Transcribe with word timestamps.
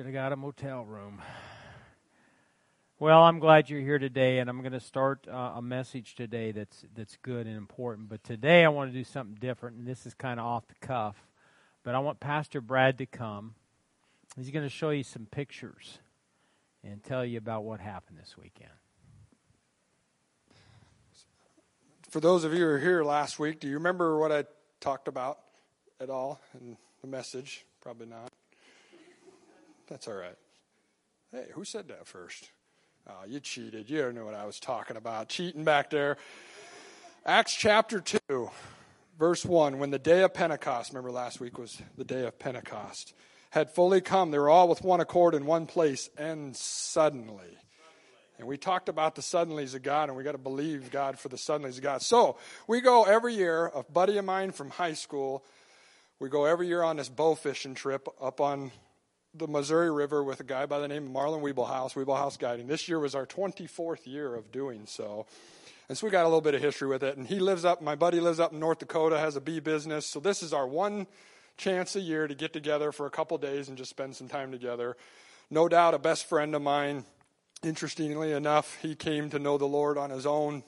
Should 0.00 0.06
have 0.06 0.14
got 0.14 0.32
a 0.32 0.36
motel 0.36 0.82
room. 0.86 1.20
Well, 2.98 3.22
I'm 3.22 3.38
glad 3.38 3.68
you're 3.68 3.82
here 3.82 3.98
today, 3.98 4.38
and 4.38 4.48
I'm 4.48 4.60
going 4.62 4.72
to 4.72 4.80
start 4.80 5.28
uh, 5.30 5.52
a 5.56 5.60
message 5.60 6.14
today 6.14 6.52
that's 6.52 6.86
that's 6.94 7.18
good 7.20 7.46
and 7.46 7.54
important. 7.54 8.08
But 8.08 8.24
today 8.24 8.64
I 8.64 8.70
want 8.70 8.90
to 8.90 8.98
do 8.98 9.04
something 9.04 9.36
different, 9.38 9.76
and 9.76 9.86
this 9.86 10.06
is 10.06 10.14
kind 10.14 10.40
of 10.40 10.46
off 10.46 10.66
the 10.68 10.86
cuff. 10.86 11.16
But 11.82 11.94
I 11.94 11.98
want 11.98 12.18
Pastor 12.18 12.62
Brad 12.62 12.96
to 12.96 13.04
come. 13.04 13.56
He's 14.38 14.50
going 14.50 14.64
to 14.64 14.70
show 14.70 14.88
you 14.88 15.02
some 15.02 15.26
pictures 15.26 15.98
and 16.82 17.04
tell 17.04 17.22
you 17.22 17.36
about 17.36 17.64
what 17.64 17.80
happened 17.80 18.16
this 18.18 18.38
weekend. 18.38 18.70
For 22.08 22.20
those 22.20 22.44
of 22.44 22.54
you 22.54 22.60
who 22.60 22.64
were 22.64 22.78
here 22.78 23.04
last 23.04 23.38
week, 23.38 23.60
do 23.60 23.68
you 23.68 23.74
remember 23.74 24.18
what 24.18 24.32
I 24.32 24.44
talked 24.80 25.08
about 25.08 25.40
at 26.00 26.08
all 26.08 26.40
in 26.58 26.78
the 27.02 27.06
message? 27.06 27.66
Probably 27.82 28.06
not. 28.06 28.32
That's 29.90 30.06
all 30.06 30.14
right. 30.14 30.36
Hey, 31.32 31.46
who 31.52 31.64
said 31.64 31.88
that 31.88 32.06
first? 32.06 32.50
Oh, 33.08 33.24
you 33.26 33.40
cheated. 33.40 33.90
You 33.90 34.02
don't 34.02 34.14
know 34.14 34.24
what 34.24 34.34
I 34.34 34.46
was 34.46 34.60
talking 34.60 34.96
about. 34.96 35.28
Cheating 35.28 35.64
back 35.64 35.90
there. 35.90 36.16
Acts 37.26 37.54
chapter 37.54 38.00
2, 38.00 38.50
verse 39.18 39.44
1. 39.44 39.80
When 39.80 39.90
the 39.90 39.98
day 39.98 40.22
of 40.22 40.32
Pentecost, 40.32 40.92
remember 40.92 41.10
last 41.10 41.40
week 41.40 41.58
was 41.58 41.82
the 41.98 42.04
day 42.04 42.24
of 42.24 42.38
Pentecost, 42.38 43.14
had 43.50 43.68
fully 43.72 44.00
come, 44.00 44.30
they 44.30 44.38
were 44.38 44.48
all 44.48 44.68
with 44.68 44.84
one 44.84 45.00
accord 45.00 45.34
in 45.34 45.44
one 45.44 45.66
place, 45.66 46.08
and 46.16 46.56
suddenly. 46.56 47.58
And 48.38 48.46
we 48.46 48.56
talked 48.56 48.88
about 48.88 49.16
the 49.16 49.22
suddenlies 49.22 49.74
of 49.74 49.82
God, 49.82 50.08
and 50.08 50.16
we 50.16 50.22
got 50.22 50.32
to 50.32 50.38
believe 50.38 50.92
God 50.92 51.18
for 51.18 51.28
the 51.28 51.36
suddenlies 51.36 51.78
of 51.78 51.82
God. 51.82 52.00
So 52.00 52.38
we 52.68 52.80
go 52.80 53.04
every 53.04 53.34
year. 53.34 53.66
A 53.74 53.82
buddy 53.82 54.18
of 54.18 54.24
mine 54.24 54.52
from 54.52 54.70
high 54.70 54.94
school, 54.94 55.44
we 56.20 56.28
go 56.28 56.44
every 56.44 56.68
year 56.68 56.84
on 56.84 56.96
this 56.96 57.08
bow 57.08 57.34
fishing 57.34 57.74
trip 57.74 58.08
up 58.22 58.40
on 58.40 58.70
the 59.34 59.46
Missouri 59.46 59.90
River 59.90 60.24
with 60.24 60.40
a 60.40 60.44
guy 60.44 60.66
by 60.66 60.80
the 60.80 60.88
name 60.88 61.06
of 61.06 61.12
Marlon 61.12 61.40
Wiebelhaus, 61.40 61.94
Wiebelhaus 61.94 62.38
Guiding. 62.38 62.66
This 62.66 62.88
year 62.88 62.98
was 62.98 63.14
our 63.14 63.26
24th 63.26 64.06
year 64.06 64.34
of 64.34 64.50
doing 64.50 64.86
so. 64.86 65.26
And 65.88 65.96
so 65.96 66.06
we 66.06 66.10
got 66.10 66.24
a 66.24 66.28
little 66.28 66.40
bit 66.40 66.54
of 66.54 66.60
history 66.60 66.88
with 66.88 67.02
it. 67.02 67.16
And 67.16 67.26
he 67.26 67.38
lives 67.38 67.64
up, 67.64 67.80
my 67.80 67.94
buddy 67.94 68.18
lives 68.18 68.40
up 68.40 68.52
in 68.52 68.58
North 68.58 68.80
Dakota, 68.80 69.18
has 69.18 69.36
a 69.36 69.40
bee 69.40 69.60
business. 69.60 70.06
So 70.06 70.18
this 70.18 70.42
is 70.42 70.52
our 70.52 70.66
one 70.66 71.06
chance 71.56 71.94
a 71.94 72.00
year 72.00 72.26
to 72.26 72.34
get 72.34 72.52
together 72.52 72.90
for 72.90 73.06
a 73.06 73.10
couple 73.10 73.38
days 73.38 73.68
and 73.68 73.78
just 73.78 73.90
spend 73.90 74.16
some 74.16 74.26
time 74.26 74.50
together. 74.50 74.96
No 75.48 75.68
doubt 75.68 75.94
a 75.94 75.98
best 75.98 76.26
friend 76.26 76.54
of 76.54 76.62
mine, 76.62 77.04
interestingly 77.62 78.32
enough, 78.32 78.78
he 78.82 78.94
came 78.96 79.30
to 79.30 79.38
know 79.38 79.58
the 79.58 79.66
Lord 79.66 79.96
on 79.96 80.10
his 80.10 80.26
own. 80.26 80.64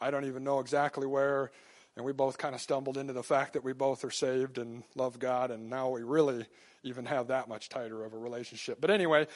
I 0.00 0.10
don't 0.10 0.24
even 0.26 0.44
know 0.44 0.60
exactly 0.60 1.06
where. 1.06 1.50
And 1.96 2.04
we 2.04 2.12
both 2.12 2.36
kind 2.36 2.54
of 2.54 2.60
stumbled 2.60 2.98
into 2.98 3.12
the 3.12 3.22
fact 3.22 3.54
that 3.54 3.64
we 3.64 3.72
both 3.72 4.04
are 4.04 4.10
saved 4.10 4.58
and 4.58 4.82
love 4.94 5.18
God. 5.18 5.50
And 5.50 5.70
now 5.70 5.90
we 5.90 6.02
really 6.02 6.46
even 6.84 7.06
have 7.06 7.28
that 7.28 7.48
much 7.48 7.68
tighter 7.68 8.04
of 8.04 8.12
a 8.12 8.18
relationship. 8.18 8.80
But 8.80 8.90
anyway, 8.90 9.26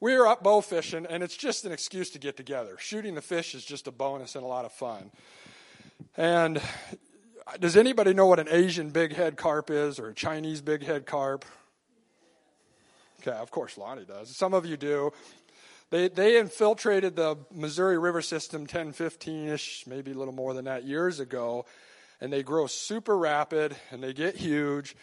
we 0.00 0.14
are 0.14 0.26
up 0.26 0.42
bow 0.42 0.60
fishing, 0.60 1.06
and 1.06 1.22
it's 1.22 1.36
just 1.36 1.64
an 1.64 1.72
excuse 1.72 2.10
to 2.10 2.18
get 2.18 2.36
together. 2.36 2.76
Shooting 2.78 3.14
the 3.14 3.22
fish 3.22 3.54
is 3.54 3.64
just 3.64 3.86
a 3.86 3.92
bonus 3.92 4.34
and 4.34 4.44
a 4.44 4.46
lot 4.46 4.64
of 4.64 4.72
fun. 4.72 5.10
And 6.16 6.60
does 7.60 7.76
anybody 7.76 8.14
know 8.14 8.26
what 8.26 8.40
an 8.40 8.48
Asian 8.50 8.90
big 8.90 9.14
head 9.14 9.36
carp 9.36 9.70
is 9.70 9.98
or 9.98 10.08
a 10.08 10.14
Chinese 10.14 10.60
big 10.60 10.84
head 10.84 11.06
carp? 11.06 11.44
Okay, 13.20 13.36
of 13.36 13.50
course 13.50 13.78
Lonnie 13.78 14.04
does. 14.04 14.34
Some 14.36 14.54
of 14.54 14.66
you 14.66 14.76
do. 14.76 15.12
They, 15.90 16.08
they 16.08 16.38
infiltrated 16.38 17.14
the 17.14 17.36
Missouri 17.52 17.98
River 17.98 18.20
system 18.22 18.66
10, 18.66 18.92
15 18.92 19.48
ish, 19.48 19.86
maybe 19.86 20.10
a 20.10 20.14
little 20.14 20.34
more 20.34 20.54
than 20.54 20.64
that, 20.64 20.84
years 20.84 21.20
ago, 21.20 21.66
and 22.20 22.32
they 22.32 22.42
grow 22.42 22.66
super 22.66 23.16
rapid 23.16 23.76
and 23.90 24.02
they 24.02 24.12
get 24.12 24.36
huge 24.36 24.96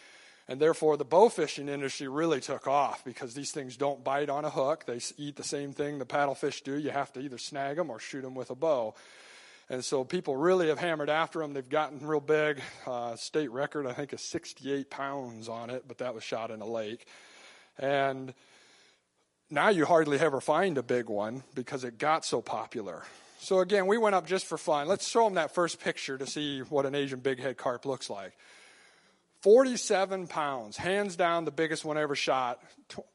and 0.48 0.60
therefore, 0.60 0.96
the 0.96 1.04
bow 1.04 1.28
fishing 1.28 1.68
industry 1.68 2.08
really 2.08 2.40
took 2.40 2.66
off 2.66 3.04
because 3.04 3.34
these 3.34 3.52
things 3.52 3.76
don't 3.76 4.02
bite 4.02 4.28
on 4.28 4.44
a 4.44 4.50
hook. 4.50 4.86
They 4.86 5.00
eat 5.16 5.36
the 5.36 5.44
same 5.44 5.72
thing 5.72 5.98
the 5.98 6.04
paddlefish 6.04 6.62
do. 6.64 6.76
You 6.76 6.90
have 6.90 7.12
to 7.12 7.20
either 7.20 7.38
snag 7.38 7.76
them 7.76 7.90
or 7.90 8.00
shoot 8.00 8.22
them 8.22 8.34
with 8.34 8.50
a 8.50 8.56
bow. 8.56 8.94
And 9.70 9.84
so 9.84 10.04
people 10.04 10.36
really 10.36 10.68
have 10.68 10.78
hammered 10.78 11.08
after 11.08 11.38
them. 11.38 11.54
They've 11.54 11.68
gotten 11.68 12.06
real 12.06 12.20
big. 12.20 12.60
Uh, 12.86 13.14
state 13.16 13.50
record, 13.52 13.86
I 13.86 13.92
think, 13.92 14.12
is 14.12 14.20
68 14.20 14.90
pounds 14.90 15.48
on 15.48 15.70
it, 15.70 15.84
but 15.86 15.98
that 15.98 16.14
was 16.14 16.24
shot 16.24 16.50
in 16.50 16.60
a 16.60 16.66
lake. 16.66 17.06
And 17.78 18.34
now 19.48 19.68
you 19.68 19.86
hardly 19.86 20.18
ever 20.18 20.40
find 20.40 20.76
a 20.76 20.82
big 20.82 21.08
one 21.08 21.44
because 21.54 21.84
it 21.84 21.98
got 21.98 22.24
so 22.24 22.42
popular. 22.42 23.04
So 23.38 23.60
again, 23.60 23.86
we 23.86 23.96
went 23.96 24.14
up 24.14 24.26
just 24.26 24.46
for 24.46 24.58
fun. 24.58 24.88
Let's 24.88 25.08
show 25.08 25.24
them 25.24 25.34
that 25.34 25.54
first 25.54 25.80
picture 25.80 26.18
to 26.18 26.26
see 26.26 26.60
what 26.60 26.84
an 26.84 26.94
Asian 26.94 27.20
bighead 27.20 27.56
carp 27.56 27.86
looks 27.86 28.10
like. 28.10 28.32
47 29.42 30.28
pounds, 30.28 30.76
hands 30.76 31.16
down 31.16 31.44
the 31.44 31.50
biggest 31.50 31.84
one 31.84 31.98
ever 31.98 32.14
shot. 32.14 32.62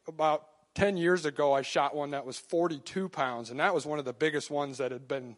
About 0.07 0.45
10 0.75 0.97
years 0.97 1.25
ago, 1.25 1.53
I 1.53 1.61
shot 1.61 1.95
one 1.95 2.11
that 2.11 2.25
was 2.25 2.37
42 2.37 3.09
pounds, 3.09 3.49
and 3.49 3.59
that 3.59 3.73
was 3.73 3.85
one 3.85 3.97
of 3.97 4.05
the 4.05 4.13
biggest 4.13 4.51
ones 4.51 4.77
that 4.77 4.91
had 4.91 5.07
been 5.07 5.37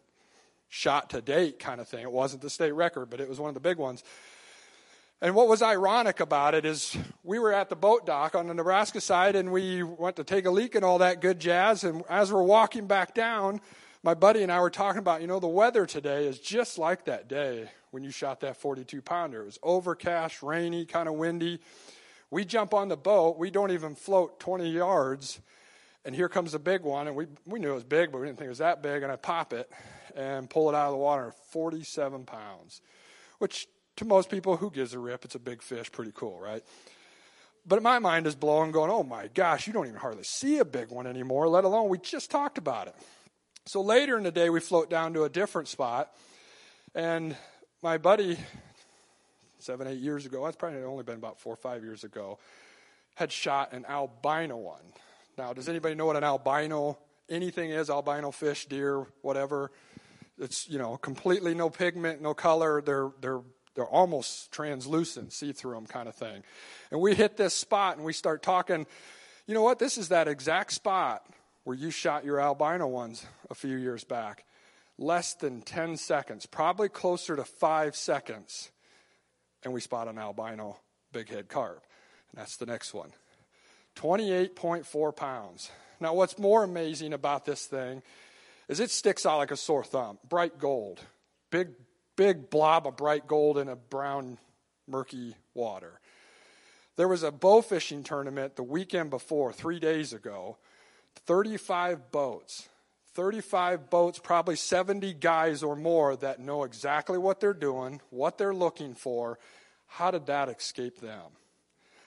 shot 0.68 1.10
to 1.10 1.20
date, 1.20 1.58
kind 1.58 1.80
of 1.80 1.88
thing. 1.88 2.02
It 2.02 2.12
wasn't 2.12 2.42
the 2.42 2.50
state 2.50 2.72
record, 2.72 3.08
but 3.08 3.20
it 3.20 3.28
was 3.28 3.38
one 3.38 3.48
of 3.48 3.54
the 3.54 3.60
big 3.60 3.78
ones. 3.78 4.04
And 5.22 5.34
what 5.34 5.48
was 5.48 5.62
ironic 5.62 6.18
about 6.18 6.54
it 6.54 6.64
is 6.64 6.96
we 7.22 7.38
were 7.38 7.52
at 7.52 7.68
the 7.68 7.76
boat 7.76 8.06
dock 8.06 8.34
on 8.34 8.48
the 8.48 8.54
Nebraska 8.54 9.00
side, 9.00 9.36
and 9.36 9.52
we 9.52 9.82
went 9.82 10.16
to 10.16 10.24
take 10.24 10.46
a 10.46 10.50
leak 10.50 10.74
and 10.74 10.84
all 10.84 10.98
that 10.98 11.20
good 11.20 11.38
jazz. 11.38 11.84
And 11.84 12.02
as 12.08 12.32
we're 12.32 12.42
walking 12.42 12.86
back 12.86 13.14
down, 13.14 13.60
my 14.02 14.14
buddy 14.14 14.42
and 14.42 14.50
I 14.50 14.60
were 14.60 14.70
talking 14.70 14.98
about, 14.98 15.20
you 15.20 15.26
know, 15.26 15.40
the 15.40 15.48
weather 15.48 15.84
today 15.86 16.26
is 16.26 16.38
just 16.38 16.78
like 16.78 17.04
that 17.04 17.28
day 17.28 17.70
when 17.90 18.02
you 18.02 18.10
shot 18.10 18.40
that 18.40 18.56
42 18.56 19.02
pounder. 19.02 19.42
It 19.42 19.46
was 19.46 19.58
overcast, 19.62 20.42
rainy, 20.42 20.86
kind 20.86 21.08
of 21.08 21.14
windy. 21.14 21.60
We 22.30 22.44
jump 22.44 22.72
on 22.72 22.88
the 22.88 22.96
boat, 22.96 23.38
we 23.38 23.50
don't 23.50 23.72
even 23.72 23.94
float 23.94 24.38
20 24.40 24.70
yards, 24.70 25.40
and 26.04 26.14
here 26.14 26.28
comes 26.28 26.54
a 26.54 26.58
big 26.58 26.82
one. 26.82 27.08
And 27.08 27.16
we, 27.16 27.26
we 27.44 27.58
knew 27.58 27.72
it 27.72 27.74
was 27.74 27.84
big, 27.84 28.12
but 28.12 28.20
we 28.20 28.26
didn't 28.26 28.38
think 28.38 28.46
it 28.46 28.50
was 28.50 28.58
that 28.58 28.82
big. 28.82 29.02
And 29.02 29.12
I 29.12 29.16
pop 29.16 29.52
it 29.52 29.70
and 30.16 30.48
pull 30.48 30.70
it 30.70 30.74
out 30.74 30.86
of 30.86 30.92
the 30.92 30.98
water 30.98 31.32
47 31.50 32.24
pounds, 32.24 32.80
which 33.38 33.68
to 33.96 34.06
most 34.06 34.30
people, 34.30 34.56
who 34.56 34.70
gives 34.70 34.94
a 34.94 34.98
rip? 34.98 35.26
It's 35.26 35.34
a 35.34 35.40
big 35.40 35.60
fish, 35.60 35.92
pretty 35.92 36.12
cool, 36.14 36.38
right? 36.40 36.64
But 37.66 37.82
my 37.82 37.98
mind 37.98 38.26
is 38.26 38.34
blowing, 38.34 38.72
going, 38.72 38.90
oh 38.90 39.02
my 39.02 39.28
gosh, 39.28 39.66
you 39.66 39.74
don't 39.74 39.86
even 39.86 39.98
hardly 39.98 40.22
see 40.22 40.58
a 40.58 40.64
big 40.64 40.90
one 40.90 41.06
anymore, 41.06 41.48
let 41.48 41.64
alone 41.64 41.90
we 41.90 41.98
just 41.98 42.30
talked 42.30 42.56
about 42.56 42.86
it. 42.86 42.94
So 43.66 43.82
later 43.82 44.16
in 44.16 44.24
the 44.24 44.32
day, 44.32 44.48
we 44.48 44.58
float 44.60 44.88
down 44.88 45.12
to 45.14 45.24
a 45.24 45.28
different 45.28 45.68
spot, 45.68 46.10
and 46.94 47.36
my 47.82 47.98
buddy, 47.98 48.38
seven, 49.58 49.86
eight 49.86 49.98
years 49.98 50.24
ago, 50.24 50.44
that's 50.44 50.56
probably 50.56 50.82
only 50.82 51.04
been 51.04 51.16
about 51.16 51.38
four 51.38 51.52
or 51.52 51.56
five 51.56 51.84
years 51.84 52.02
ago, 52.02 52.38
had 53.16 53.30
shot 53.30 53.72
an 53.72 53.84
albino 53.86 54.56
one. 54.56 54.80
Now, 55.36 55.52
does 55.52 55.68
anybody 55.68 55.94
know 55.94 56.06
what 56.06 56.16
an 56.16 56.24
albino 56.24 56.98
anything 57.28 57.70
is? 57.70 57.90
Albino 57.90 58.30
fish, 58.30 58.66
deer, 58.66 59.06
whatever. 59.20 59.70
It's 60.38 60.68
you 60.68 60.78
know 60.78 60.96
completely 60.96 61.54
no 61.54 61.68
pigment, 61.68 62.22
no 62.22 62.32
color. 62.32 62.80
They're 62.80 63.10
they're 63.20 63.42
they're 63.74 63.84
almost 63.84 64.50
translucent, 64.52 65.34
see 65.34 65.52
through 65.52 65.74
them 65.74 65.86
kind 65.86 66.08
of 66.08 66.14
thing. 66.14 66.42
And 66.90 67.00
we 67.00 67.14
hit 67.14 67.36
this 67.36 67.54
spot 67.54 67.96
and 67.96 68.06
we 68.06 68.14
start 68.14 68.42
talking. 68.42 68.86
You 69.46 69.54
know 69.54 69.62
what? 69.62 69.78
This 69.78 69.98
is 69.98 70.08
that 70.08 70.28
exact 70.28 70.72
spot 70.72 71.26
where 71.64 71.76
you 71.76 71.90
shot 71.90 72.24
your 72.24 72.40
albino 72.40 72.86
ones 72.86 73.26
a 73.50 73.54
few 73.54 73.76
years 73.76 74.04
back 74.04 74.44
less 75.00 75.34
than 75.34 75.62
10 75.62 75.96
seconds, 75.96 76.46
probably 76.46 76.88
closer 76.88 77.34
to 77.34 77.44
five 77.44 77.96
seconds, 77.96 78.70
and 79.64 79.72
we 79.72 79.80
spot 79.80 80.06
an 80.06 80.18
albino 80.18 80.76
bighead 81.12 81.48
carp. 81.48 81.82
And 82.30 82.40
that's 82.40 82.56
the 82.56 82.66
next 82.66 82.94
one 82.94 83.12
28.4 83.96 85.16
pounds. 85.16 85.70
Now, 85.98 86.14
what's 86.14 86.38
more 86.38 86.62
amazing 86.62 87.12
about 87.12 87.44
this 87.44 87.66
thing 87.66 88.02
is 88.68 88.80
it 88.80 88.90
sticks 88.90 89.26
out 89.26 89.38
like 89.38 89.50
a 89.50 89.56
sore 89.56 89.84
thumb. 89.84 90.18
Bright 90.28 90.58
gold. 90.58 91.00
Big, 91.50 91.70
big 92.16 92.48
blob 92.48 92.86
of 92.86 92.96
bright 92.96 93.26
gold 93.26 93.58
in 93.58 93.68
a 93.68 93.76
brown, 93.76 94.38
murky 94.86 95.34
water. 95.54 96.00
There 96.96 97.08
was 97.08 97.22
a 97.22 97.32
bow 97.32 97.62
fishing 97.62 98.02
tournament 98.02 98.56
the 98.56 98.62
weekend 98.62 99.10
before, 99.10 99.52
three 99.52 99.80
days 99.80 100.12
ago. 100.12 100.58
35 101.26 102.10
boats 102.10 102.68
35 103.14 103.90
boats, 103.90 104.18
probably 104.18 104.56
70 104.56 105.14
guys 105.14 105.62
or 105.62 105.74
more 105.74 106.16
that 106.16 106.40
know 106.40 106.64
exactly 106.64 107.18
what 107.18 107.40
they're 107.40 107.52
doing, 107.52 108.00
what 108.10 108.38
they're 108.38 108.54
looking 108.54 108.94
for. 108.94 109.38
How 109.86 110.10
did 110.10 110.26
that 110.26 110.48
escape 110.48 111.00
them? 111.00 111.32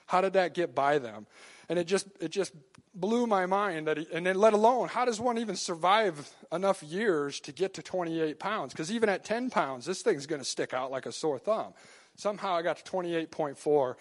How 0.06 0.20
did 0.20 0.32
that 0.32 0.54
get 0.54 0.74
by 0.74 0.98
them? 0.98 1.26
And 1.68 1.78
it 1.78 1.86
just 1.86 2.06
it 2.20 2.30
just 2.30 2.52
blew 2.94 3.26
my 3.26 3.46
mind 3.46 3.86
that 3.86 3.98
he, 3.98 4.06
and 4.12 4.26
then 4.26 4.36
let 4.36 4.52
alone 4.52 4.88
how 4.88 5.04
does 5.04 5.20
one 5.20 5.38
even 5.38 5.56
survive 5.56 6.30
enough 6.52 6.82
years 6.82 7.40
to 7.40 7.52
get 7.52 7.74
to 7.74 7.82
28 7.82 8.38
pounds? 8.38 8.72
Because 8.72 8.90
even 8.90 9.08
at 9.08 9.24
10 9.24 9.50
pounds, 9.50 9.86
this 9.86 10.02
thing's 10.02 10.26
going 10.26 10.40
to 10.40 10.48
stick 10.48 10.74
out 10.74 10.90
like 10.90 11.06
a 11.06 11.12
sore 11.12 11.38
thumb. 11.38 11.74
Somehow 12.16 12.54
I 12.54 12.62
got 12.62 12.84
to 12.84 12.90
28.4. 12.90 13.94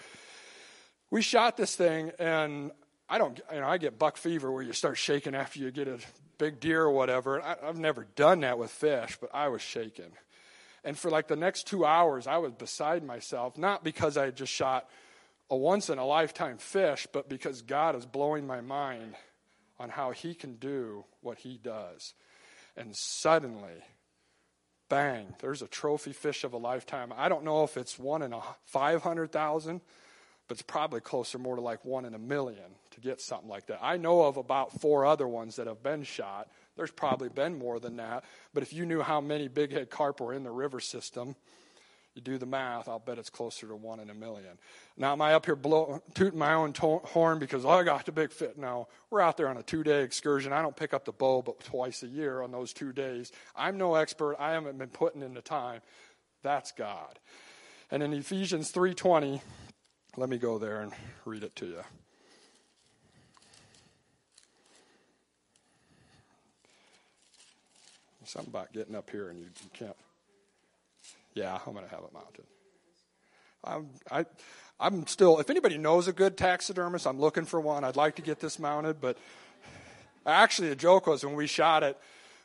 We 1.10 1.22
shot 1.22 1.58
this 1.58 1.76
thing 1.76 2.12
and 2.20 2.72
I 3.14 3.20
don't, 3.20 3.40
you 3.54 3.60
know, 3.60 3.68
I 3.68 3.78
get 3.78 4.00
buck 4.00 4.18
fever 4.18 4.52
where 4.52 4.64
you 4.64 4.74
start 4.74 4.98
shaking 4.98 5.36
after 5.36 5.60
you 5.60 5.70
get 5.70 5.88
a 5.88 6.00
big 6.40 6.60
deer 6.60 6.82
or 6.82 6.90
whatever. 6.90 7.40
I, 7.44 7.58
I've 7.64 7.78
never 7.78 8.08
done 8.16 8.40
that 8.40 8.58
with 8.58 8.72
fish, 8.72 9.20
but 9.22 9.30
I 9.32 9.50
was 9.50 9.62
shaking. 9.62 10.14
And 10.84 10.98
for 10.98 11.12
like 11.12 11.28
the 11.28 11.36
next 11.36 11.68
two 11.68 11.86
hours, 11.86 12.26
I 12.26 12.38
was 12.38 12.54
beside 12.54 13.04
myself, 13.04 13.56
not 13.56 13.84
because 13.84 14.18
I 14.18 14.26
had 14.26 14.36
just 14.36 14.52
shot 14.52 14.90
a 15.52 15.56
once 15.56 15.92
in 15.92 16.00
a 16.00 16.06
lifetime 16.08 16.58
fish, 16.58 17.06
but 17.14 17.30
because 17.30 17.62
God 17.62 17.96
is 17.96 18.08
blowing 18.08 18.48
my 18.48 18.62
mind 18.62 19.14
on 19.78 19.90
how 19.90 20.10
He 20.10 20.34
can 20.34 20.56
do 20.56 21.06
what 21.22 21.38
He 21.38 21.60
does. 21.64 22.16
And 22.76 22.96
suddenly, 22.96 23.84
bang, 24.90 25.36
there's 25.38 25.62
a 25.62 25.68
trophy 25.68 26.14
fish 26.14 26.44
of 26.44 26.54
a 26.54 26.58
lifetime. 26.58 27.14
I 27.16 27.30
don't 27.30 27.44
know 27.44 27.64
if 27.64 27.78
it's 27.78 28.00
one 28.00 28.24
in 28.24 28.34
a 28.34 28.42
500,000, 28.66 29.82
but 30.48 30.56
it's 30.56 30.64
probably 30.64 31.00
closer 31.00 31.38
more 31.38 31.56
to 31.56 31.62
like 31.62 31.86
one 31.86 32.06
in 32.06 32.16
a 32.16 32.20
million 32.20 32.74
to 32.94 33.02
get 33.02 33.22
something 33.22 33.50
like 33.50 33.68
that. 33.68 33.80
I 33.82 33.98
know 33.98 34.24
of 34.24 34.38
about 34.38 34.80
four 34.82 35.06
other 35.06 35.28
ones 35.28 35.58
that 35.58 35.68
have 35.68 35.84
been 35.84 36.04
shot. 36.04 36.50
There's 36.76 36.92
probably 36.92 37.30
been 37.30 37.58
more 37.58 37.80
than 37.80 37.98
that. 37.98 38.24
But 38.54 38.64
if 38.64 38.74
you 38.74 38.86
knew 38.86 39.02
how 39.02 39.22
many 39.22 39.48
big 39.48 39.72
head 39.72 39.90
carp 39.90 40.22
were 40.22 40.34
in 40.34 40.44
the 40.44 40.52
river 40.52 40.80
system, 40.80 41.36
you 42.16 42.22
do 42.22 42.38
the 42.38 42.46
math, 42.46 42.88
I'll 42.88 43.00
bet 43.00 43.18
it's 43.18 43.32
closer 43.32 43.68
to 43.68 43.76
one 43.76 44.00
in 44.00 44.12
a 44.12 44.14
million. 44.14 44.60
Now, 44.98 45.14
am 45.14 45.22
I 45.22 45.34
up 45.34 45.46
here 45.46 45.56
blow, 45.56 46.04
tooting 46.14 46.38
my 46.38 46.54
own 46.54 46.72
to- 46.74 47.02
horn 47.06 47.40
because 47.40 47.66
oh, 47.66 47.70
I 47.70 47.84
got 47.84 48.06
the 48.06 48.12
big 48.12 48.32
fit? 48.32 48.58
No, 48.58 48.88
we're 49.10 49.22
out 49.22 49.36
there 49.36 49.48
on 49.48 49.58
a 49.58 49.64
two 49.64 49.84
day 49.84 50.04
excursion. 50.04 50.54
I 50.54 50.62
don't 50.62 50.76
pick 50.76 50.94
up 50.94 51.06
the 51.06 51.12
bow 51.12 51.42
but 51.42 51.64
twice 51.64 52.04
a 52.04 52.08
year 52.08 52.42
on 52.42 52.52
those 52.52 52.72
two 52.72 52.94
days. 52.94 53.32
I'm 53.56 53.78
no 53.78 53.96
expert. 53.96 54.36
I 54.40 54.52
haven't 54.52 54.78
been 54.78 54.90
putting 54.90 55.24
in 55.24 55.34
the 55.34 55.42
time. 55.42 55.82
That's 56.44 56.72
God. 56.72 57.18
And 57.90 58.04
in 58.04 58.14
Ephesians 58.14 58.72
3:20, 58.72 59.42
let 60.16 60.30
me 60.30 60.38
go 60.38 60.60
there 60.60 60.82
and 60.82 60.92
read 61.26 61.44
it 61.44 61.56
to 61.58 61.66
you. 61.66 61.84
Something 68.26 68.52
about 68.52 68.74
getting 68.74 68.96
up 68.96 69.10
here 69.10 69.30
and 69.30 69.40
you, 69.40 69.46
you 69.46 69.70
can't. 69.74 69.96
Yeah, 71.34 71.58
I'm 71.66 71.74
going 71.74 71.86
to 71.86 71.92
have 71.92 72.04
it 72.04 72.14
mounted. 72.14 72.46
I'm, 73.64 73.90
I, 74.12 74.26
I'm 74.80 75.08
still, 75.08 75.40
if 75.40 75.50
anybody 75.50 75.78
knows 75.78 76.08
a 76.08 76.14
good 76.14 76.38
taxidermist, 76.38 77.08
I'm 77.08 77.20
looking 77.20 77.46
for 77.46 77.60
one. 77.60 77.84
I'd 77.84 77.96
like 77.96 78.16
to 78.16 78.22
get 78.22 78.40
this 78.40 78.60
mounted, 78.60 79.00
but 79.00 79.18
actually, 80.26 80.70
the 80.70 80.76
joke 80.76 81.08
was 81.08 81.26
when 81.26 81.36
we 81.36 81.48
shot 81.48 81.84
it, 81.84 81.98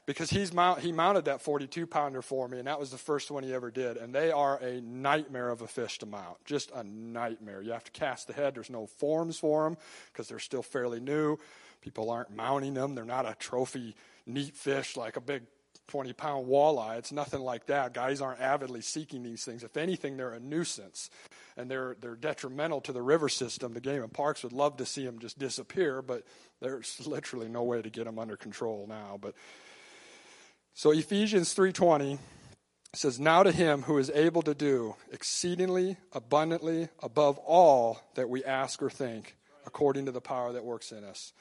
because 0.06 0.30
he's 0.30 0.54
mount, 0.54 0.80
he 0.80 0.90
mounted 0.90 1.26
that 1.26 1.42
42 1.42 1.86
pounder 1.86 2.22
for 2.22 2.48
me, 2.48 2.58
and 2.58 2.66
that 2.66 2.80
was 2.80 2.90
the 2.90 2.96
first 2.96 3.30
one 3.30 3.42
he 3.42 3.52
ever 3.52 3.70
did. 3.70 3.98
And 3.98 4.14
they 4.14 4.30
are 4.30 4.56
a 4.56 4.80
nightmare 4.80 5.50
of 5.50 5.60
a 5.60 5.66
fish 5.66 5.98
to 5.98 6.06
mount, 6.06 6.42
just 6.46 6.70
a 6.70 6.82
nightmare. 6.82 7.60
You 7.60 7.72
have 7.72 7.84
to 7.84 7.90
cast 7.90 8.26
the 8.26 8.32
head. 8.32 8.54
There's 8.54 8.70
no 8.70 8.86
forms 8.86 9.38
for 9.38 9.64
them 9.64 9.76
because 10.10 10.26
they're 10.26 10.38
still 10.38 10.62
fairly 10.62 10.98
new. 10.98 11.36
People 11.82 12.10
aren't 12.10 12.34
mounting 12.34 12.72
them. 12.72 12.94
They're 12.94 13.04
not 13.04 13.26
a 13.26 13.36
trophy 13.38 13.94
neat 14.26 14.54
fish 14.54 14.96
like 14.96 15.16
a 15.16 15.20
big 15.20 15.42
20 15.88 16.12
pound 16.12 16.46
walleye. 16.46 16.98
It's 16.98 17.12
nothing 17.12 17.40
like 17.40 17.66
that. 17.66 17.94
Guys 17.94 18.20
aren't 18.20 18.40
avidly 18.40 18.82
seeking 18.82 19.22
these 19.22 19.44
things. 19.44 19.64
If 19.64 19.76
anything, 19.76 20.16
they're 20.16 20.32
a 20.32 20.40
nuisance 20.40 21.10
and 21.56 21.70
they're, 21.70 21.96
they're 22.00 22.14
detrimental 22.14 22.80
to 22.82 22.92
the 22.92 23.02
river 23.02 23.28
system. 23.28 23.72
The 23.72 23.80
game 23.80 24.02
and 24.02 24.12
parks 24.12 24.42
would 24.42 24.52
love 24.52 24.76
to 24.76 24.86
see 24.86 25.04
them 25.04 25.18
just 25.18 25.38
disappear, 25.38 26.02
but 26.02 26.24
there's 26.60 27.00
literally 27.06 27.48
no 27.48 27.64
way 27.64 27.82
to 27.82 27.90
get 27.90 28.04
them 28.04 28.18
under 28.18 28.36
control 28.36 28.86
now. 28.88 29.18
But 29.20 29.34
so 30.74 30.92
Ephesians 30.92 31.54
3:20 31.54 32.18
says, 32.94 33.18
"Now 33.18 33.42
to 33.42 33.50
him 33.50 33.82
who 33.82 33.98
is 33.98 34.10
able 34.10 34.42
to 34.42 34.54
do 34.54 34.94
exceedingly 35.10 35.96
abundantly 36.12 36.88
above 37.02 37.38
all 37.38 38.00
that 38.14 38.28
we 38.28 38.44
ask 38.44 38.80
or 38.82 38.88
think, 38.88 39.36
according 39.66 40.06
to 40.06 40.12
the 40.12 40.20
power 40.20 40.52
that 40.52 40.64
works 40.64 40.92
in 40.92 41.02
us." 41.02 41.32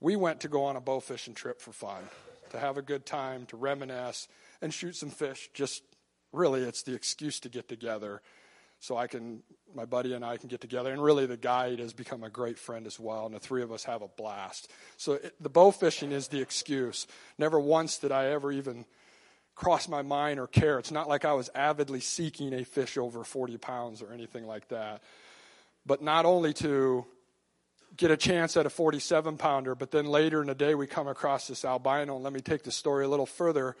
We 0.00 0.16
went 0.16 0.40
to 0.40 0.48
go 0.48 0.64
on 0.64 0.76
a 0.76 0.80
bow 0.80 1.00
fishing 1.00 1.34
trip 1.34 1.60
for 1.60 1.72
fun 1.72 2.10
to 2.54 2.60
have 2.60 2.78
a 2.78 2.82
good 2.82 3.04
time, 3.04 3.46
to 3.46 3.56
reminisce, 3.56 4.26
and 4.62 4.72
shoot 4.72 4.96
some 4.96 5.10
fish. 5.10 5.50
Just 5.52 5.82
really, 6.32 6.62
it's 6.62 6.82
the 6.82 6.94
excuse 6.94 7.38
to 7.40 7.48
get 7.48 7.68
together. 7.68 8.22
So 8.80 8.96
I 8.96 9.06
can, 9.06 9.42
my 9.74 9.84
buddy 9.84 10.12
and 10.14 10.24
I 10.24 10.36
can 10.36 10.48
get 10.48 10.60
together, 10.60 10.92
and 10.92 11.02
really 11.02 11.26
the 11.26 11.36
guide 11.36 11.78
has 11.78 11.92
become 11.92 12.22
a 12.22 12.30
great 12.30 12.58
friend 12.58 12.86
as 12.86 12.98
well, 12.98 13.26
and 13.26 13.34
the 13.34 13.40
three 13.40 13.62
of 13.62 13.72
us 13.72 13.84
have 13.84 14.02
a 14.02 14.08
blast. 14.08 14.70
So 14.96 15.14
it, 15.14 15.34
the 15.40 15.48
bow 15.48 15.70
fishing 15.70 16.12
is 16.12 16.28
the 16.28 16.40
excuse. 16.40 17.06
Never 17.38 17.58
once 17.58 17.98
did 17.98 18.12
I 18.12 18.26
ever 18.26 18.52
even 18.52 18.84
cross 19.54 19.88
my 19.88 20.02
mind 20.02 20.38
or 20.38 20.46
care. 20.46 20.78
It's 20.78 20.90
not 20.90 21.08
like 21.08 21.24
I 21.24 21.32
was 21.32 21.48
avidly 21.54 22.00
seeking 22.00 22.52
a 22.52 22.64
fish 22.64 22.98
over 22.98 23.24
40 23.24 23.56
pounds 23.58 24.02
or 24.02 24.12
anything 24.12 24.46
like 24.46 24.68
that. 24.68 25.02
But 25.86 26.02
not 26.02 26.24
only 26.24 26.52
to 26.54 27.06
get 27.96 28.10
a 28.10 28.16
chance 28.16 28.56
at 28.56 28.66
a 28.66 28.70
47 28.70 29.36
pounder, 29.36 29.74
but 29.74 29.90
then 29.90 30.06
later 30.06 30.40
in 30.40 30.48
the 30.48 30.54
day 30.54 30.74
we 30.74 30.86
come 30.86 31.08
across 31.08 31.46
this 31.46 31.64
albino, 31.64 32.14
and 32.14 32.24
let 32.24 32.32
me 32.32 32.40
take 32.40 32.62
the 32.62 32.72
story 32.72 33.04
a 33.04 33.08
little 33.08 33.26
further. 33.26 33.76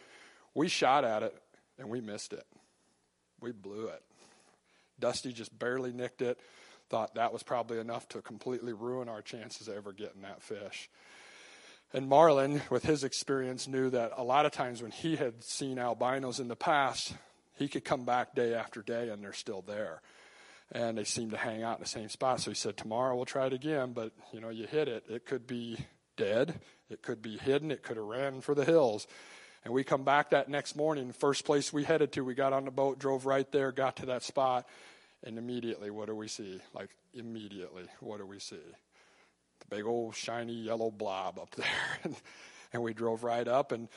We 0.54 0.68
shot 0.68 1.04
at 1.04 1.22
it 1.22 1.34
and 1.78 1.88
we 1.88 2.00
missed 2.00 2.32
it. 2.32 2.46
We 3.40 3.52
blew 3.52 3.86
it. 3.88 4.02
Dusty 5.00 5.32
just 5.32 5.56
barely 5.58 5.92
nicked 5.92 6.22
it. 6.22 6.38
Thought 6.88 7.16
that 7.16 7.32
was 7.32 7.42
probably 7.42 7.78
enough 7.78 8.08
to 8.10 8.22
completely 8.22 8.72
ruin 8.72 9.08
our 9.08 9.22
chances 9.22 9.68
of 9.68 9.76
ever 9.76 9.92
getting 9.92 10.22
that 10.22 10.42
fish. 10.42 10.88
And 11.92 12.08
Marlin, 12.08 12.62
with 12.70 12.84
his 12.84 13.04
experience, 13.04 13.66
knew 13.66 13.90
that 13.90 14.12
a 14.16 14.24
lot 14.24 14.46
of 14.46 14.52
times 14.52 14.82
when 14.82 14.90
he 14.90 15.16
had 15.16 15.42
seen 15.42 15.78
albinos 15.78 16.40
in 16.40 16.48
the 16.48 16.56
past, 16.56 17.14
he 17.54 17.68
could 17.68 17.84
come 17.84 18.04
back 18.04 18.34
day 18.34 18.54
after 18.54 18.82
day 18.82 19.08
and 19.08 19.22
they're 19.22 19.32
still 19.32 19.62
there 19.62 20.00
and 20.72 20.98
they 20.98 21.04
seem 21.04 21.30
to 21.30 21.36
hang 21.36 21.62
out 21.62 21.78
in 21.78 21.82
the 21.82 21.88
same 21.88 22.08
spot. 22.08 22.40
So 22.40 22.50
he 22.50 22.54
said, 22.54 22.76
Tomorrow 22.76 23.16
we'll 23.16 23.24
try 23.24 23.46
it 23.46 23.52
again, 23.52 23.92
but 23.92 24.12
you 24.32 24.40
know, 24.40 24.50
you 24.50 24.66
hit 24.66 24.88
it. 24.88 25.04
It 25.08 25.26
could 25.26 25.46
be 25.46 25.78
dead, 26.16 26.60
it 26.90 27.02
could 27.02 27.22
be 27.22 27.36
hidden, 27.36 27.70
it 27.70 27.82
could 27.82 27.96
have 27.96 28.06
ran 28.06 28.40
for 28.40 28.54
the 28.54 28.64
hills. 28.64 29.06
And 29.64 29.72
we 29.72 29.82
come 29.82 30.04
back 30.04 30.30
that 30.30 30.48
next 30.48 30.76
morning, 30.76 31.12
first 31.12 31.44
place 31.46 31.72
we 31.72 31.84
headed 31.84 32.12
to, 32.12 32.24
we 32.24 32.34
got 32.34 32.52
on 32.52 32.66
the 32.66 32.70
boat, 32.70 32.98
drove 32.98 33.24
right 33.24 33.50
there, 33.50 33.72
got 33.72 33.96
to 33.96 34.06
that 34.06 34.22
spot, 34.22 34.68
and 35.22 35.38
immediately, 35.38 35.90
what 35.90 36.06
do 36.06 36.14
we 36.14 36.28
see? 36.28 36.60
Like, 36.74 36.90
immediately, 37.14 37.84
what 38.00 38.18
do 38.18 38.26
we 38.26 38.38
see? 38.38 38.56
The 39.60 39.76
big 39.76 39.86
old 39.86 40.14
shiny 40.14 40.52
yellow 40.52 40.90
blob 40.90 41.38
up 41.38 41.54
there. 41.56 41.66
and, 42.02 42.14
and 42.74 42.82
we 42.82 42.92
drove 42.92 43.24
right 43.24 43.48
up 43.48 43.72
and 43.72 43.88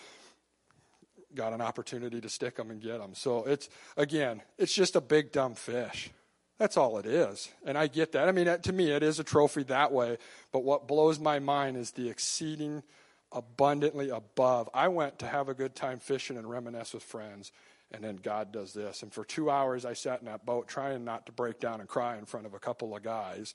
got 1.36 1.52
an 1.52 1.60
opportunity 1.60 2.22
to 2.22 2.30
stick 2.30 2.56
them 2.56 2.72
and 2.72 2.82
get 2.82 3.00
them. 3.00 3.14
So 3.14 3.44
it's, 3.44 3.70
again, 3.98 4.42
it's 4.58 4.74
just 4.74 4.96
a 4.96 5.02
big 5.02 5.34
dumb 5.34 5.56
fish. 5.56 6.10
That's 6.58 6.78
all 6.78 6.98
it 6.98 7.06
is. 7.06 7.50
And 7.66 7.78
I 7.78 7.88
get 7.88 8.14
that. 8.14 8.28
I 8.28 8.32
mean, 8.32 8.48
to 8.48 8.74
me, 8.74 8.92
it 8.92 9.04
is 9.04 9.20
a 9.20 9.24
trophy 9.24 9.64
that 9.64 9.92
way. 9.92 10.18
But 10.52 10.64
what 10.64 10.88
blows 10.88 11.20
my 11.20 11.40
mind 11.40 11.78
is 11.78 11.92
the 11.92 12.10
exceeding 12.10 12.84
abundantly 13.32 14.10
above. 14.10 14.70
I 14.74 14.88
went 14.88 15.20
to 15.20 15.28
have 15.28 15.50
a 15.50 15.54
good 15.54 15.76
time 15.76 16.00
fishing 16.00 16.38
and 16.38 16.50
reminisce 16.50 16.94
with 16.94 17.04
friends, 17.04 17.52
and 17.92 18.04
then 18.04 18.16
God 18.16 18.52
does 18.52 18.74
this. 18.74 19.04
And 19.04 19.14
for 19.14 19.24
two 19.24 19.50
hours, 19.50 19.86
I 19.86 19.94
sat 19.94 20.20
in 20.20 20.26
that 20.26 20.46
boat 20.46 20.68
trying 20.68 21.04
not 21.06 21.26
to 21.28 21.32
break 21.32 21.60
down 21.60 21.80
and 21.80 21.88
cry 21.88 22.18
in 22.18 22.26
front 22.26 22.46
of 22.46 22.54
a 22.54 22.60
couple 22.60 22.96
of 22.96 23.04
guys 23.04 23.54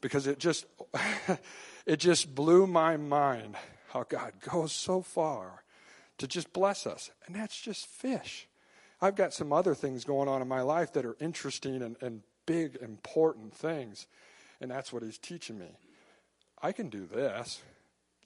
because 0.00 0.26
it 0.26 0.38
just, 0.38 0.64
it 1.86 1.96
just 1.96 2.34
blew 2.34 2.66
my 2.66 2.96
mind 2.96 3.56
how 3.90 4.04
God 4.04 4.32
goes 4.40 4.72
so 4.72 5.02
far 5.02 5.64
to 6.18 6.26
just 6.26 6.52
bless 6.52 6.86
us. 6.86 7.10
And 7.26 7.34
that's 7.34 7.60
just 7.60 7.86
fish. 7.86 8.48
I've 9.00 9.16
got 9.16 9.32
some 9.32 9.52
other 9.52 9.74
things 9.74 10.04
going 10.04 10.28
on 10.28 10.40
in 10.42 10.48
my 10.48 10.62
life 10.62 10.92
that 10.92 11.04
are 11.04 11.16
interesting 11.20 11.82
and, 11.82 11.96
and 12.00 12.22
big, 12.46 12.76
important 12.76 13.54
things. 13.54 14.06
And 14.60 14.70
that's 14.70 14.92
what 14.92 15.02
he's 15.02 15.18
teaching 15.18 15.58
me. 15.58 15.76
I 16.62 16.72
can 16.72 16.88
do 16.88 17.06
this. 17.06 17.60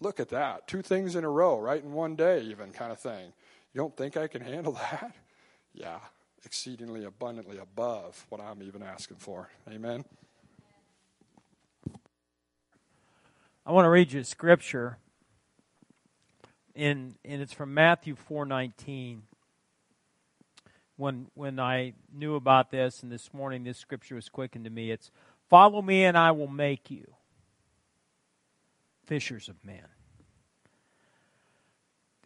Look 0.01 0.21
at 0.21 0.29
that. 0.29 0.69
Two 0.69 0.83
things 0.83 1.17
in 1.17 1.25
a 1.25 1.31
row, 1.31 1.59
right 1.59 1.83
in 1.83 1.93
one 1.93 2.15
day, 2.15 2.41
even 2.43 2.71
kind 2.71 2.93
of 2.93 3.01
thing. 3.01 3.33
You 3.73 3.81
don't 3.81 3.97
think 3.97 4.17
I 4.17 4.29
can 4.29 4.43
handle 4.43 4.73
that? 4.91 5.15
Yeah, 5.73 5.99
exceedingly 6.45 7.05
abundantly 7.05 7.59
above 7.59 8.27
what 8.29 8.41
I'm 8.41 8.63
even 8.63 8.83
asking 8.83 9.17
for. 9.17 9.49
Amen. 9.69 10.05
I 13.67 13.73
want 13.73 13.85
to 13.85 13.91
read 13.91 14.13
you 14.13 14.21
a 14.21 14.25
scripture 14.25 14.99
in 16.75 17.17
and 17.25 17.43
it's 17.43 17.53
from 17.53 17.75
Matthew 17.75 18.15
4:19 18.15 19.23
when 20.99 21.29
when 21.35 21.59
I 21.59 21.95
knew 22.13 22.35
about 22.35 22.71
this, 22.71 23.03
and 23.03 23.11
this 23.11 23.33
morning 23.33 23.65
this 23.65 23.79
scripture 23.79 24.17
was 24.17 24.29
quickened 24.29 24.65
to 24.65 24.71
me. 24.71 24.91
It's 24.91 25.11
follow 25.49 25.81
me, 25.81 26.05
and 26.05 26.19
I 26.19 26.33
will 26.33 26.49
make 26.49 26.91
you 26.91 27.15
fishers 29.07 29.49
of 29.49 29.57
men. 29.65 29.87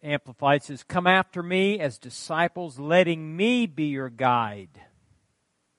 Amplified 0.03 0.65
says, 0.65 0.83
Come 0.83 1.07
after 1.07 1.43
me 1.43 1.79
as 1.79 1.97
disciples, 1.99 2.79
letting 2.79 3.37
me 3.37 3.67
be 3.67 3.85
your 3.85 4.11
guide, 4.11 4.81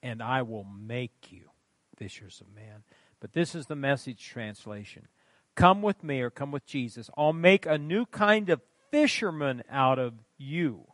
and 0.02 0.22
I 0.22 0.42
will 0.42 0.64
make 0.64 1.30
you 1.30 1.50
fishers 1.96 2.40
of 2.40 2.54
men. 2.54 2.84
But 3.20 3.34
this 3.34 3.54
is 3.54 3.66
the 3.66 3.76
message 3.76 4.24
translation. 4.24 5.08
Come 5.54 5.82
with 5.82 6.02
me 6.02 6.20
or 6.20 6.30
come 6.30 6.52
with 6.52 6.66
Jesus. 6.66 7.10
I'll 7.16 7.32
make 7.32 7.66
a 7.66 7.76
new 7.76 8.06
kind 8.06 8.48
of 8.48 8.60
fisherman 8.90 9.62
out 9.70 9.98
of 9.98 10.14
you. 10.38 10.86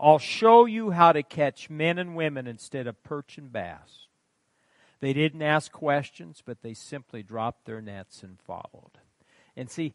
I'll 0.00 0.18
show 0.18 0.64
you 0.64 0.92
how 0.92 1.12
to 1.12 1.22
catch 1.22 1.68
men 1.68 1.98
and 1.98 2.14
women 2.14 2.46
instead 2.46 2.86
of 2.86 3.02
perch 3.02 3.36
and 3.38 3.52
bass. 3.52 4.06
They 5.00 5.12
didn't 5.12 5.42
ask 5.42 5.70
questions, 5.72 6.42
but 6.44 6.62
they 6.62 6.74
simply 6.74 7.22
dropped 7.22 7.64
their 7.66 7.80
nets 7.80 8.22
and 8.22 8.38
followed. 8.40 8.98
And 9.56 9.70
see, 9.70 9.94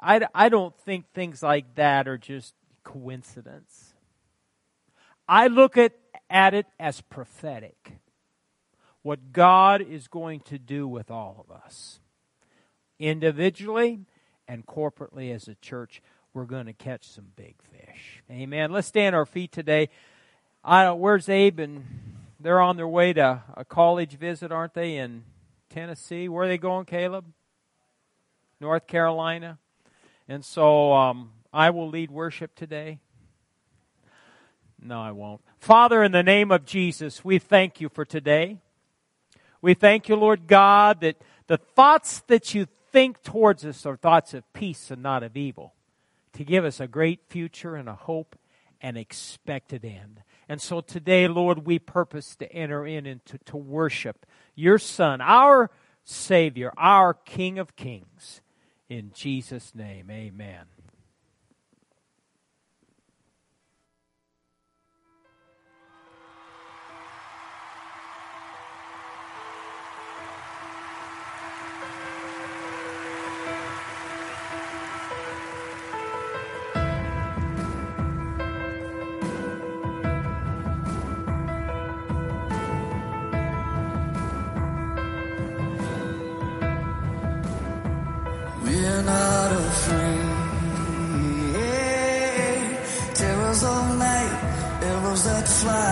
I, 0.00 0.26
I 0.34 0.48
don't 0.48 0.76
think 0.78 1.06
things 1.12 1.42
like 1.42 1.74
that 1.76 2.08
are 2.08 2.18
just 2.18 2.54
coincidence. 2.84 3.94
I 5.28 5.48
look 5.48 5.76
at, 5.76 5.92
at 6.30 6.54
it 6.54 6.66
as 6.78 7.00
prophetic. 7.00 7.98
what 9.06 9.32
God 9.32 9.82
is 9.82 10.08
going 10.08 10.40
to 10.40 10.58
do 10.58 10.88
with 10.88 11.12
all 11.12 11.46
of 11.48 11.56
us. 11.56 12.00
Individually 12.98 14.00
and 14.48 14.66
corporately 14.66 15.32
as 15.32 15.46
a 15.46 15.54
church, 15.54 16.02
we're 16.36 16.44
going 16.44 16.66
to 16.66 16.74
catch 16.74 17.08
some 17.08 17.24
big 17.34 17.54
fish. 17.72 18.22
Amen. 18.30 18.70
Let's 18.70 18.86
stand 18.86 19.16
our 19.16 19.24
feet 19.24 19.52
today. 19.52 19.88
I 20.62 20.84
don't, 20.84 21.00
where's 21.00 21.30
Abe 21.30 21.60
and 21.60 21.86
they're 22.38 22.60
on 22.60 22.76
their 22.76 22.86
way 22.86 23.14
to 23.14 23.42
a 23.56 23.64
college 23.64 24.18
visit, 24.18 24.52
aren't 24.52 24.74
they, 24.74 24.98
in 24.98 25.24
Tennessee? 25.70 26.28
Where 26.28 26.44
are 26.44 26.48
they 26.48 26.58
going, 26.58 26.84
Caleb? 26.84 27.24
North 28.60 28.86
Carolina. 28.86 29.56
And 30.28 30.44
so 30.44 30.92
um, 30.92 31.30
I 31.54 31.70
will 31.70 31.88
lead 31.88 32.10
worship 32.10 32.54
today. 32.54 32.98
No, 34.78 35.00
I 35.00 35.12
won't. 35.12 35.40
Father, 35.58 36.04
in 36.04 36.12
the 36.12 36.22
name 36.22 36.50
of 36.50 36.66
Jesus, 36.66 37.24
we 37.24 37.38
thank 37.38 37.80
you 37.80 37.88
for 37.88 38.04
today. 38.04 38.58
We 39.62 39.72
thank 39.72 40.06
you, 40.06 40.16
Lord 40.16 40.46
God, 40.46 41.00
that 41.00 41.16
the 41.46 41.56
thoughts 41.56 42.20
that 42.26 42.54
you 42.54 42.66
think 42.92 43.22
towards 43.22 43.64
us 43.64 43.86
are 43.86 43.96
thoughts 43.96 44.34
of 44.34 44.52
peace 44.52 44.90
and 44.90 45.02
not 45.02 45.22
of 45.22 45.34
evil, 45.34 45.72
to 46.36 46.44
give 46.44 46.64
us 46.64 46.80
a 46.80 46.86
great 46.86 47.20
future 47.28 47.76
and 47.76 47.88
a 47.88 47.94
hope 47.94 48.38
and 48.82 48.98
expected 48.98 49.84
end. 49.84 50.22
And 50.48 50.60
so 50.60 50.80
today, 50.80 51.28
Lord, 51.28 51.66
we 51.66 51.78
purpose 51.78 52.36
to 52.36 52.52
enter 52.52 52.86
in 52.86 53.06
and 53.06 53.24
to, 53.26 53.38
to 53.46 53.56
worship 53.56 54.26
your 54.54 54.78
Son, 54.78 55.20
our 55.20 55.70
Savior, 56.04 56.72
our 56.76 57.14
King 57.14 57.58
of 57.58 57.74
Kings. 57.74 58.42
In 58.88 59.12
Jesus' 59.14 59.74
name, 59.74 60.10
amen. 60.10 60.66
that's. 95.46 95.85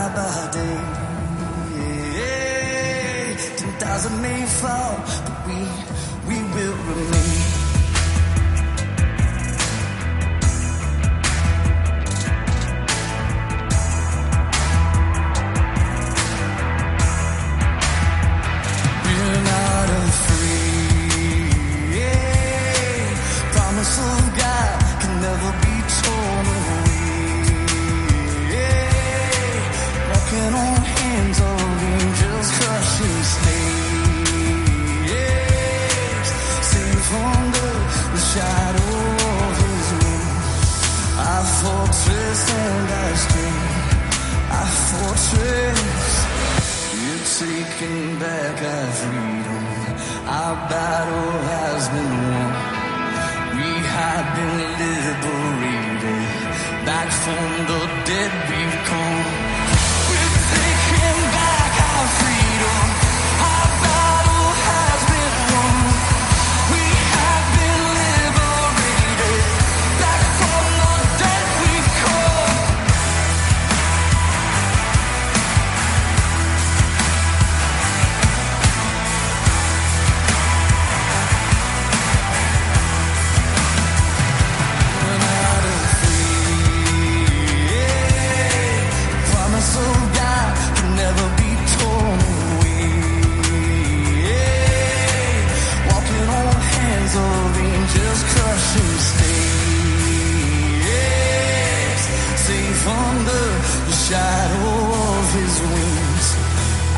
shadow 104.15 104.79
of 105.19 105.27
his 105.35 105.55
wings, 105.61 106.27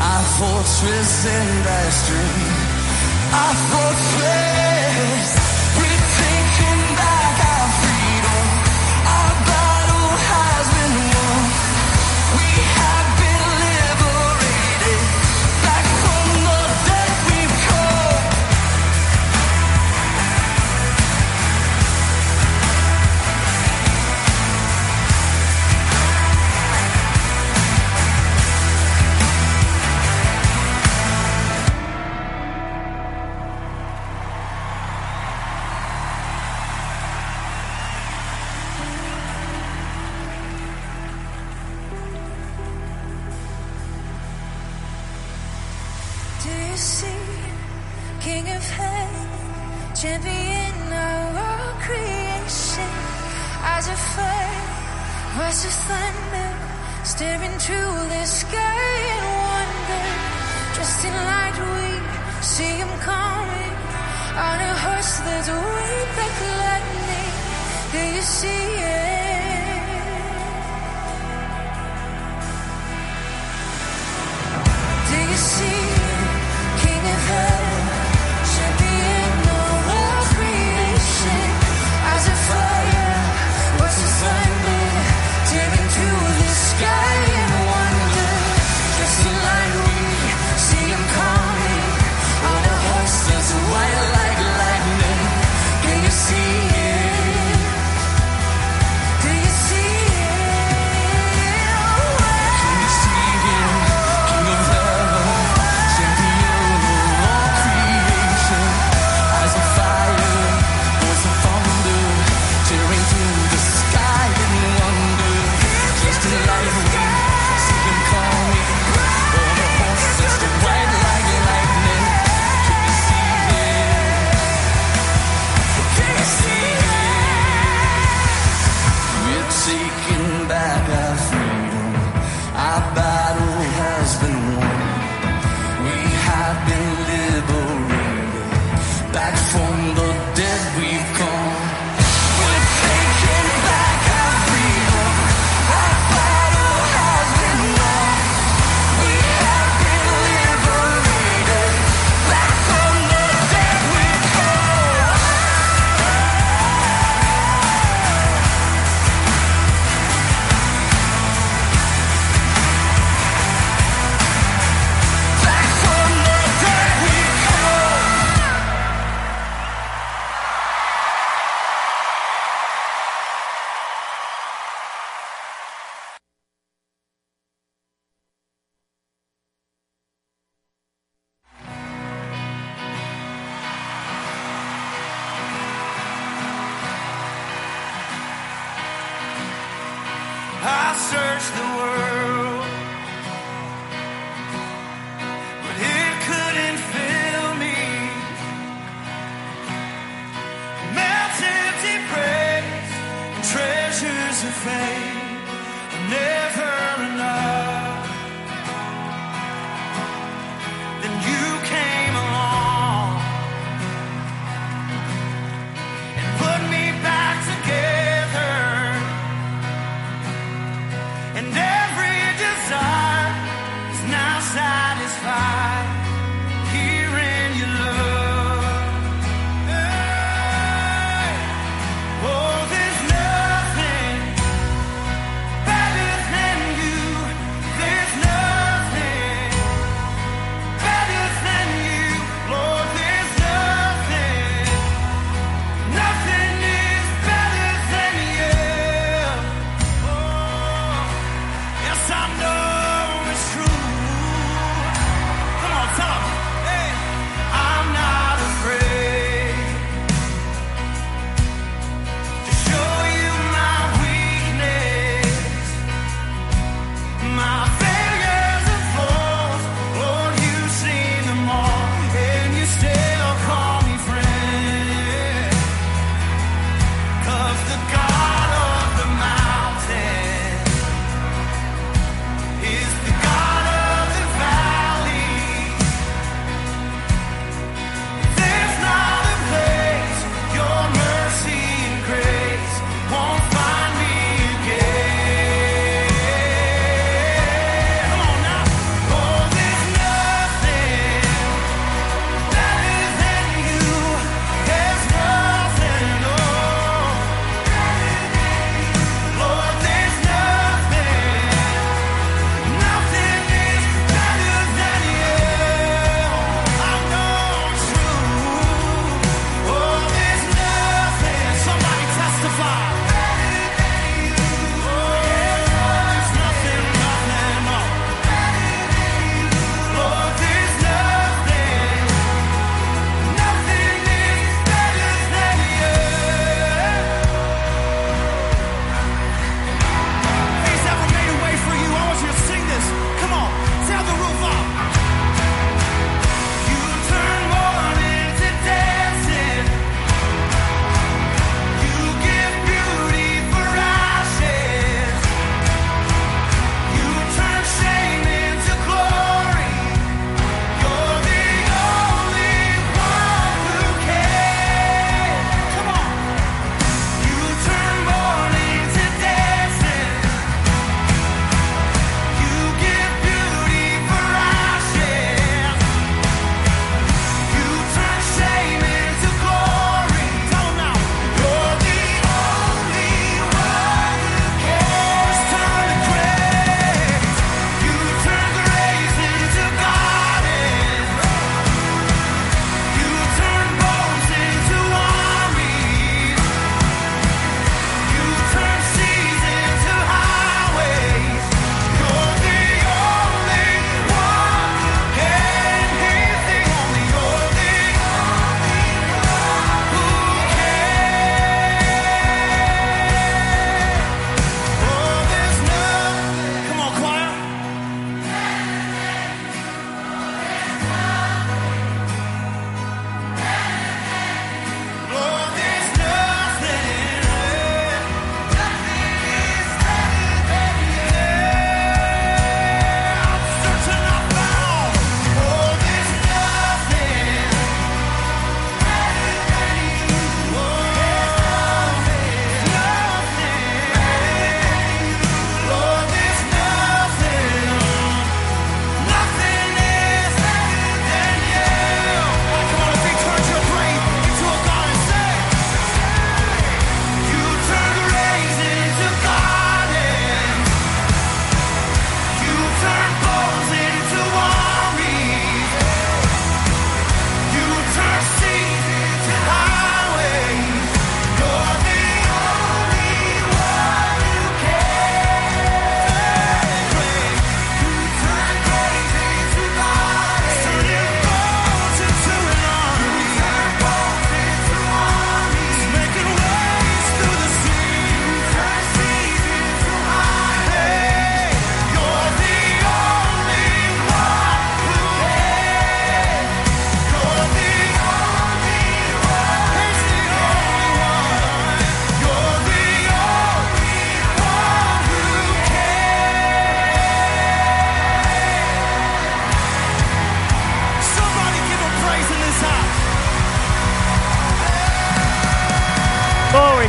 our 0.09 0.25
fortress 0.37 1.25
and 1.25 1.65
our 1.77 1.91
strength, 2.01 3.33
our 3.41 3.55
fortress. 3.71 5.36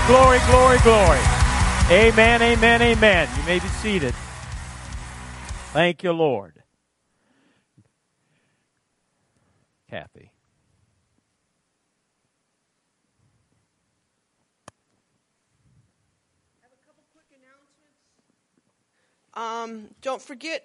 Glory, 0.09 0.39
glory, 0.47 0.79
glory. 0.79 1.19
Amen, 1.91 2.41
amen, 2.41 2.81
amen. 2.81 3.29
You 3.37 3.43
may 3.45 3.59
be 3.59 3.69
seated. 3.69 4.15
Thank 5.75 6.03
you, 6.03 6.13
Lord. 6.13 6.63
Kathy. 9.91 10.33
I 16.57 16.63
have 16.63 16.73
a 16.73 16.87
couple 16.87 17.05
quick 17.13 17.27
announcements. 17.31 18.01
Um, 19.35 19.95
don't 20.01 20.23
forget, 20.23 20.65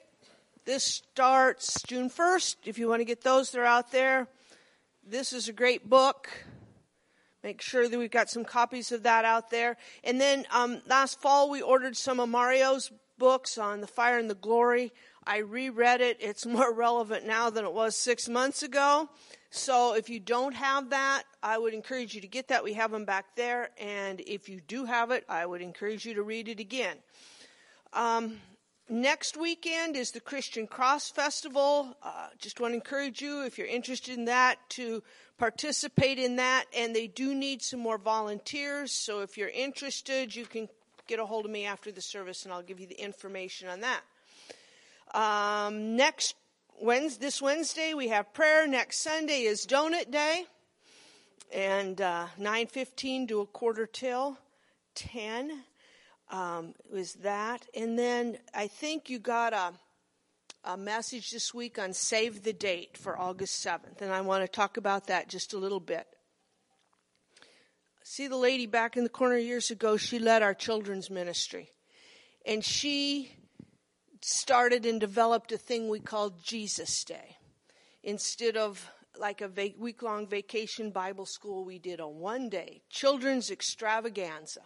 this 0.64 0.86
starts 0.86 1.82
June 1.84 2.10
1st. 2.10 2.56
If 2.64 2.78
you 2.78 2.88
want 2.88 3.02
to 3.02 3.06
get 3.06 3.22
those, 3.22 3.52
they're 3.52 3.66
out 3.66 3.92
there. 3.92 4.30
This 5.06 5.34
is 5.34 5.50
a 5.50 5.54
great 5.54 5.90
book. 5.90 6.30
Make 7.44 7.62
sure 7.62 7.90
that 7.90 8.00
we've 8.00 8.10
got 8.10 8.30
some 8.30 8.46
copies 8.46 8.94
of 8.94 9.04
that 9.04 9.26
out 9.26 9.50
there. 9.50 9.76
And 10.04 10.20
then 10.20 10.46
um, 10.50 10.82
last 10.88 11.20
fall, 11.20 11.50
we 11.50 11.62
ordered 11.62 11.98
some 11.98 12.22
of 12.22 12.30
Mario's 12.30 12.90
books 13.18 13.58
on 13.58 13.82
the 13.82 13.88
fire 13.88 14.18
and 14.18 14.30
the 14.30 14.36
glory. 14.36 14.94
I 15.26 15.40
reread 15.40 16.00
it. 16.00 16.18
It's 16.22 16.46
more 16.48 16.74
relevant 16.74 17.26
now 17.26 17.50
than 17.50 17.66
it 17.66 17.74
was 17.74 17.98
six 17.98 18.30
months 18.30 18.64
ago. 18.64 19.10
So 19.50 19.94
if 19.94 20.10
you 20.10 20.20
don't 20.20 20.56
have 20.56 20.90
that, 20.92 21.24
I 21.44 21.58
would 21.58 21.74
encourage 21.74 22.16
you 22.16 22.22
to 22.22 22.28
get 22.28 22.48
that. 22.48 22.64
We 22.64 22.74
have 22.74 22.92
them 22.92 23.06
back 23.06 23.36
there. 23.36 23.70
And 23.78 24.22
if 24.22 24.48
you 24.48 24.62
do 24.62 24.86
have 24.86 25.12
it, 25.12 25.26
I 25.28 25.46
would 25.46 25.62
encourage 25.62 26.06
you 26.06 26.14
to 26.16 26.24
read 26.24 26.48
it 26.48 26.60
again. 26.60 26.98
Um, 27.92 28.40
next 28.90 29.38
weekend 29.38 29.96
is 29.96 30.12
the 30.12 30.22
Christian 30.22 30.66
Cross 30.66 31.12
Festival. 31.12 31.96
Uh, 32.02 32.30
just 32.40 32.60
want 32.60 32.72
to 32.72 32.76
encourage 32.76 33.22
you, 33.22 33.44
if 33.44 33.58
you're 33.58 33.68
interested 33.68 34.18
in 34.18 34.26
that, 34.26 34.58
to 34.70 35.04
participate 35.38 36.20
in 36.20 36.38
that. 36.38 36.66
And 36.76 36.96
they 36.96 37.08
do 37.08 37.34
need 37.34 37.62
some 37.62 37.80
more 37.80 37.98
volunteers. 37.98 38.92
So 38.92 39.22
if 39.22 39.38
you're 39.38 39.50
interested, 39.50 40.36
you 40.36 40.46
can 40.46 40.70
get 41.08 41.20
a 41.20 41.26
hold 41.26 41.46
of 41.46 41.52
me 41.52 41.66
after 41.66 41.92
the 41.92 42.02
service 42.02 42.46
and 42.46 42.54
I'll 42.54 42.62
give 42.62 42.80
you 42.80 42.88
the 42.88 43.02
information 43.02 43.68
on 43.68 43.82
that. 43.82 44.02
Um, 45.14 45.96
next 45.96 46.36
Wednesday, 46.82 47.26
this 47.26 47.42
Wednesday 47.42 47.94
we 47.94 48.08
have 48.08 48.34
prayer. 48.34 48.66
Next 48.66 49.04
Sunday 49.04 49.42
is 49.42 49.68
Donut 49.68 50.10
Day, 50.10 50.46
and 51.54 52.02
uh, 52.02 52.26
nine 52.40 52.66
fifteen 52.66 53.28
to 53.28 53.42
a 53.42 53.46
quarter 53.46 53.86
till 53.86 54.40
ten 54.96 55.64
um, 56.32 56.74
was 56.92 57.14
that. 57.16 57.68
And 57.76 58.00
then 58.00 58.40
I 58.56 58.66
think 58.68 59.08
you 59.08 59.20
got 59.20 59.54
a 59.54 59.74
a 60.64 60.78
message 60.78 61.32
this 61.32 61.54
week 61.54 61.78
on 61.78 61.94
save 61.94 62.44
the 62.44 62.54
date 62.54 62.98
for 62.98 63.20
August 63.20 63.60
seventh, 63.60 64.02
and 64.02 64.12
I 64.12 64.22
want 64.22 64.44
to 64.44 64.48
talk 64.48 64.78
about 64.78 65.08
that 65.08 65.28
just 65.28 65.54
a 65.54 65.58
little 65.58 65.80
bit. 65.80 66.08
See 68.04 68.28
the 68.28 68.38
lady 68.38 68.66
back 68.66 68.98
in 68.98 69.04
the 69.04 69.10
corner 69.10 69.38
years 69.38 69.72
ago. 69.72 69.98
She 69.98 70.20
led 70.20 70.42
our 70.42 70.54
children's 70.54 71.10
ministry, 71.10 71.70
and 72.46 72.64
she 72.64 73.32
started 74.22 74.86
and 74.86 75.00
developed 75.00 75.52
a 75.52 75.58
thing 75.58 75.90
we 75.90 76.00
called 76.00 76.44
Jesus 76.44 77.04
Day. 77.04 77.38
Instead 78.04 78.58
of 78.58 78.90
like 79.20 79.42
a 79.42 79.50
week 79.78 80.02
long 80.02 80.28
vacation 80.28 80.92
Bible 80.92 81.26
school, 81.26 81.64
we 81.64 81.80
did 81.80 82.00
a 82.00 82.08
one 82.08 82.50
day 82.50 82.82
children's 82.90 83.52
extravaganza. 83.52 84.62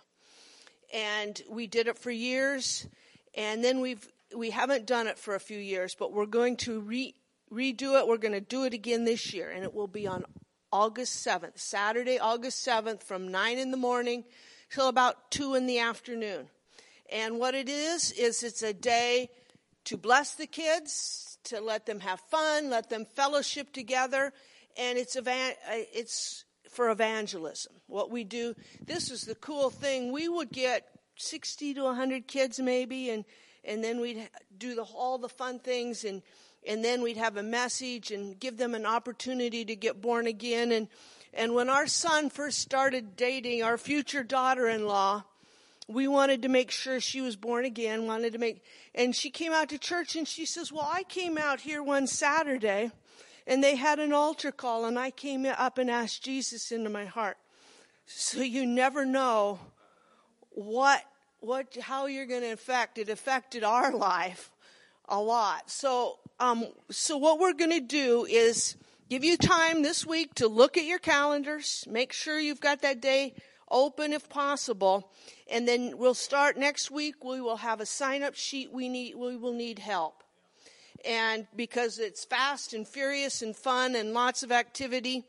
And 0.94 1.42
we 1.50 1.68
did 1.68 1.88
it 1.88 1.98
for 1.98 2.12
years. 2.12 2.88
And 3.36 3.64
then 3.64 3.82
we've, 3.82 4.08
we 4.36 4.50
haven't 4.50 4.86
done 4.86 5.08
it 5.08 5.18
for 5.18 5.36
a 5.36 5.40
few 5.40 5.58
years, 5.58 5.96
but 5.96 6.14
we're 6.14 6.26
going 6.26 6.58
to 6.58 6.80
re- 6.82 7.16
redo 7.52 8.00
it. 8.00 8.08
We're 8.08 8.18
going 8.18 8.34
to 8.34 8.42
do 8.42 8.64
it 8.66 8.74
again 8.74 9.06
this 9.06 9.34
year. 9.34 9.50
And 9.50 9.64
it 9.64 9.74
will 9.74 9.88
be 9.88 10.08
on 10.08 10.26
August 10.72 11.26
7th, 11.26 11.60
Saturday, 11.60 12.20
August 12.20 12.66
7th 12.68 13.04
from 13.04 13.30
9 13.30 13.58
in 13.58 13.72
the 13.72 13.78
morning 13.78 14.26
till 14.70 14.90
about 14.90 15.32
2 15.32 15.56
in 15.56 15.66
the 15.66 15.80
afternoon. 15.80 16.50
And 17.12 17.40
what 17.40 17.56
it 17.56 17.70
is, 17.70 18.12
is 18.12 18.44
it's 18.44 18.64
a 18.64 18.74
day 18.74 19.30
to 19.86 19.96
bless 19.96 20.36
the 20.36 20.48
kids, 20.48 21.38
to 21.46 21.62
let 21.62 21.86
them 21.86 22.02
have 22.02 22.20
fun, 22.20 22.70
let 22.70 22.90
them 22.90 23.06
fellowship 23.06 23.72
together, 23.72 24.34
and 24.78 24.98
it's 24.98 25.16
evan- 25.16 25.56
uh, 25.70 25.88
it's 25.94 26.44
for 26.70 26.90
evangelism. 26.90 27.74
What 27.88 28.12
we 28.12 28.26
do, 28.26 28.54
this 28.86 29.10
is 29.10 29.22
the 29.22 29.36
cool 29.36 29.70
thing. 29.70 30.12
We 30.12 30.28
would 30.28 30.52
get 30.52 30.86
60 31.16 31.74
to 31.76 31.84
100 31.84 32.28
kids 32.28 32.60
maybe, 32.60 33.10
and 33.10 33.24
and 33.64 33.84
then 33.84 34.00
we'd 34.00 34.30
do 34.58 34.76
the, 34.76 34.84
all 34.84 35.18
the 35.18 35.30
fun 35.30 35.60
things, 35.60 36.04
and 36.04 36.22
and 36.66 36.84
then 36.84 37.02
we'd 37.02 37.18
have 37.18 37.38
a 37.38 37.44
message 37.44 38.12
and 38.12 38.40
give 38.40 38.58
them 38.58 38.76
an 38.76 38.86
opportunity 38.86 39.64
to 39.66 39.76
get 39.76 40.02
born 40.02 40.28
again. 40.28 40.72
And 40.72 40.88
and 41.34 41.54
when 41.54 41.70
our 41.70 41.88
son 41.88 42.30
first 42.30 42.60
started 42.60 43.16
dating 43.16 43.64
our 43.64 43.78
future 43.78 44.24
daughter-in-law, 44.24 45.24
we 45.88 46.08
wanted 46.08 46.42
to 46.42 46.50
make 46.50 46.72
sure 46.72 47.00
she 47.00 47.22
was 47.22 47.36
born 47.36 47.64
again, 47.64 48.08
wanted 48.08 48.34
to 48.34 48.40
make, 48.40 48.62
and 48.94 49.16
she 49.16 49.30
came 49.30 49.54
out 49.54 49.70
to 49.70 49.78
church 49.78 50.16
and 50.16 50.28
she 50.28 50.46
says, 50.46 50.72
well, 50.72 50.90
I 50.92 51.04
came 51.04 51.38
out 51.38 51.62
here 51.62 51.82
one 51.82 52.08
Saturday 52.08 52.92
and 53.46 53.64
they 53.64 53.78
had 53.78 54.00
an 54.00 54.12
altar 54.12 54.52
call 54.52 54.86
and 54.86 55.00
I 55.00 55.12
came 55.12 55.46
up 55.46 55.78
and 55.78 55.90
asked 55.90 56.24
Jesus 56.24 56.72
into 56.72 56.90
my 56.90 57.06
heart. 57.06 57.38
So 58.06 58.42
you 58.42 58.66
never 58.66 59.06
know 59.06 59.60
what, 60.50 61.04
what, 61.48 61.78
how 61.80 62.08
you're 62.08 62.26
going 62.26 62.42
to 62.42 62.52
affect. 62.52 62.98
It 62.98 63.08
affected 63.08 63.64
our 63.64 63.96
life 63.96 64.52
a 65.08 65.20
lot. 65.20 65.72
So, 65.72 66.20
um, 66.42 66.68
so 66.92 67.16
what 67.16 67.40
we're 67.40 67.54
going 67.54 67.72
to 67.72 67.80
do 67.80 68.26
is 68.30 68.76
give 69.10 69.24
you 69.24 69.38
time 69.38 69.82
this 69.82 70.06
week 70.06 70.36
to 70.36 70.50
look 70.50 70.78
at 70.78 70.84
your 70.84 71.00
calendars, 71.00 71.86
make 71.90 72.12
sure 72.12 72.38
you've 72.38 72.60
got 72.60 72.82
that 72.82 73.02
day 73.02 73.34
open 73.72 74.12
if 74.12 74.28
possible. 74.28 75.10
And 75.50 75.66
then 75.66 75.98
we'll 75.98 76.14
start 76.14 76.58
next 76.58 76.92
week. 76.92 77.24
We 77.24 77.40
will 77.40 77.58
have 77.58 77.80
a 77.80 77.86
sign 77.86 78.24
up 78.24 78.36
sheet. 78.36 78.74
We 78.74 78.90
need, 78.90 79.16
we 79.16 79.38
will 79.38 79.54
need 79.54 79.80
help. 79.80 80.24
And 81.06 81.48
because 81.56 81.98
it's 81.98 82.26
fast 82.26 82.74
and 82.74 82.86
furious 82.86 83.42
and 83.42 83.56
fun 83.56 83.96
and 83.96 84.14
lots 84.14 84.44
of 84.44 84.52
activity. 84.52 85.24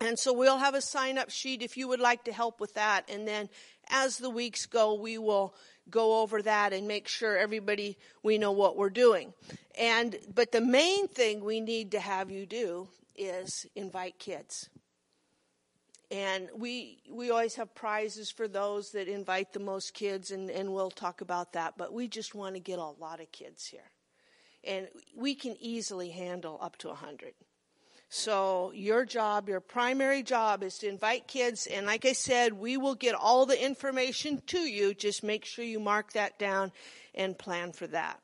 And 0.00 0.16
so 0.16 0.32
we'll 0.32 0.58
have 0.58 0.74
a 0.74 0.80
sign 0.80 1.18
up 1.18 1.30
sheet 1.30 1.62
if 1.62 1.76
you 1.76 1.88
would 1.88 2.00
like 2.00 2.24
to 2.24 2.32
help 2.32 2.60
with 2.60 2.74
that. 2.74 3.10
And 3.10 3.26
then 3.26 3.48
as 3.92 4.16
the 4.16 4.30
weeks 4.30 4.66
go, 4.66 4.94
we 4.94 5.18
will 5.18 5.54
go 5.90 6.22
over 6.22 6.42
that 6.42 6.72
and 6.72 6.88
make 6.88 7.06
sure 7.06 7.36
everybody, 7.36 7.98
we 8.22 8.38
know 8.38 8.52
what 8.52 8.76
we're 8.76 8.90
doing. 8.90 9.32
And, 9.78 10.16
but 10.34 10.50
the 10.50 10.60
main 10.60 11.06
thing 11.06 11.44
we 11.44 11.60
need 11.60 11.92
to 11.92 12.00
have 12.00 12.30
you 12.30 12.46
do 12.46 12.88
is 13.14 13.66
invite 13.76 14.18
kids. 14.18 14.68
And 16.10 16.48
we 16.54 16.98
we 17.10 17.30
always 17.30 17.54
have 17.54 17.74
prizes 17.74 18.30
for 18.30 18.46
those 18.46 18.90
that 18.92 19.08
invite 19.08 19.54
the 19.54 19.60
most 19.60 19.94
kids 19.94 20.30
and, 20.30 20.50
and 20.50 20.74
we'll 20.74 20.90
talk 20.90 21.22
about 21.22 21.54
that 21.54 21.78
but 21.78 21.90
we 21.90 22.06
just 22.06 22.34
want 22.34 22.54
to 22.54 22.60
get 22.60 22.78
a 22.78 22.84
lot 22.84 23.20
of 23.20 23.32
kids 23.32 23.64
here. 23.64 23.90
And 24.62 24.88
we 25.16 25.34
can 25.34 25.56
easily 25.58 26.10
handle 26.10 26.58
up 26.60 26.76
to 26.78 26.88
a 26.88 26.92
100 26.92 27.32
so 28.14 28.70
your 28.74 29.06
job 29.06 29.48
your 29.48 29.58
primary 29.58 30.22
job 30.22 30.62
is 30.62 30.76
to 30.76 30.86
invite 30.86 31.26
kids 31.26 31.66
and 31.66 31.86
like 31.86 32.04
i 32.04 32.12
said 32.12 32.52
we 32.52 32.76
will 32.76 32.94
get 32.94 33.14
all 33.14 33.46
the 33.46 33.64
information 33.64 34.42
to 34.46 34.58
you 34.58 34.92
just 34.92 35.22
make 35.22 35.46
sure 35.46 35.64
you 35.64 35.80
mark 35.80 36.12
that 36.12 36.38
down 36.38 36.70
and 37.14 37.38
plan 37.38 37.72
for 37.72 37.86
that 37.86 38.20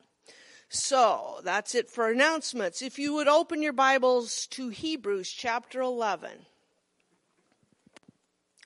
so 0.69 1.39
that's 1.43 1.73
it 1.73 1.89
for 1.89 2.11
announcements 2.11 2.83
if 2.83 2.99
you 2.99 3.15
would 3.15 3.27
open 3.27 3.63
your 3.63 3.73
bibles 3.73 4.45
to 4.45 4.69
hebrews 4.69 5.27
chapter 5.27 5.81
11 5.81 6.29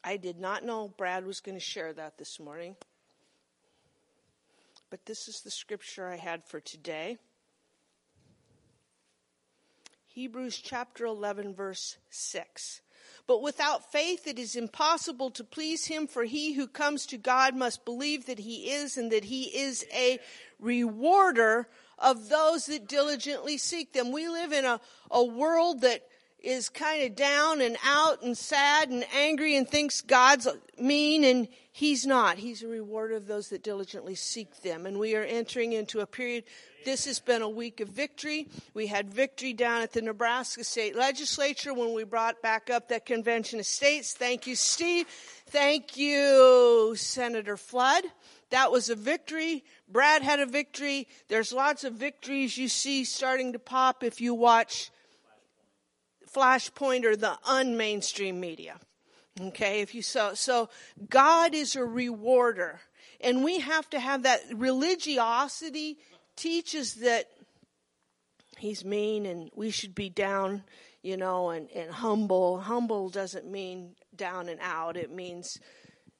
I 0.03 0.17
did 0.17 0.37
not 0.37 0.65
know 0.65 0.89
Brad 0.97 1.25
was 1.25 1.39
going 1.39 1.55
to 1.55 1.63
share 1.63 1.93
that 1.93 2.17
this 2.17 2.37
morning. 2.39 2.75
But 4.89 5.05
this 5.05 5.29
is 5.29 5.41
the 5.41 5.49
scripture 5.49 6.07
I 6.07 6.17
had 6.17 6.43
for 6.43 6.59
today. 6.59 7.17
Hebrews 10.13 10.59
chapter 10.59 11.07
11, 11.07 11.55
verse 11.55 11.97
6. 12.11 12.81
But 13.25 13.41
without 13.41 13.91
faith 13.91 14.27
it 14.27 14.37
is 14.37 14.55
impossible 14.55 15.31
to 15.31 15.43
please 15.43 15.85
him, 15.85 16.05
for 16.05 16.23
he 16.23 16.53
who 16.53 16.67
comes 16.67 17.07
to 17.07 17.17
God 17.17 17.55
must 17.55 17.83
believe 17.83 18.27
that 18.27 18.37
he 18.37 18.69
is 18.69 18.95
and 18.95 19.11
that 19.11 19.23
he 19.23 19.45
is 19.45 19.83
a 19.91 20.19
rewarder 20.59 21.67
of 21.97 22.29
those 22.29 22.67
that 22.67 22.87
diligently 22.87 23.57
seek 23.57 23.93
them. 23.93 24.11
We 24.11 24.29
live 24.29 24.53
in 24.53 24.65
a, 24.65 24.79
a 25.09 25.23
world 25.23 25.81
that 25.81 26.03
is 26.43 26.67
kind 26.67 27.03
of 27.03 27.15
down 27.15 27.61
and 27.61 27.77
out 27.85 28.21
and 28.21 28.37
sad 28.37 28.89
and 28.89 29.05
angry 29.15 29.55
and 29.55 29.67
thinks 29.67 30.01
God's 30.01 30.47
mean 30.77 31.23
and 31.23 31.47
he's 31.71 32.05
not. 32.05 32.37
He's 32.37 32.61
a 32.61 32.67
rewarder 32.67 33.15
of 33.15 33.27
those 33.27 33.49
that 33.49 33.63
diligently 33.63 34.15
seek 34.15 34.61
them. 34.61 34.85
And 34.85 34.99
we 34.99 35.15
are 35.15 35.23
entering 35.23 35.71
into 35.71 36.01
a 36.01 36.05
period. 36.05 36.43
This 36.83 37.05
has 37.05 37.19
been 37.19 37.41
a 37.41 37.49
week 37.49 37.79
of 37.79 37.87
victory. 37.87 38.49
We 38.73 38.87
had 38.87 39.13
victory 39.13 39.53
down 39.53 39.83
at 39.83 39.93
the 39.93 40.01
Nebraska 40.01 40.65
State 40.65 40.97
Legislature 40.97 41.73
when 41.73 41.93
we 41.93 42.03
brought 42.03 42.41
back 42.41 42.69
up 42.69 42.89
that 42.89 43.05
convention 43.05 43.59
of 43.59 43.65
states. 43.65 44.13
Thank 44.13 44.45
you, 44.45 44.57
Steve. 44.57 45.07
Thank 45.47 45.95
you, 45.95 46.93
Senator 46.97 47.55
Flood. 47.55 48.03
That 48.49 48.69
was 48.69 48.89
a 48.89 48.95
victory. 48.95 49.63
Brad 49.87 50.23
had 50.23 50.41
a 50.41 50.45
victory. 50.45 51.07
There's 51.29 51.53
lots 51.53 51.85
of 51.85 51.93
victories 51.93 52.57
you 52.57 52.67
see 52.67 53.05
starting 53.05 53.53
to 53.53 53.59
pop 53.59 54.03
if 54.03 54.19
you 54.19 54.33
watch 54.33 54.91
Flashpoint 56.33 57.05
or 57.05 57.15
the 57.15 57.37
unmainstream 57.45 58.35
media. 58.35 58.79
Okay, 59.39 59.81
if 59.81 59.95
you 59.95 60.01
so 60.01 60.33
so 60.33 60.69
God 61.09 61.53
is 61.53 61.75
a 61.75 61.83
rewarder. 61.83 62.81
And 63.21 63.43
we 63.43 63.59
have 63.59 63.89
to 63.91 63.99
have 63.99 64.23
that 64.23 64.41
religiosity 64.53 65.97
teaches 66.35 66.95
that 66.95 67.29
he's 68.57 68.83
mean 68.83 69.25
and 69.25 69.49
we 69.55 69.71
should 69.71 69.95
be 69.95 70.09
down, 70.09 70.63
you 71.01 71.15
know, 71.15 71.49
and, 71.49 71.69
and 71.71 71.91
humble. 71.91 72.59
Humble 72.59 73.09
doesn't 73.09 73.49
mean 73.49 73.95
down 74.15 74.49
and 74.49 74.59
out. 74.61 74.97
It 74.97 75.11
means 75.11 75.59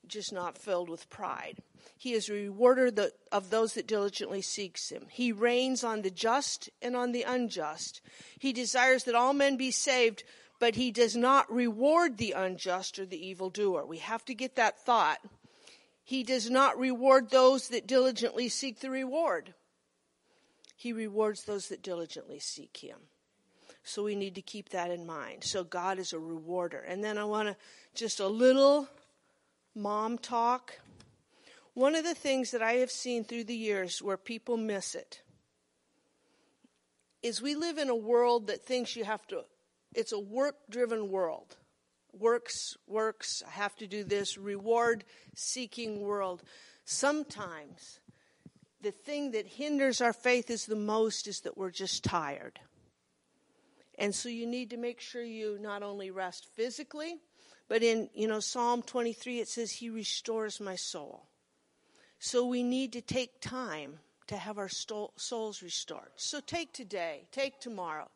just 0.08 0.32
not 0.32 0.58
filled 0.58 0.90
with 0.90 1.10
pride. 1.10 1.58
He 1.98 2.14
is 2.14 2.30
a 2.30 2.34
rewarder 2.34 2.92
of 3.32 3.50
those 3.50 3.74
that 3.74 3.88
diligently 3.88 4.42
seeks 4.42 4.90
him. 4.90 5.06
He 5.10 5.32
rains 5.32 5.84
on 5.84 6.02
the 6.02 6.12
just 6.12 6.70
and 6.82 6.96
on 6.96 7.12
the 7.12 7.24
unjust. 7.24 8.02
He 8.40 8.52
desires 8.54 9.06
that 9.06 9.16
all 9.16 9.34
men 9.34 9.56
be 9.56 9.72
saved, 9.72 10.24
but 10.60 10.76
he 10.76 10.92
does 10.92 11.16
not 11.16 11.52
reward 11.52 12.18
the 12.18 12.34
unjust 12.34 13.00
or 13.00 13.06
the 13.06 13.26
evildoer. 13.26 13.86
We 13.86 14.00
have 14.00 14.26
to 14.26 14.34
get 14.34 14.56
that 14.56 14.80
thought. 14.80 15.20
He 16.04 16.24
does 16.24 16.50
not 16.50 16.78
reward 16.78 17.30
those 17.30 17.70
that 17.70 17.88
diligently 17.88 18.50
seek 18.50 18.80
the 18.80 18.90
reward. 18.90 19.54
He 20.76 20.92
rewards 20.92 21.44
those 21.44 21.70
that 21.70 21.82
diligently 21.82 22.40
seek 22.40 22.78
him. 22.78 22.98
So 23.86 24.04
we 24.04 24.16
need 24.16 24.36
to 24.36 24.42
keep 24.42 24.70
that 24.70 24.92
in 24.92 25.06
mind. 25.06 25.44
So 25.44 25.64
God 25.64 26.00
is 26.00 26.14
a 26.14 26.20
rewarder. 26.20 26.80
And 26.80 27.04
then 27.04 27.18
I 27.18 27.24
want 27.24 27.50
to 27.50 27.56
just 27.96 28.20
a 28.20 28.28
little 28.28 28.88
mom 29.76 30.18
talk. 30.18 30.80
One 31.74 31.96
of 31.96 32.04
the 32.04 32.14
things 32.14 32.52
that 32.52 32.62
I 32.62 32.74
have 32.74 32.92
seen 32.92 33.24
through 33.24 33.46
the 33.46 33.56
years 33.56 34.02
where 34.02 34.18
people 34.18 34.58
miss 34.58 34.94
it 34.94 35.24
is 37.24 37.42
we 37.42 37.56
live 37.56 37.78
in 37.78 37.90
a 37.90 37.96
world 37.96 38.48
that 38.48 38.66
thinks 38.66 38.96
you 38.96 39.06
have 39.06 39.26
to, 39.28 39.44
it's 39.96 40.12
a 40.12 40.20
work 40.20 40.56
driven 40.70 41.10
world. 41.10 41.58
Works, 42.12 42.78
works, 42.86 43.42
I 43.48 43.52
have 43.52 43.76
to 43.78 43.88
do 43.88 44.04
this, 44.04 44.38
reward 44.38 45.04
seeking 45.36 46.02
world. 46.02 46.44
Sometimes 46.86 48.00
the 48.82 48.92
thing 48.92 49.32
that 49.32 49.48
hinders 49.48 50.00
our 50.00 50.14
faith 50.14 50.52
is 50.52 50.68
the 50.68 50.76
most 50.76 51.28
is 51.28 51.40
that 51.40 51.58
we're 51.58 51.72
just 51.72 52.04
tired. 52.04 52.60
And 53.98 54.14
so 54.14 54.30
you 54.30 54.46
need 54.46 54.70
to 54.72 54.78
make 54.78 55.00
sure 55.00 55.24
you 55.24 55.58
not 55.60 55.82
only 55.82 56.12
rest 56.12 56.48
physically, 56.54 57.16
but 57.68 57.82
in, 57.82 58.10
you 58.14 58.28
know, 58.28 58.40
Psalm 58.40 58.84
23 58.84 59.40
it 59.40 59.48
says 59.48 59.72
he 59.72 59.90
restores 59.90 60.60
my 60.60 60.76
soul. 60.76 61.30
So 62.26 62.46
we 62.46 62.64
need 62.64 62.94
to 62.94 63.02
take 63.02 63.42
time 63.42 64.00
to 64.28 64.38
have 64.38 64.58
our 64.58 64.70
souls 64.70 65.62
restored. 65.62 66.08
So 66.16 66.40
take 66.40 66.72
today, 66.72 67.28
take 67.34 67.60
tomorrow. 67.60 68.10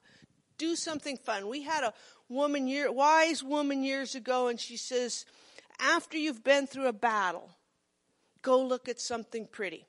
Do 0.57 0.77
something 0.77 1.17
fun. 1.17 1.49
We 1.49 1.63
had 1.63 1.83
a 1.83 1.93
woman 2.29 2.69
year, 2.69 2.89
wise 2.89 3.43
woman 3.43 3.83
years 3.83 4.15
ago 4.15 4.47
and 4.47 4.61
she 4.61 4.77
says, 4.77 5.25
after 5.81 6.17
you've 6.17 6.41
been 6.41 6.67
through 6.67 6.87
a 6.87 6.93
battle, 6.93 7.49
go 8.41 8.63
look 8.63 8.87
at 8.87 9.01
something 9.01 9.45
pretty. 9.45 9.85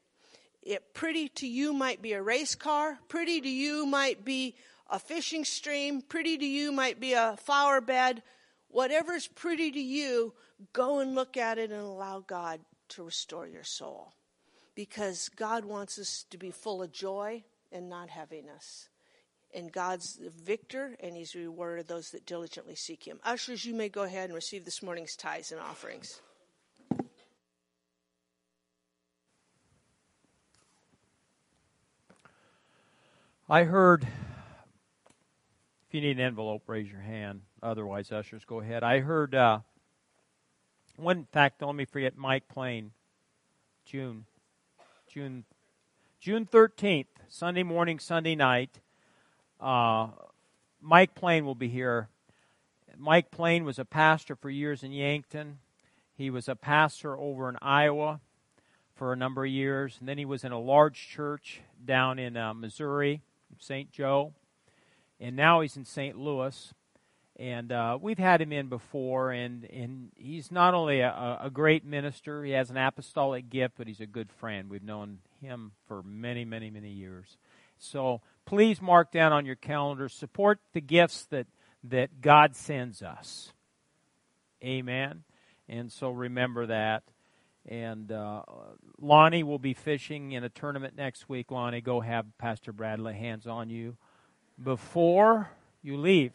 It 0.65 0.95
pretty 0.95 1.29
to 1.37 1.47
you 1.47 1.73
might 1.73 2.03
be 2.03 2.13
a 2.15 2.21
race 2.21 2.57
car, 2.57 2.99
pretty 3.07 3.41
to 3.41 3.49
you 3.49 3.87
might 3.87 4.25
be 4.25 4.57
a 4.91 4.99
fishing 4.99 5.45
stream, 5.45 6.03
pretty 6.03 6.37
to 6.37 6.45
you 6.45 6.73
might 6.73 6.99
be 6.99 7.13
a 7.13 7.37
flower 7.37 7.81
bed. 7.81 8.25
Whatever's 8.67 9.29
pretty 9.29 9.71
to 9.71 9.81
you, 9.81 10.35
go 10.73 10.99
and 10.99 11.15
look 11.15 11.37
at 11.37 11.59
it 11.59 11.71
and 11.71 11.81
allow 11.81 12.19
God 12.19 12.59
to 12.91 13.05
restore 13.05 13.47
your 13.47 13.65
soul. 13.65 14.13
Because 14.75 15.29
God 15.29 15.65
wants 15.65 15.99
us 15.99 16.25
to 16.31 16.39
be 16.39 16.51
full 16.51 16.83
of 16.83 16.93
joy 16.93 17.43
and 17.73 17.89
not 17.89 18.09
heaviness. 18.09 18.89
And 19.55 19.73
God's 19.73 20.17
the 20.17 20.31
victor, 20.31 20.97
and 21.01 21.17
He's 21.17 21.35
rewarded 21.35 21.89
those 21.89 22.11
that 22.11 22.27
diligently 22.27 22.75
seek 22.75 23.05
Him. 23.07 23.19
Ushers, 23.25 23.65
you 23.65 23.75
may 23.75 23.89
go 23.89 24.03
ahead 24.03 24.27
and 24.27 24.35
receive 24.35 24.65
this 24.65 24.83
morning's 24.83 25.17
tithes 25.17 25.53
and 25.53 25.61
offerings. 25.61 26.21
I 33.51 33.65
heard, 33.65 34.03
if 34.03 35.95
you 35.95 36.03
need 36.03 36.19
an 36.19 36.25
envelope, 36.27 36.65
raise 36.67 36.91
your 36.91 37.01
hand. 37.01 37.41
Otherwise, 37.63 38.13
ushers, 38.13 38.45
go 38.45 38.61
ahead. 38.61 38.83
I 38.83 39.01
heard, 39.01 39.35
uh, 39.35 39.61
one 40.99 41.27
fact, 41.33 41.61
don't 41.61 41.69
let 41.69 41.77
me 41.77 41.85
forget 41.85 42.17
Mike 42.17 42.49
Plain, 42.49 42.91
June 43.85 44.27
June 45.09 45.45
June 46.21 46.47
13th, 46.47 47.07
Sunday 47.29 47.63
morning, 47.63 47.99
Sunday 47.99 48.35
night. 48.35 48.81
Uh, 49.61 50.09
Mike 50.81 51.15
Plain 51.15 51.47
will 51.47 51.55
be 51.55 51.69
here. 51.69 52.09
Mike 52.97 53.31
Plain 53.31 53.65
was 53.65 53.79
a 53.79 53.85
pastor 53.85 54.35
for 54.35 54.51
years 54.51 54.83
in 54.83 54.93
Yankton. 54.93 55.59
He 56.15 56.31
was 56.31 56.49
a 56.49 56.57
pastor 56.57 57.17
over 57.17 57.49
in 57.49 57.57
Iowa 57.63 58.21
for 58.97 59.13
a 59.13 59.17
number 59.17 59.45
of 59.45 59.51
years, 59.51 59.97
and 60.01 60.09
then 60.09 60.19
he 60.19 60.25
was 60.25 60.43
in 60.43 60.51
a 60.51 60.59
large 60.59 61.09
church 61.09 61.61
down 61.85 62.19
in 62.19 62.37
uh, 62.37 62.53
Missouri, 62.53 63.23
St. 63.59 63.93
Joe, 63.93 64.35
and 65.21 65.37
now 65.37 65.61
he's 65.61 65.77
in 65.77 65.85
St. 65.85 66.19
Louis. 66.19 66.75
And 67.39 67.71
uh, 67.71 67.99
we've 68.01 68.19
had 68.19 68.43
him 68.43 68.53
in 68.53 68.69
before, 68.69 69.31
and, 69.31 69.65
and 69.67 70.11
he's 70.17 70.51
not 70.51 70.75
only 70.75 71.01
a, 71.01 71.39
a 71.45 71.51
great 71.51 71.85
minister, 71.85 72.43
he 72.43 72.51
has 72.51 72.69
an 72.69 72.77
apostolic 72.77 73.49
gift, 73.49 73.75
but 73.79 73.87
he's 73.87 74.01
a 74.01 74.07
good 74.07 74.33
friend. 74.33 74.69
We've 74.69 74.83
known 74.83 75.19
him 75.41 75.71
for 75.87 76.03
many, 76.03 76.45
many, 76.45 76.69
many 76.69 76.91
years. 76.91 77.37
So 77.79 78.23
please 78.45 78.83
mark 78.83 79.13
down 79.13 79.33
on 79.33 79.47
your 79.47 79.55
calendar, 79.55 80.09
support 80.09 80.59
the 80.73 80.81
gifts 80.81 81.27
that, 81.27 81.47
that 81.85 82.21
God 82.21 82.57
sends 82.57 83.03
us. 83.03 83.53
Amen. 84.65 85.23
And 85.69 85.93
so 85.93 86.11
remember 86.11 86.67
that. 86.67 87.05
And 87.67 88.11
uh, 88.11 88.43
Lonnie 89.01 89.45
will 89.45 89.61
be 89.61 89.75
fishing 89.75 90.33
in 90.33 90.43
a 90.43 90.49
tournament 90.49 90.97
next 90.97 91.29
week. 91.29 91.53
Lonnie, 91.53 91.83
go 91.83 92.01
have 92.01 92.27
Pastor 92.39 92.73
Bradley 92.73 93.15
hands 93.15 93.47
on 93.47 93.71
you 93.71 93.97
before 94.61 95.51
you 95.83 95.99
leave 95.99 96.33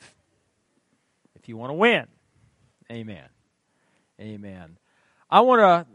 if 1.44 1.50
you 1.50 1.58
want 1.58 1.72
to 1.72 1.74
win. 1.74 2.08
Amen. 2.90 3.28
Amen. 4.18 4.78
I 5.30 5.42
want 5.42 5.60
to 5.60 5.86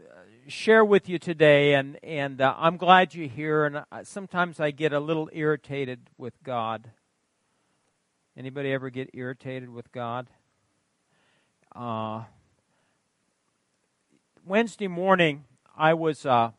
share 0.47 0.85
with 0.85 1.09
you 1.09 1.17
today, 1.17 1.73
and 1.73 1.97
and 2.03 2.39
uh, 2.39 2.53
I'm 2.55 2.77
glad 2.77 3.15
you're 3.15 3.27
here. 3.27 3.65
And 3.65 3.83
sometimes 4.07 4.59
I 4.59 4.69
get 4.69 4.93
a 4.93 4.99
little 4.99 5.27
irritated 5.33 6.11
with 6.19 6.35
God. 6.43 6.91
Anybody 8.37 8.71
ever 8.71 8.91
get 8.91 9.09
irritated 9.15 9.71
with 9.71 9.91
God? 9.91 10.27
Uh, 11.75 12.25
Wednesday 14.45 14.87
morning, 14.87 15.45
I 15.75 15.95
was 15.95 16.27
uh, 16.27 16.51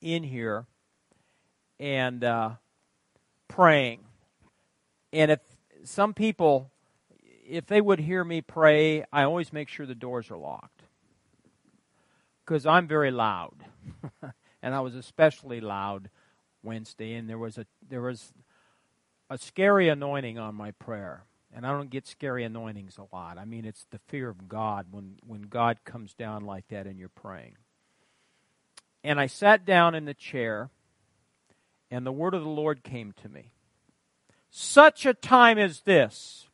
in 0.00 0.22
here 0.22 0.64
and 1.78 2.24
uh, 2.24 2.50
praying, 3.48 4.00
and 5.12 5.30
if 5.30 5.40
some 5.84 6.14
people 6.14 6.70
if 7.50 7.66
they 7.66 7.80
would 7.80 8.00
hear 8.00 8.24
me 8.24 8.40
pray, 8.40 9.04
I 9.12 9.24
always 9.24 9.52
make 9.52 9.68
sure 9.68 9.84
the 9.84 9.94
doors 9.94 10.30
are 10.30 10.36
locked. 10.36 10.82
Because 12.44 12.64
I'm 12.64 12.86
very 12.86 13.10
loud. 13.10 13.64
and 14.62 14.74
I 14.74 14.80
was 14.80 14.94
especially 14.94 15.60
loud 15.60 16.10
Wednesday, 16.62 17.14
and 17.14 17.28
there 17.28 17.38
was 17.38 17.58
a 17.58 17.66
there 17.88 18.02
was 18.02 18.32
a 19.28 19.38
scary 19.38 19.88
anointing 19.88 20.38
on 20.38 20.54
my 20.54 20.72
prayer. 20.72 21.24
And 21.52 21.66
I 21.66 21.72
don't 21.72 21.90
get 21.90 22.06
scary 22.06 22.44
anointings 22.44 22.96
a 22.96 23.14
lot. 23.14 23.36
I 23.36 23.44
mean, 23.44 23.64
it's 23.64 23.84
the 23.90 23.98
fear 24.06 24.28
of 24.28 24.48
God 24.48 24.86
when, 24.92 25.16
when 25.26 25.42
God 25.42 25.78
comes 25.84 26.14
down 26.14 26.44
like 26.44 26.68
that 26.68 26.86
and 26.86 26.96
you're 26.96 27.08
praying. 27.08 27.56
And 29.02 29.18
I 29.18 29.26
sat 29.26 29.64
down 29.64 29.96
in 29.96 30.04
the 30.04 30.14
chair, 30.14 30.70
and 31.90 32.06
the 32.06 32.12
word 32.12 32.34
of 32.34 32.42
the 32.42 32.48
Lord 32.48 32.84
came 32.84 33.12
to 33.22 33.28
me. 33.28 33.52
Such 34.48 35.04
a 35.06 35.14
time 35.14 35.58
as 35.58 35.80
this 35.80 36.46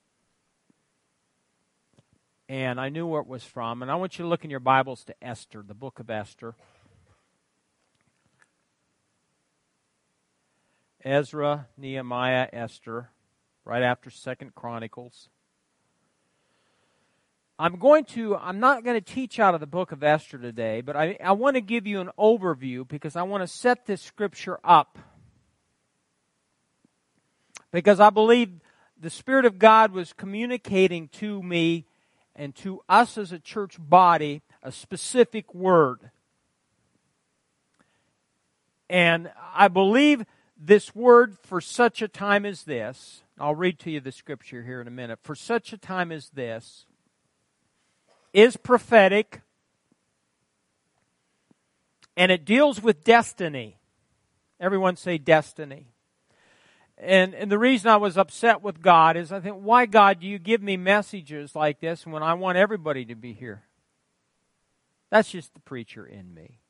and 2.49 2.81
I 2.81 2.89
knew 2.89 3.07
where 3.07 3.21
it 3.21 3.27
was 3.27 3.45
from. 3.45 3.83
And 3.83 3.91
I 3.91 3.97
want 3.97 4.19
you 4.19 4.25
to 4.25 4.29
look 4.29 4.45
in 4.45 4.51
your 4.51 4.61
Bibles 4.61 5.05
to 5.05 5.15
Esther, 5.23 5.65
the 5.67 5.75
book 5.75 5.99
of 5.99 6.11
Esther. 6.11 6.55
Ezra, 11.05 11.69
Nehemiah, 11.77 12.49
Esther, 12.53 13.11
right 13.65 13.83
after 13.83 14.11
Second 14.11 14.55
Chronicles. 14.55 15.29
I'm 17.59 17.79
going 17.79 18.05
to, 18.07 18.37
I'm 18.37 18.61
not 18.61 18.85
going 18.85 19.01
to 19.01 19.15
teach 19.15 19.41
out 19.41 19.55
of 19.55 19.61
the 19.61 19.67
book 19.67 19.91
of 19.91 20.03
Esther 20.03 20.37
today, 20.37 20.83
but 20.83 20.95
I, 20.95 21.17
I 21.25 21.33
want 21.33 21.55
to 21.55 21.61
give 21.61 21.87
you 21.87 22.01
an 22.01 22.11
overview 22.19 22.87
because 22.87 23.17
I 23.17 23.23
want 23.23 23.43
to 23.43 23.47
set 23.47 23.87
this 23.87 24.03
scripture 24.03 24.59
up. 24.63 24.99
Because 27.73 27.99
I 27.99 28.11
believe 28.11 28.51
the 29.01 29.11
Spirit 29.11 29.47
of 29.47 29.59
God 29.59 29.93
was 29.93 30.13
communicating 30.13 31.09
to 31.09 31.43
me 31.43 31.87
and 32.37 32.55
to 32.57 32.83
us 32.89 33.19
as 33.19 33.33
a 33.33 33.39
church 33.39 33.77
body 33.81 34.43
a 34.63 34.71
specific 34.71 35.53
word. 35.55 36.11
And 38.89 39.33
I 39.55 39.69
believe 39.69 40.25
this 40.57 40.95
word 40.95 41.37
for 41.43 41.61
such 41.61 42.03
a 42.03 42.09
time 42.09 42.47
as 42.47 42.63
this, 42.63 43.23
I'll 43.39 43.55
read 43.55 43.79
to 43.81 43.91
you 43.91 44.01
the 44.01 44.13
scripture 44.13 44.63
here 44.63 44.81
in 44.81 44.87
a 44.87 44.93
minute. 44.93 45.19
For 45.23 45.35
such 45.35 45.73
a 45.73 45.79
time 45.79 46.13
as 46.13 46.31
this, 46.31 46.87
is 48.33 48.57
prophetic 48.57 49.41
and 52.17 52.31
it 52.31 52.45
deals 52.45 52.83
with 52.83 53.03
destiny. 53.03 53.79
Everyone 54.61 54.97
say 54.97 55.19
destiny. 55.19 55.89
And, 56.99 57.35
and 57.35 57.53
the 57.53 57.59
reason 57.59 57.91
I 57.91 57.97
was 57.97 58.17
upset 58.17 58.63
with 58.63 58.81
God 58.81 59.17
is 59.17 59.31
I 59.31 59.41
think, 59.41 59.57
why, 59.57 59.87
God, 59.87 60.21
do 60.21 60.27
you 60.27 60.39
give 60.39 60.63
me 60.63 60.77
messages 60.77 61.55
like 61.55 61.81
this 61.81 62.07
when 62.07 62.23
I 62.23 62.35
want 62.35 62.57
everybody 62.57 63.05
to 63.07 63.15
be 63.15 63.33
here? 63.33 63.65
That's 65.11 65.31
just 65.31 65.53
the 65.55 65.61
preacher 65.61 66.07
in 66.07 66.33
me. 66.33 66.61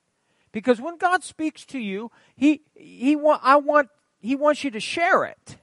Because 0.52 0.80
when 0.80 0.96
God 0.96 1.22
speaks 1.22 1.64
to 1.66 1.78
you, 1.78 2.10
he, 2.34 2.62
he, 2.74 3.14
want, 3.14 3.40
I 3.44 3.56
want, 3.56 3.88
he 4.18 4.34
wants 4.34 4.64
you 4.64 4.70
to 4.72 4.80
share 4.80 5.24
it. 5.24 5.58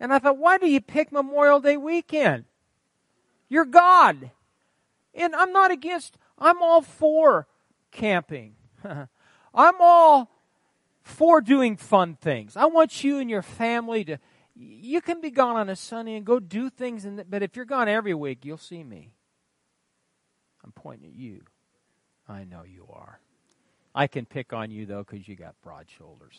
And 0.00 0.12
I 0.12 0.18
thought, 0.18 0.38
why 0.38 0.58
do 0.58 0.68
you 0.68 0.80
pick 0.80 1.12
Memorial 1.12 1.60
Day 1.60 1.76
weekend? 1.76 2.44
You're 3.48 3.64
God. 3.64 4.30
And 5.14 5.34
I'm 5.34 5.52
not 5.52 5.70
against, 5.70 6.16
I'm 6.38 6.60
all 6.60 6.82
for 6.82 7.46
camping. 7.92 8.54
I'm 8.84 9.74
all 9.80 10.31
for 11.02 11.40
doing 11.40 11.76
fun 11.76 12.14
things. 12.14 12.56
I 12.56 12.66
want 12.66 13.02
you 13.02 13.18
and 13.18 13.28
your 13.28 13.42
family 13.42 14.04
to, 14.04 14.18
you 14.54 15.00
can 15.00 15.20
be 15.20 15.30
gone 15.30 15.56
on 15.56 15.68
a 15.68 15.76
Sunday 15.76 16.14
and 16.14 16.24
go 16.24 16.38
do 16.38 16.70
things, 16.70 17.04
in 17.04 17.16
the, 17.16 17.24
but 17.24 17.42
if 17.42 17.56
you're 17.56 17.64
gone 17.64 17.88
every 17.88 18.14
week, 18.14 18.44
you'll 18.44 18.58
see 18.58 18.82
me. 18.82 19.14
I'm 20.64 20.72
pointing 20.72 21.08
at 21.08 21.14
you. 21.14 21.42
I 22.28 22.44
know 22.44 22.62
you 22.64 22.86
are. 22.92 23.18
I 23.94 24.06
can 24.06 24.24
pick 24.24 24.52
on 24.52 24.70
you, 24.70 24.86
though, 24.86 25.04
because 25.04 25.26
you 25.26 25.36
got 25.36 25.54
broad 25.62 25.86
shoulders. 25.98 26.38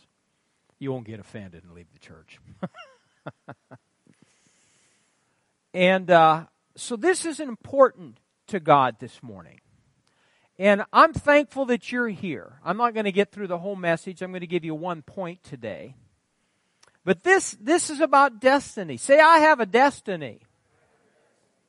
You 0.80 0.92
won't 0.92 1.06
get 1.06 1.20
offended 1.20 1.64
and 1.64 1.74
leave 1.74 1.92
the 1.94 2.00
church. 2.00 2.40
and 5.74 6.10
uh, 6.10 6.46
so 6.76 6.96
this 6.96 7.26
is 7.26 7.40
important 7.40 8.20
to 8.48 8.60
God 8.60 8.96
this 9.00 9.22
morning. 9.22 9.60
And 10.60 10.84
I'm 10.94 11.14
thankful 11.14 11.66
that 11.66 11.92
you're 11.92 12.10
here. 12.10 12.60
I'm 12.64 12.78
not 12.78 12.94
going 12.94 13.06
to 13.06 13.12
get 13.12 13.32
through 13.32 13.48
the 13.48 13.58
whole 13.58 13.76
message. 13.76 14.22
I'm 14.22 14.32
going 14.32 14.42
to 14.42 14.48
give 14.48 14.64
you 14.64 14.76
one 14.76 15.02
point 15.02 15.44
today. 15.44 15.96
But 17.04 17.24
this, 17.24 17.58
this 17.60 17.90
is 17.90 18.00
about 18.00 18.40
destiny. 18.40 18.98
Say, 18.98 19.20
I 19.20 19.40
have 19.40 19.60
a 19.60 19.66
destiny. 19.66 20.42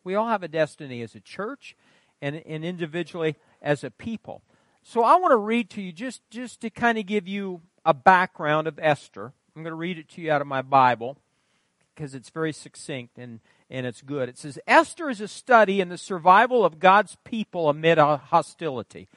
We 0.04 0.14
all 0.14 0.28
have 0.28 0.42
a 0.42 0.48
destiny 0.48 1.02
as 1.02 1.14
a 1.14 1.20
church 1.20 1.76
and, 2.20 2.36
and 2.46 2.64
individually 2.64 3.36
as 3.62 3.84
a 3.84 3.90
people. 3.90 4.42
So 4.82 5.02
I 5.02 5.16
want 5.16 5.32
to 5.32 5.38
read 5.38 5.70
to 5.70 5.82
you 5.82 5.90
just, 5.90 6.20
just 6.30 6.60
to 6.60 6.70
kind 6.70 6.98
of 6.98 7.06
give 7.06 7.26
you 7.26 7.62
a 7.86 7.94
background 7.94 8.68
of 8.68 8.78
Esther. 8.78 9.32
I'm 9.56 9.62
going 9.62 9.72
to 9.72 9.76
read 9.76 9.98
it 9.98 10.10
to 10.10 10.20
you 10.20 10.30
out 10.30 10.42
of 10.42 10.46
my 10.46 10.60
Bible 10.60 11.16
because 11.94 12.14
it's 12.14 12.28
very 12.28 12.52
succinct 12.52 13.18
and, 13.18 13.40
and 13.70 13.86
it's 13.86 14.02
good. 14.02 14.28
It 14.28 14.38
says, 14.38 14.58
Esther 14.66 15.08
is 15.08 15.20
a 15.20 15.28
study 15.28 15.80
in 15.80 15.88
the 15.88 15.98
survival 15.98 16.64
of 16.64 16.78
God's 16.78 17.16
people 17.24 17.68
amid 17.68 17.98
hostility. 17.98 19.08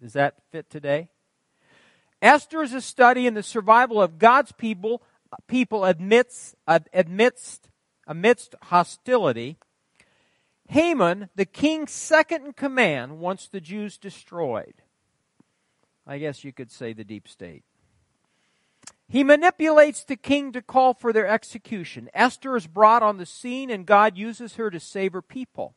Does 0.00 0.12
that 0.12 0.34
fit 0.50 0.68
today? 0.68 1.08
Esther 2.20 2.62
is 2.62 2.72
a 2.72 2.80
study 2.80 3.26
in 3.26 3.34
the 3.34 3.42
survival 3.42 4.00
of 4.00 4.18
God's 4.18 4.52
people, 4.52 5.02
people 5.48 5.84
amidst, 5.84 6.54
amidst, 6.66 7.68
amidst 8.06 8.54
hostility. 8.64 9.58
Haman, 10.68 11.28
the 11.34 11.44
king's 11.44 11.90
second 11.90 12.46
in 12.46 12.52
command, 12.52 13.18
wants 13.18 13.48
the 13.48 13.60
Jews 13.60 13.98
destroyed. 13.98 14.74
I 16.06 16.18
guess 16.18 16.44
you 16.44 16.52
could 16.52 16.70
say 16.70 16.92
the 16.92 17.04
deep 17.04 17.28
state. 17.28 17.64
He 19.12 19.24
manipulates 19.24 20.04
the 20.04 20.16
king 20.16 20.52
to 20.52 20.62
call 20.62 20.94
for 20.94 21.12
their 21.12 21.26
execution. 21.26 22.08
Esther 22.14 22.56
is 22.56 22.66
brought 22.66 23.02
on 23.02 23.18
the 23.18 23.26
scene 23.26 23.68
and 23.68 23.84
God 23.84 24.16
uses 24.16 24.54
her 24.54 24.70
to 24.70 24.80
save 24.80 25.12
her 25.12 25.20
people. 25.20 25.74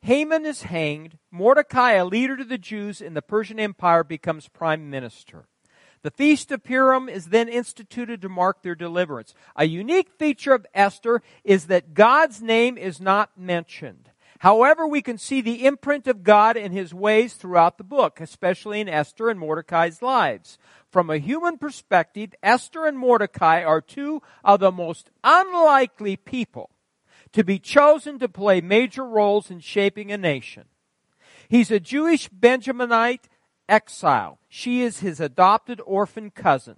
Haman 0.00 0.44
is 0.44 0.62
hanged. 0.62 1.16
Mordecai, 1.30 1.92
a 1.92 2.04
leader 2.04 2.36
to 2.36 2.42
the 2.42 2.58
Jews 2.58 3.00
in 3.00 3.14
the 3.14 3.22
Persian 3.22 3.60
Empire, 3.60 4.02
becomes 4.02 4.48
prime 4.48 4.90
minister. 4.90 5.46
The 6.02 6.10
Feast 6.10 6.50
of 6.50 6.64
Purim 6.64 7.08
is 7.08 7.26
then 7.26 7.48
instituted 7.48 8.20
to 8.22 8.28
mark 8.28 8.62
their 8.62 8.74
deliverance. 8.74 9.32
A 9.54 9.66
unique 9.66 10.10
feature 10.18 10.52
of 10.52 10.66
Esther 10.74 11.22
is 11.44 11.66
that 11.66 11.94
God's 11.94 12.42
name 12.42 12.76
is 12.76 13.00
not 13.00 13.38
mentioned. 13.38 14.10
However, 14.40 14.86
we 14.86 15.02
can 15.02 15.18
see 15.18 15.40
the 15.40 15.64
imprint 15.64 16.06
of 16.06 16.22
God 16.22 16.56
and 16.56 16.74
his 16.74 16.92
ways 16.92 17.34
throughout 17.34 17.78
the 17.78 17.84
book, 17.84 18.20
especially 18.20 18.80
in 18.80 18.88
Esther 18.88 19.30
and 19.30 19.40
Mordecai's 19.40 20.02
lives. 20.02 20.58
From 20.96 21.10
a 21.10 21.18
human 21.18 21.58
perspective, 21.58 22.34
Esther 22.42 22.86
and 22.86 22.98
Mordecai 22.98 23.62
are 23.62 23.82
two 23.82 24.22
of 24.42 24.60
the 24.60 24.72
most 24.72 25.10
unlikely 25.22 26.16
people 26.16 26.70
to 27.32 27.44
be 27.44 27.58
chosen 27.58 28.18
to 28.18 28.30
play 28.30 28.62
major 28.62 29.04
roles 29.04 29.50
in 29.50 29.60
shaping 29.60 30.10
a 30.10 30.16
nation. 30.16 30.64
He's 31.50 31.70
a 31.70 31.80
Jewish 31.80 32.30
Benjaminite 32.30 33.24
exile. 33.68 34.38
She 34.48 34.80
is 34.80 35.00
his 35.00 35.20
adopted 35.20 35.82
orphan 35.84 36.30
cousin. 36.30 36.76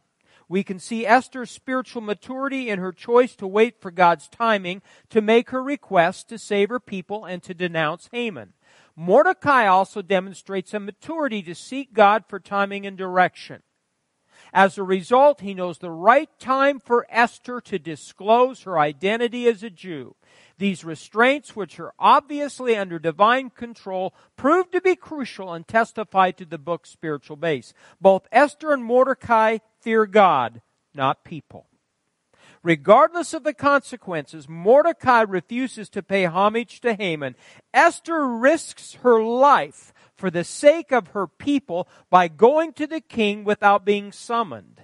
We 0.49 0.65
can 0.65 0.81
see 0.81 1.07
Esther's 1.07 1.53
spiritual 1.53 2.03
maturity 2.03 2.71
in 2.71 2.81
her 2.81 2.91
choice 2.91 3.37
to 3.37 3.47
wait 3.47 3.81
for 3.81 3.93
God's 3.93 4.27
timing 4.27 4.83
to 5.11 5.21
make 5.21 5.51
her 5.51 5.63
request 5.63 6.29
to 6.31 6.39
save 6.39 6.71
her 6.71 6.81
people 6.81 7.25
and 7.25 7.41
to 7.45 7.55
denounce 7.55 8.09
Haman. 8.11 8.55
Mordecai 8.97 9.69
also 9.69 10.03
demonstrates 10.03 10.75
a 10.75 10.81
maturity 10.81 11.41
to 11.43 11.55
seek 11.55 11.93
God 11.93 12.25
for 12.27 12.41
timing 12.41 12.85
and 12.85 12.99
direction. 12.99 13.63
As 14.53 14.79
a 14.79 14.83
result, 14.83 15.41
he 15.41 15.55
knows 15.55 15.79
the 15.79 15.91
right 15.91 16.31
time 16.39 16.81
for 16.81 17.07
Esther 17.11 17.61
to 17.63 17.79
disclose 17.79 18.63
her 18.63 18.79
identity 18.79 19.47
as 19.47 19.63
a 19.63 19.71
Jew. 19.71 20.15
These 20.59 20.85
restraints, 20.85 21.55
which 21.55 21.79
are 21.79 21.95
obviously 21.99 22.77
under 22.77 22.99
divine 22.99 23.51
control, 23.51 24.13
prove 24.37 24.71
to 24.73 24.81
be 24.81 24.97
crucial 24.97 25.53
and 25.53 25.67
testify 25.67 26.33
to 26.33 26.45
the 26.45 26.59
book's 26.59 26.91
spiritual 26.91 27.37
base. 27.37 27.73
Both 28.01 28.27
Esther 28.33 28.73
and 28.73 28.85
Mordecai 28.85 29.59
fear 29.81 30.05
God, 30.07 30.61
not 30.95 31.25
people. 31.25 31.67
Regardless 32.65 33.35
of 33.35 33.45
the 33.45 33.55
consequences, 33.55 34.49
Mordecai 34.49 35.23
refuses 35.23 35.89
to 35.91 36.03
pay 36.03 36.25
homage 36.25 36.81
to 36.81 36.95
Haman. 36.95 37.37
Esther 37.73 38.27
risks 38.27 38.95
her 39.03 39.23
life 39.23 39.93
for 40.19 40.31
the 40.31 40.45
sake 40.45 40.93
of 40.93 41.09
her 41.09 41.27
people 41.27 41.89
by 42.11 42.29
going 42.29 42.73
to 42.75 42.87
the 42.87 43.01
king 43.01 43.45
without 43.45 43.85
being 43.85 44.13
summoned. 44.13 44.83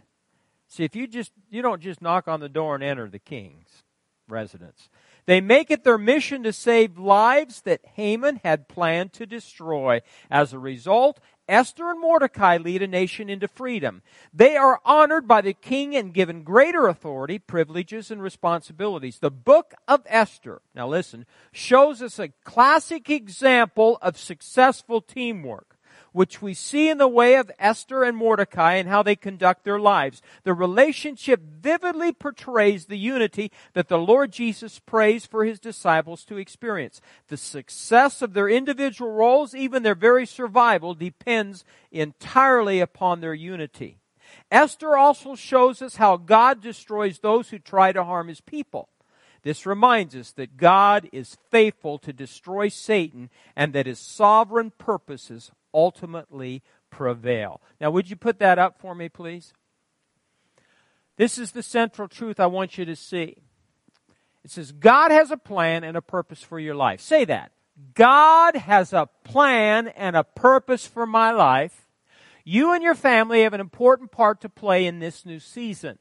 See, 0.69 0.85
if 0.85 0.97
you 0.97 1.07
just, 1.07 1.33
you 1.51 1.61
don't 1.61 1.83
just 1.83 2.01
knock 2.01 2.29
on 2.29 2.41
the 2.41 2.49
door 2.49 2.75
and 2.75 2.83
enter 2.83 3.09
the 3.09 3.19
king's 3.19 3.83
residence. 4.29 4.89
They 5.27 5.41
make 5.41 5.71
it 5.71 5.85
their 5.85 5.99
mission 5.99 6.43
to 6.43 6.53
save 6.53 6.99
lives 6.99 7.63
that 7.63 7.85
Haman 7.95 8.41
had 8.45 8.69
planned 8.69 9.13
to 9.15 9.27
destroy. 9.27 10.03
As 10.31 10.53
a 10.53 10.59
result, 10.59 11.21
Esther 11.49 11.91
and 11.91 12.01
Mordecai 12.01 12.57
lead 12.57 12.83
a 12.83 12.87
nation 12.87 13.29
into 13.29 13.49
freedom. 13.49 14.03
They 14.33 14.57
are 14.57 14.81
honored 14.85 15.29
by 15.29 15.41
the 15.41 15.53
king 15.53 15.95
and 15.95 16.15
given 16.15 16.43
greater 16.43 16.87
authority, 16.87 17.39
privileges, 17.39 18.11
and 18.11 18.23
responsibilities. 18.23 19.19
The 19.19 19.31
book 19.31 19.75
of 19.87 20.03
Esther, 20.07 20.63
now 20.75 20.89
listen, 20.89 21.27
shows 21.53 22.01
us 22.03 22.19
a 22.19 22.29
classic 22.45 23.11
example 23.11 23.99
of 24.01 24.19
successful 24.19 25.01
teamwork 25.01 25.74
which 26.15 26.41
we 26.41 26.55
see 26.55 26.89
in 26.89 26.99
the 26.99 27.09
way 27.09 27.35
of 27.35 27.51
Esther 27.59 28.05
and 28.05 28.17
Mordecai 28.17 28.75
and 28.75 28.89
how 28.89 29.03
they 29.03 29.17
conduct 29.17 29.65
their 29.65 29.81
lives. 29.81 30.23
The 30.45 30.55
relationship 30.55 31.41
vividly 31.61 32.13
portrays 32.13 32.87
the 32.87 32.97
unity 32.97 33.51
that 33.73 33.89
the 33.89 33.99
Lord 33.99 34.31
Jesus 34.31 34.79
prays 34.79 35.27
for 35.27 35.45
his 35.45 35.59
disciples 35.59 36.25
to 36.27 36.37
experience. 36.37 37.01
The 37.27 37.37
success 37.37 38.23
of 38.23 38.33
their 38.33 38.49
individual 38.49 39.11
roles, 39.11 39.57
even 39.57 39.83
their 39.83 39.97
very 39.97 40.25
survival, 40.25 40.95
depends 40.95 41.65
entirely 41.91 42.79
upon 42.79 43.21
their 43.21 43.35
unity. 43.35 43.99
Esther 44.53 44.97
also 44.97 45.35
shows 45.35 45.83
us 45.83 45.97
how 45.97 46.17
God 46.17 46.61
destroys 46.61 47.19
those 47.19 47.51
who 47.51 47.59
try 47.59 47.91
to 47.91 48.05
harm 48.05 48.29
his 48.29 48.41
people. 48.41 48.89
This 49.43 49.67
reminds 49.67 50.15
us 50.15 50.31
that 50.33 50.57
God 50.57 51.09
is 51.13 51.39
faithful 51.51 51.99
to 51.99 52.13
destroy 52.13 52.69
Satan 52.69 53.31
and 53.57 53.73
that 53.73 53.87
his 53.87 53.99
sovereign 53.99 54.71
purposes 54.79 55.51
ultimately 55.75 56.63
prevail. 56.91 57.61
Now, 57.81 57.91
would 57.91 58.09
you 58.09 58.17
put 58.17 58.39
that 58.39 58.59
up 58.59 58.79
for 58.79 58.95
me, 58.95 59.09
please? 59.09 59.53
This 61.17 61.39
is 61.39 61.53
the 61.53 61.63
central 61.63 62.09
truth 62.09 62.41
I 62.41 62.47
want 62.47 62.79
you 62.79 62.85
to 62.85 62.97
see. 62.97 63.37
It 64.45 64.51
says, 64.51 64.73
God 64.73 65.11
has 65.11 65.31
a 65.31 65.37
plan 65.37 65.85
and 65.85 65.97
a 65.97 66.03
purpose 66.03 66.43
for 66.43 66.59
your 66.59 66.75
life. 66.75 67.01
Say 67.01 67.25
that. 67.25 67.53
God 67.95 68.55
has 68.55 68.93
a 68.93 69.09
plan 69.25 69.89
and 69.89 70.17
a 70.17 70.25
purpose 70.25 70.87
for 70.87 71.07
my 71.07 71.33
life. 71.33 71.89
You 72.45 72.73
and 72.73 72.83
your 72.83 72.95
family 72.95 73.43
have 73.43 73.55
an 73.55 73.61
important 73.61 74.13
part 74.13 74.41
to 74.43 74.49
play 74.49 74.87
in 74.87 74.99
this 74.99 75.25
new 75.25 75.41
season. 75.41 75.99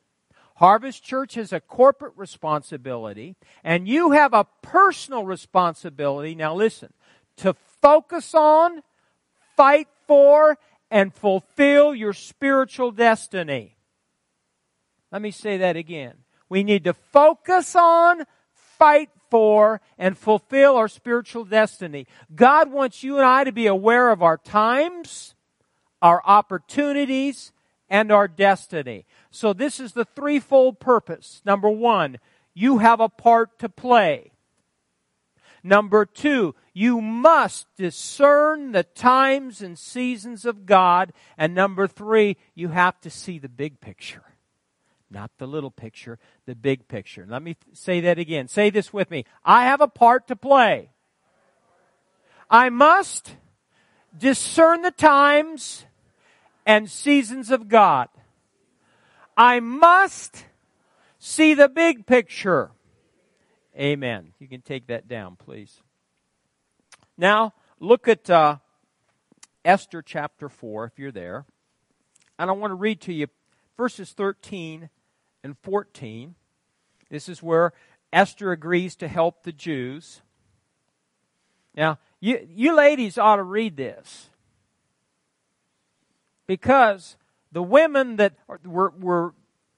Harvest 0.57 1.03
Church 1.03 1.34
has 1.36 1.51
a 1.51 1.59
corporate 1.59 2.13
responsibility, 2.15 3.36
and 3.63 3.88
you 3.88 4.11
have 4.11 4.34
a 4.34 4.45
personal 4.61 5.26
responsibility. 5.26 6.36
Now 6.36 6.53
listen, 6.53 6.93
to 7.38 7.55
focus 7.82 8.36
on 8.36 8.84
fight 9.56 9.88
for, 10.08 10.58
and 10.91 11.14
fulfill 11.14 11.95
your 11.95 12.14
spiritual 12.14 12.91
destiny. 12.91 13.78
Let 15.12 15.22
me 15.22 15.32
say 15.32 15.58
that 15.58 15.76
again. 15.76 16.14
We 16.49 16.64
need 16.64 16.84
to 16.84 16.93
focus 16.93 17.76
on, 17.76 18.26
fight 18.54 19.10
for 19.32 19.82
and 19.97 20.16
fulfill 20.16 20.76
our 20.76 20.88
spiritual 20.88 21.45
destiny. 21.45 22.06
God 22.36 22.72
wants 22.72 23.01
you 23.01 23.18
and 23.18 23.26
I 23.26 23.43
to 23.43 23.51
be 23.51 23.66
aware 23.66 24.12
of 24.12 24.22
our 24.22 24.38
times, 24.38 25.34
our 26.01 26.22
opportunities, 26.26 27.51
and 27.89 28.12
our 28.12 28.28
destiny. 28.28 29.06
So 29.32 29.54
this 29.54 29.80
is 29.80 29.93
the 29.93 30.06
threefold 30.06 30.80
purpose. 30.80 31.41
Number 31.43 31.70
one, 31.70 32.20
you 32.54 32.78
have 32.78 32.99
a 32.99 33.10
part 33.10 33.58
to 33.60 33.70
play. 33.70 34.32
Number 35.64 36.05
two, 36.05 36.55
you 36.74 36.99
must 36.99 37.68
discern 37.78 38.74
the 38.74 38.84
times 38.84 39.61
and 39.61 39.80
seasons 39.80 40.45
of 40.45 40.66
God. 40.66 41.14
And 41.38 41.55
number 41.55 41.88
three, 41.88 42.36
you 42.53 42.70
have 42.70 42.99
to 43.01 43.09
see 43.09 43.39
the 43.39 43.47
big 43.47 43.80
picture. 43.80 44.24
Not 45.09 45.32
the 45.38 45.47
little 45.47 45.72
picture, 45.72 46.20
the 46.45 46.55
big 46.55 46.88
picture. 46.88 47.26
Let 47.30 47.43
me 47.43 47.55
say 47.72 48.01
that 48.01 48.20
again. 48.20 48.47
Say 48.47 48.72
this 48.72 48.91
with 48.91 49.09
me. 49.09 49.26
I 49.45 49.66
have 49.66 49.80
a 49.80 49.88
part 49.88 50.28
to 50.28 50.36
play. 50.36 50.89
I 52.49 52.70
must 52.70 53.36
discern 54.18 54.82
the 54.82 54.91
times 54.91 55.86
and 56.66 56.89
seasons 56.89 57.51
of 57.51 57.70
God. 57.70 58.09
I 59.38 59.59
must 59.59 60.45
see 61.20 61.53
the 61.53 61.70
big 61.70 62.05
picture. 62.05 62.72
Amen. 63.78 64.34
You 64.39 64.47
can 64.47 64.61
take 64.61 64.88
that 64.88 65.07
down, 65.07 65.36
please. 65.36 65.82
Now, 67.17 67.53
look 67.80 68.07
at 68.07 68.30
uh, 68.30 68.57
Esther 69.65 70.01
chapter 70.01 70.49
4, 70.49 70.86
if 70.86 70.99
you're 70.99 71.11
there. 71.11 71.45
And 72.38 72.49
I 72.49 72.53
want 72.53 72.71
to 72.71 72.76
read 72.76 73.01
to 73.01 73.13
you 73.13 73.28
verses 73.78 74.11
13 74.11 74.89
and 75.43 75.57
14. 75.63 76.36
This 77.09 77.30
is 77.30 77.41
where 77.41 77.74
Esther 78.11 78.51
agrees 78.51 78.95
to 78.97 79.07
help 79.07 79.43
the 79.43 79.51
Jews. 79.51 80.21
Now, 81.76 81.99
you, 82.19 82.47
you 82.47 82.76
ladies 82.76 83.17
ought 83.17 83.38
to 83.38 83.43
read 83.43 83.76
this. 83.76 84.30
Because 86.45 87.17
the 87.51 87.63
women 87.63 88.17
that 88.17 88.34
were, 88.65 88.93
were 88.99 89.34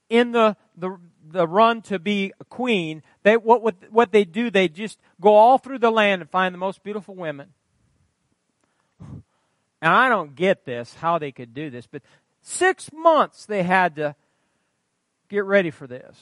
in 0.08 0.32
the, 0.32 0.56
the, 0.76 0.98
the 1.30 1.46
run 1.46 1.82
to 1.82 1.98
be 1.98 2.32
a 2.40 2.44
queen, 2.44 3.02
they, 3.22 3.36
what, 3.36 3.62
what, 3.62 3.74
what 3.90 4.12
they 4.12 4.24
do, 4.24 4.50
they 4.50 4.68
just 4.68 4.98
go 5.20 5.34
all 5.34 5.58
through 5.58 5.78
the 5.78 5.90
land 5.90 6.22
and 6.22 6.30
find 6.30 6.54
the 6.54 6.58
most 6.58 6.82
beautiful 6.82 7.14
women. 7.14 7.48
And 9.00 9.92
I 9.92 10.08
don't 10.08 10.34
get 10.34 10.64
this, 10.64 10.94
how 10.94 11.18
they 11.18 11.32
could 11.32 11.54
do 11.54 11.70
this, 11.70 11.86
but 11.86 12.02
six 12.42 12.90
months 12.92 13.46
they 13.46 13.62
had 13.62 13.96
to 13.96 14.16
get 15.28 15.44
ready 15.44 15.70
for 15.70 15.86
this. 15.86 16.16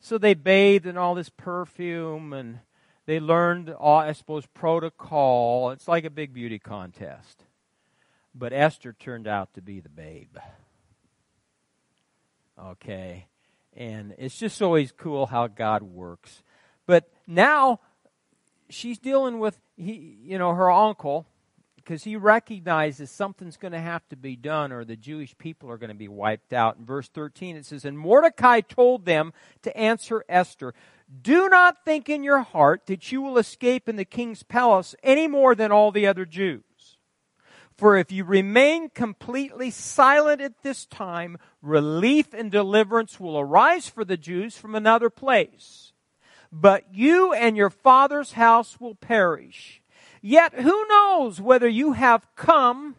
So 0.00 0.16
they 0.16 0.34
bathed 0.34 0.86
in 0.86 0.96
all 0.96 1.14
this 1.14 1.28
perfume 1.28 2.32
and 2.32 2.60
they 3.06 3.20
learned, 3.20 3.70
all, 3.70 3.98
I 3.98 4.12
suppose, 4.12 4.46
protocol. 4.46 5.70
It's 5.72 5.88
like 5.88 6.04
a 6.04 6.10
big 6.10 6.32
beauty 6.32 6.58
contest. 6.58 7.44
But 8.34 8.52
Esther 8.52 8.92
turned 8.92 9.26
out 9.26 9.52
to 9.54 9.60
be 9.60 9.80
the 9.80 9.88
babe. 9.88 10.36
Okay. 12.68 13.26
And 13.76 14.14
it's 14.18 14.38
just 14.38 14.60
always 14.60 14.92
cool 14.92 15.26
how 15.26 15.46
God 15.46 15.82
works. 15.82 16.42
But 16.86 17.08
now 17.26 17.80
she's 18.68 18.98
dealing 18.98 19.38
with 19.38 19.58
he, 19.76 20.18
you 20.22 20.38
know 20.38 20.54
her 20.54 20.70
uncle 20.70 21.26
because 21.76 22.04
he 22.04 22.16
recognizes 22.16 23.10
something's 23.10 23.56
going 23.56 23.72
to 23.72 23.80
have 23.80 24.06
to 24.08 24.16
be 24.16 24.36
done 24.36 24.70
or 24.70 24.84
the 24.84 24.96
Jewish 24.96 25.36
people 25.38 25.70
are 25.70 25.78
going 25.78 25.88
to 25.88 25.94
be 25.94 26.08
wiped 26.08 26.52
out. 26.52 26.76
In 26.76 26.84
verse 26.84 27.08
13 27.08 27.56
it 27.56 27.66
says, 27.66 27.84
And 27.84 27.98
Mordecai 27.98 28.60
told 28.60 29.06
them 29.06 29.32
to 29.62 29.76
answer 29.76 30.24
Esther, 30.28 30.74
Do 31.22 31.48
not 31.48 31.84
think 31.84 32.08
in 32.08 32.22
your 32.22 32.40
heart 32.40 32.86
that 32.86 33.10
you 33.10 33.22
will 33.22 33.38
escape 33.38 33.88
in 33.88 33.96
the 33.96 34.04
king's 34.04 34.42
palace 34.42 34.94
any 35.02 35.26
more 35.26 35.54
than 35.54 35.72
all 35.72 35.90
the 35.90 36.06
other 36.06 36.26
Jews. 36.26 36.62
For 37.80 37.96
if 37.96 38.12
you 38.12 38.24
remain 38.24 38.90
completely 38.90 39.70
silent 39.70 40.42
at 40.42 40.62
this 40.62 40.84
time, 40.84 41.38
relief 41.62 42.34
and 42.34 42.50
deliverance 42.50 43.18
will 43.18 43.38
arise 43.38 43.88
for 43.88 44.04
the 44.04 44.18
Jews 44.18 44.54
from 44.54 44.74
another 44.74 45.08
place. 45.08 45.94
But 46.52 46.84
you 46.92 47.32
and 47.32 47.56
your 47.56 47.70
father's 47.70 48.32
house 48.32 48.78
will 48.78 48.96
perish. 48.96 49.80
Yet 50.20 50.56
who 50.56 50.86
knows 50.88 51.40
whether 51.40 51.70
you 51.70 51.92
have 51.94 52.26
come 52.36 52.96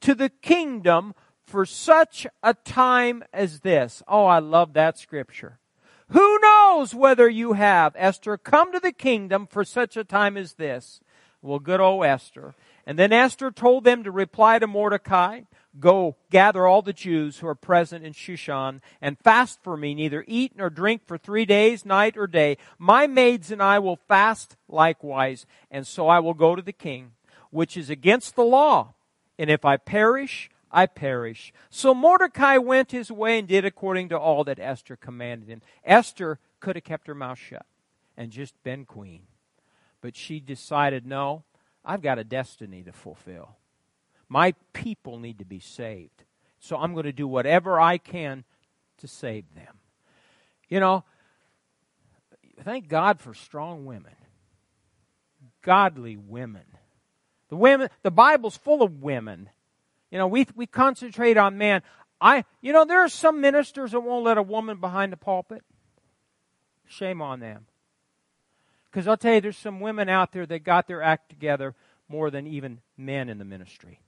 to 0.00 0.12
the 0.12 0.30
kingdom 0.30 1.14
for 1.46 1.64
such 1.64 2.26
a 2.42 2.52
time 2.52 3.22
as 3.32 3.60
this? 3.60 4.02
Oh, 4.08 4.24
I 4.24 4.40
love 4.40 4.72
that 4.72 4.98
scripture. 4.98 5.60
Who 6.08 6.40
knows 6.40 6.96
whether 6.96 7.28
you 7.28 7.52
have, 7.52 7.94
Esther, 7.94 8.36
come 8.36 8.72
to 8.72 8.80
the 8.80 8.90
kingdom 8.90 9.46
for 9.46 9.64
such 9.64 9.96
a 9.96 10.02
time 10.02 10.36
as 10.36 10.54
this? 10.54 10.98
Well, 11.42 11.60
good 11.60 11.80
old 11.80 12.04
Esther. 12.04 12.56
And 12.86 12.98
then 12.98 13.12
Esther 13.12 13.50
told 13.50 13.84
them 13.84 14.04
to 14.04 14.10
reply 14.10 14.58
to 14.58 14.66
Mordecai, 14.66 15.40
Go, 15.78 16.16
gather 16.30 16.66
all 16.66 16.80
the 16.80 16.92
Jews 16.92 17.38
who 17.38 17.48
are 17.48 17.54
present 17.54 18.04
in 18.04 18.14
Shushan, 18.14 18.80
and 19.02 19.18
fast 19.18 19.62
for 19.62 19.76
me, 19.76 19.94
neither 19.94 20.24
eat 20.26 20.52
nor 20.56 20.70
drink 20.70 21.02
for 21.06 21.18
three 21.18 21.44
days, 21.44 21.84
night 21.84 22.16
or 22.16 22.26
day. 22.26 22.56
My 22.78 23.06
maids 23.06 23.50
and 23.50 23.62
I 23.62 23.78
will 23.78 23.96
fast 24.08 24.56
likewise, 24.68 25.44
and 25.70 25.86
so 25.86 26.08
I 26.08 26.18
will 26.20 26.32
go 26.32 26.54
to 26.54 26.62
the 26.62 26.72
king, 26.72 27.12
which 27.50 27.76
is 27.76 27.90
against 27.90 28.36
the 28.36 28.44
law. 28.44 28.94
And 29.38 29.50
if 29.50 29.66
I 29.66 29.76
perish, 29.76 30.48
I 30.70 30.86
perish. 30.86 31.52
So 31.68 31.94
Mordecai 31.94 32.56
went 32.56 32.92
his 32.92 33.10
way 33.12 33.38
and 33.38 33.46
did 33.46 33.64
according 33.66 34.08
to 34.10 34.18
all 34.18 34.44
that 34.44 34.58
Esther 34.58 34.96
commanded 34.96 35.48
him. 35.48 35.60
Esther 35.84 36.38
could 36.60 36.76
have 36.76 36.84
kept 36.84 37.06
her 37.06 37.14
mouth 37.14 37.38
shut 37.38 37.66
and 38.16 38.30
just 38.30 38.54
been 38.62 38.86
queen. 38.86 39.22
But 40.00 40.16
she 40.16 40.40
decided, 40.40 41.06
no, 41.06 41.44
I've 41.86 42.02
got 42.02 42.18
a 42.18 42.24
destiny 42.24 42.82
to 42.82 42.92
fulfill. 42.92 43.56
My 44.28 44.54
people 44.72 45.18
need 45.18 45.38
to 45.38 45.44
be 45.44 45.60
saved. 45.60 46.24
So 46.58 46.76
I'm 46.76 46.92
going 46.94 47.04
to 47.04 47.12
do 47.12 47.28
whatever 47.28 47.80
I 47.80 47.96
can 47.96 48.42
to 48.98 49.06
save 49.06 49.44
them. 49.54 49.78
You 50.68 50.80
know, 50.80 51.04
thank 52.64 52.88
God 52.88 53.20
for 53.20 53.34
strong 53.34 53.86
women. 53.86 54.16
Godly 55.62 56.16
women. 56.16 56.64
The 57.50 57.56
women 57.56 57.88
the 58.02 58.10
Bible's 58.10 58.56
full 58.56 58.82
of 58.82 59.00
women. 59.00 59.48
You 60.10 60.18
know, 60.18 60.26
we 60.26 60.46
we 60.56 60.66
concentrate 60.66 61.36
on 61.36 61.56
men. 61.56 61.82
I 62.20 62.44
you 62.60 62.72
know, 62.72 62.84
there 62.84 63.04
are 63.04 63.08
some 63.08 63.40
ministers 63.40 63.92
that 63.92 64.00
won't 64.00 64.24
let 64.24 64.38
a 64.38 64.42
woman 64.42 64.78
behind 64.80 65.12
the 65.12 65.16
pulpit. 65.16 65.62
Shame 66.88 67.22
on 67.22 67.38
them. 67.38 67.66
Because 68.96 69.08
I'll 69.08 69.18
tell 69.18 69.34
you, 69.34 69.42
there's 69.42 69.58
some 69.58 69.80
women 69.80 70.08
out 70.08 70.32
there 70.32 70.46
that 70.46 70.64
got 70.64 70.86
their 70.86 71.02
act 71.02 71.28
together 71.28 71.74
more 72.08 72.30
than 72.30 72.46
even 72.46 72.80
men 72.96 73.28
in 73.28 73.36
the 73.36 73.44
ministry. 73.44 74.00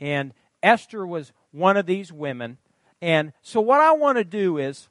And 0.00 0.32
Esther 0.62 1.06
was 1.06 1.34
one 1.50 1.76
of 1.76 1.84
these 1.84 2.10
women. 2.10 2.56
And 3.02 3.34
so, 3.42 3.60
what 3.60 3.78
I 3.78 3.92
want 3.92 4.16
to 4.16 4.24
do 4.24 4.56
is, 4.56 4.88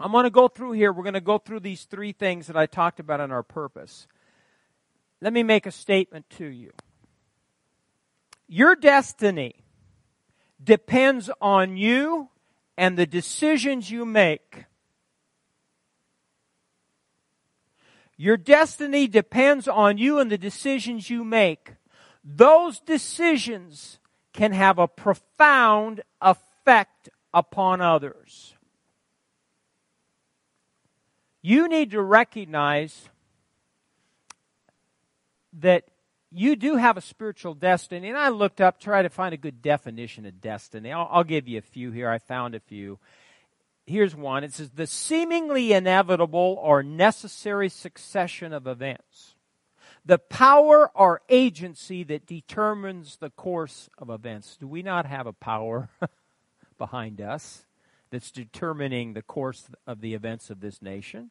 I'm 0.00 0.10
going 0.10 0.24
to 0.24 0.30
go 0.30 0.48
through 0.48 0.72
here. 0.72 0.92
We're 0.92 1.04
going 1.04 1.14
to 1.14 1.20
go 1.20 1.38
through 1.38 1.60
these 1.60 1.84
three 1.84 2.10
things 2.10 2.48
that 2.48 2.56
I 2.56 2.66
talked 2.66 2.98
about 2.98 3.20
in 3.20 3.30
our 3.30 3.44
purpose. 3.44 4.08
Let 5.20 5.32
me 5.32 5.44
make 5.44 5.64
a 5.64 5.70
statement 5.70 6.28
to 6.38 6.46
you. 6.46 6.72
Your 8.48 8.74
destiny 8.74 9.54
depends 10.60 11.30
on 11.40 11.76
you 11.76 12.30
and 12.76 12.98
the 12.98 13.06
decisions 13.06 13.92
you 13.92 14.04
make. 14.04 14.64
Your 18.20 18.36
destiny 18.36 19.06
depends 19.06 19.66
on 19.66 19.96
you 19.96 20.18
and 20.18 20.30
the 20.30 20.36
decisions 20.36 21.08
you 21.08 21.24
make. 21.24 21.72
Those 22.22 22.78
decisions 22.78 23.98
can 24.34 24.52
have 24.52 24.78
a 24.78 24.86
profound 24.86 26.02
effect 26.20 27.08
upon 27.32 27.80
others. 27.80 28.52
You 31.40 31.66
need 31.66 31.92
to 31.92 32.02
recognize 32.02 33.08
that 35.54 35.84
you 36.30 36.56
do 36.56 36.76
have 36.76 36.98
a 36.98 37.00
spiritual 37.00 37.54
destiny. 37.54 38.10
And 38.10 38.18
I 38.18 38.28
looked 38.28 38.60
up, 38.60 38.78
try 38.78 39.00
to 39.00 39.08
find 39.08 39.32
a 39.32 39.38
good 39.38 39.62
definition 39.62 40.26
of 40.26 40.42
destiny. 40.42 40.92
I'll, 40.92 41.08
I'll 41.10 41.24
give 41.24 41.48
you 41.48 41.56
a 41.56 41.62
few 41.62 41.90
here. 41.90 42.10
I 42.10 42.18
found 42.18 42.54
a 42.54 42.60
few 42.60 42.98
here's 43.86 44.14
one. 44.14 44.44
It 44.44 44.52
says, 44.52 44.70
the 44.70 44.86
seemingly 44.86 45.72
inevitable 45.72 46.58
or 46.60 46.82
necessary 46.82 47.68
succession 47.68 48.52
of 48.52 48.66
events. 48.66 49.34
The 50.04 50.18
power 50.18 50.90
or 50.94 51.20
agency 51.28 52.04
that 52.04 52.26
determines 52.26 53.16
the 53.16 53.30
course 53.30 53.90
of 53.98 54.08
events. 54.08 54.56
Do 54.58 54.66
we 54.66 54.82
not 54.82 55.06
have 55.06 55.26
a 55.26 55.32
power 55.32 55.90
behind 56.78 57.20
us 57.20 57.66
that's 58.10 58.30
determining 58.30 59.12
the 59.12 59.22
course 59.22 59.68
of 59.86 60.00
the 60.00 60.14
events 60.14 60.48
of 60.48 60.60
this 60.60 60.80
nation? 60.80 61.30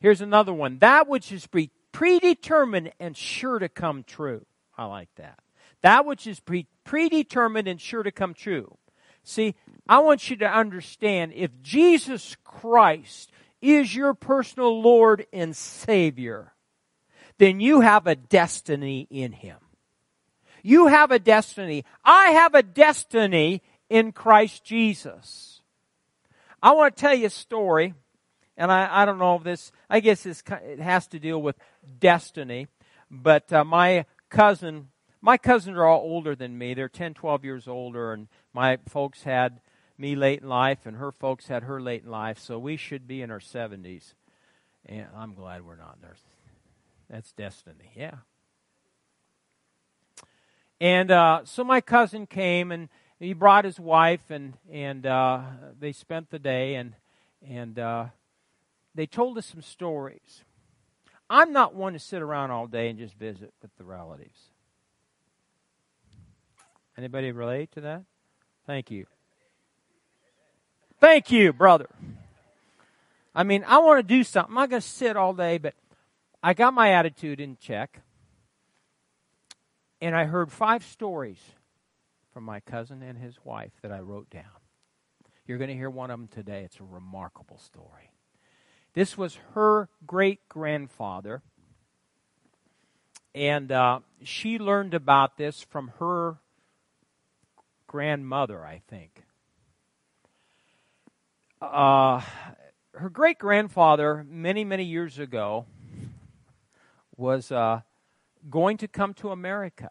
Here's 0.00 0.20
another 0.20 0.54
one. 0.54 0.78
That 0.78 1.08
which 1.08 1.32
is 1.32 1.46
pre- 1.46 1.70
predetermined 1.92 2.92
and 2.98 3.16
sure 3.16 3.58
to 3.58 3.68
come 3.68 4.04
true. 4.04 4.46
I 4.76 4.86
like 4.86 5.10
that. 5.16 5.40
That 5.82 6.06
which 6.06 6.26
is 6.26 6.40
pre- 6.40 6.68
predetermined 6.84 7.68
and 7.68 7.80
sure 7.80 8.02
to 8.02 8.12
come 8.12 8.34
true. 8.34 8.78
See, 9.28 9.56
I 9.86 9.98
want 9.98 10.30
you 10.30 10.36
to 10.36 10.50
understand 10.50 11.34
if 11.34 11.50
Jesus 11.60 12.34
Christ 12.44 13.30
is 13.60 13.94
your 13.94 14.14
personal 14.14 14.80
Lord 14.80 15.26
and 15.34 15.54
Savior, 15.54 16.54
then 17.36 17.60
you 17.60 17.82
have 17.82 18.06
a 18.06 18.14
destiny 18.14 19.06
in 19.10 19.32
Him. 19.32 19.58
You 20.62 20.86
have 20.86 21.10
a 21.10 21.18
destiny. 21.18 21.84
I 22.02 22.30
have 22.30 22.54
a 22.54 22.62
destiny 22.62 23.60
in 23.90 24.12
Christ 24.12 24.64
Jesus. 24.64 25.60
I 26.62 26.72
want 26.72 26.96
to 26.96 27.00
tell 27.00 27.14
you 27.14 27.26
a 27.26 27.30
story, 27.30 27.92
and 28.56 28.72
I, 28.72 29.02
I 29.02 29.04
don't 29.04 29.18
know 29.18 29.36
if 29.36 29.42
this, 29.42 29.72
I 29.90 30.00
guess 30.00 30.22
this, 30.22 30.42
it 30.62 30.80
has 30.80 31.06
to 31.08 31.18
deal 31.18 31.42
with 31.42 31.56
destiny, 32.00 32.66
but 33.10 33.52
uh, 33.52 33.62
my 33.62 34.06
cousin, 34.30 34.88
my 35.20 35.36
cousins 35.36 35.76
are 35.76 35.84
all 35.84 36.00
older 36.00 36.34
than 36.34 36.56
me. 36.56 36.72
They're 36.72 36.88
10, 36.88 37.12
12 37.12 37.44
years 37.44 37.68
older, 37.68 38.14
and 38.14 38.26
my 38.58 38.76
folks 38.88 39.22
had 39.22 39.60
me 39.96 40.16
late 40.16 40.42
in 40.42 40.48
life, 40.48 40.84
and 40.84 40.96
her 40.96 41.12
folks 41.12 41.46
had 41.46 41.62
her 41.62 41.80
late 41.80 42.02
in 42.02 42.10
life, 42.10 42.40
so 42.40 42.58
we 42.58 42.76
should 42.76 43.06
be 43.06 43.22
in 43.22 43.30
our 43.30 43.38
70s. 43.38 44.14
And 44.84 45.06
I'm 45.16 45.32
glad 45.34 45.64
we're 45.64 45.76
not 45.76 46.00
there. 46.02 46.16
That's 47.08 47.30
destiny, 47.30 47.92
yeah. 47.94 48.16
And 50.80 51.12
uh, 51.12 51.42
so 51.44 51.62
my 51.62 51.80
cousin 51.80 52.26
came, 52.26 52.72
and 52.72 52.88
he 53.20 53.32
brought 53.32 53.64
his 53.64 53.78
wife, 53.78 54.28
and 54.28 54.54
and 54.68 55.06
uh, 55.06 55.40
they 55.78 55.92
spent 55.92 56.30
the 56.30 56.40
day, 56.40 56.74
and 56.74 56.94
and 57.48 57.78
uh, 57.78 58.06
they 58.92 59.06
told 59.06 59.38
us 59.38 59.46
some 59.46 59.62
stories. 59.62 60.42
I'm 61.30 61.52
not 61.52 61.76
one 61.76 61.92
to 61.92 62.00
sit 62.00 62.22
around 62.22 62.50
all 62.50 62.66
day 62.66 62.88
and 62.88 62.98
just 62.98 63.14
visit 63.14 63.54
with 63.62 63.70
the 63.76 63.84
relatives. 63.84 64.50
Anybody 66.96 67.30
relate 67.30 67.70
to 67.72 67.80
that? 67.82 68.02
Thank 68.68 68.90
you. 68.90 69.06
Thank 71.00 71.32
you, 71.32 71.54
brother. 71.54 71.88
I 73.34 73.42
mean, 73.42 73.64
I 73.66 73.78
want 73.78 73.98
to 73.98 74.02
do 74.02 74.22
something. 74.22 74.50
I'm 74.50 74.56
not 74.56 74.68
going 74.68 74.82
to 74.82 74.86
sit 74.86 75.16
all 75.16 75.32
day, 75.32 75.56
but 75.56 75.72
I 76.42 76.52
got 76.52 76.74
my 76.74 76.92
attitude 76.92 77.40
in 77.40 77.56
check. 77.56 78.02
And 80.02 80.14
I 80.14 80.26
heard 80.26 80.52
five 80.52 80.84
stories 80.84 81.38
from 82.34 82.44
my 82.44 82.60
cousin 82.60 83.02
and 83.02 83.16
his 83.16 83.38
wife 83.42 83.72
that 83.80 83.90
I 83.90 84.00
wrote 84.00 84.28
down. 84.28 84.44
You're 85.46 85.56
going 85.56 85.70
to 85.70 85.74
hear 85.74 85.88
one 85.88 86.10
of 86.10 86.18
them 86.18 86.28
today. 86.28 86.62
It's 86.64 86.78
a 86.78 86.84
remarkable 86.84 87.56
story. 87.56 88.12
This 88.92 89.16
was 89.16 89.38
her 89.54 89.88
great 90.06 90.46
grandfather. 90.50 91.40
And 93.34 93.72
uh, 93.72 94.00
she 94.22 94.58
learned 94.58 94.92
about 94.92 95.38
this 95.38 95.62
from 95.62 95.92
her 96.00 96.36
grandmother, 97.88 98.64
I 98.64 98.82
think. 98.86 99.24
Uh, 101.60 102.20
her 102.94 103.08
great 103.10 103.38
grandfather, 103.38 104.24
many, 104.28 104.64
many 104.64 104.84
years 104.84 105.18
ago, 105.18 105.66
was 107.16 107.50
uh, 107.50 107.80
going 108.48 108.76
to 108.76 108.86
come 108.86 109.14
to 109.14 109.30
America. 109.30 109.90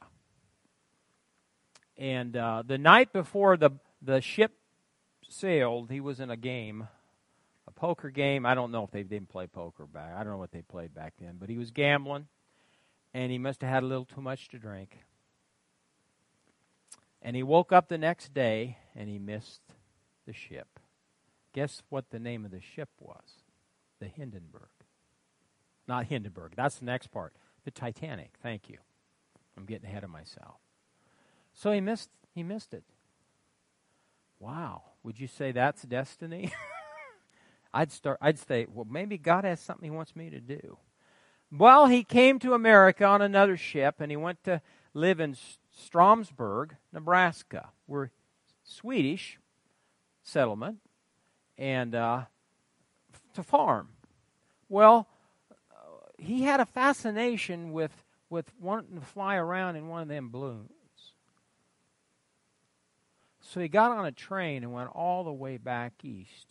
And 1.98 2.38
uh, 2.38 2.64
the 2.66 2.78
night 2.78 3.12
before 3.12 3.58
the, 3.58 3.72
the 4.02 4.22
ship 4.22 4.54
sailed, 5.28 5.90
he 5.92 6.00
was 6.00 6.20
in 6.20 6.30
a 6.30 6.38
game, 6.38 6.88
a 7.68 7.72
poker 7.72 8.10
game. 8.10 8.46
I 8.46 8.56
don't 8.56 8.72
know 8.72 8.84
if 8.84 8.92
they 8.92 9.04
didn't 9.04 9.30
play 9.30 9.48
poker 9.48 9.86
back. 9.86 10.14
I 10.16 10.24
don't 10.24 10.34
know 10.34 10.38
what 10.38 10.52
they 10.52 10.62
played 10.62 10.94
back 10.94 11.16
then, 11.20 11.36
but 11.40 11.50
he 11.50 11.58
was 11.58 11.72
gambling, 11.72 12.28
and 13.14 13.32
he 13.32 13.38
must 13.38 13.62
have 13.62 13.70
had 13.70 13.84
a 13.84 13.88
little 13.88 14.06
too 14.06 14.22
much 14.22 14.48
to 14.50 14.60
drink. 14.60 14.98
And 17.22 17.36
he 17.36 17.44
woke 17.44 17.72
up 17.72 17.88
the 17.88 17.98
next 17.98 18.34
day 18.34 18.78
and 18.96 19.10
he 19.10 19.20
missed 19.20 19.62
the 20.26 20.34
ship. 20.34 20.80
Guess 21.54 21.82
what 21.90 22.10
the 22.12 22.20
name 22.20 22.46
of 22.46 22.52
the 22.52 22.62
ship 22.62 22.90
was? 23.00 23.44
The 24.00 24.08
Hindenburg. 24.08 24.70
Not 25.88 26.06
Hindenburg. 26.06 26.54
That's 26.56 26.76
the 26.76 26.86
next 26.86 27.08
part. 27.08 27.34
The 27.66 27.72
Titanic. 27.72 28.34
Thank 28.44 28.70
you. 28.70 28.78
I'm 29.58 29.66
getting 29.66 29.90
ahead 29.90 30.04
of 30.04 30.10
myself. 30.10 30.58
So 31.54 31.72
he 31.72 31.82
missed 31.82 32.10
he 32.36 32.44
missed 32.44 32.74
it. 32.74 32.84
Wow. 34.40 34.84
Would 35.04 35.20
you 35.20 35.28
say 35.28 35.52
that's 35.52 35.82
destiny? 35.82 36.52
I'd 37.74 37.92
start 37.92 38.20
I'd 38.22 38.38
say, 38.38 38.68
well 38.72 38.86
maybe 38.90 39.18
God 39.18 39.44
has 39.44 39.60
something 39.60 39.90
he 39.90 39.96
wants 39.96 40.16
me 40.16 40.30
to 40.30 40.40
do. 40.40 40.78
Well, 41.52 41.88
he 41.88 42.04
came 42.04 42.40
to 42.40 42.54
America 42.54 43.06
on 43.06 43.22
another 43.22 43.56
ship 43.56 43.96
and 44.00 44.12
he 44.12 44.18
went 44.18 44.44
to 44.44 44.62
live 44.94 45.20
in 45.20 45.36
Stromsburg, 45.78 46.72
Nebraska. 46.92 47.70
We're 47.88 48.10
Swedish 48.64 49.40
settlement 50.24 50.80
and 51.58 51.96
uh, 51.96 52.24
to 53.34 53.44
farm. 53.44 53.90
Well, 54.70 55.08
he 56.18 56.44
had 56.44 56.60
a 56.60 56.66
fascination 56.66 57.72
with 57.72 58.04
with 58.30 58.52
wanting 58.60 59.00
to 59.00 59.06
fly 59.06 59.36
around 59.36 59.78
in 59.78 59.88
one 59.88 60.02
of 60.02 60.10
them 60.10 60.30
balloons. 60.30 60.70
So 63.40 63.62
he 63.62 63.70
got 63.70 63.92
on 63.92 64.06
a 64.06 64.12
train 64.12 64.64
and 64.64 64.74
went 64.74 64.90
all 64.94 65.24
the 65.24 65.32
way 65.32 65.56
back 65.56 65.94
east 66.04 66.48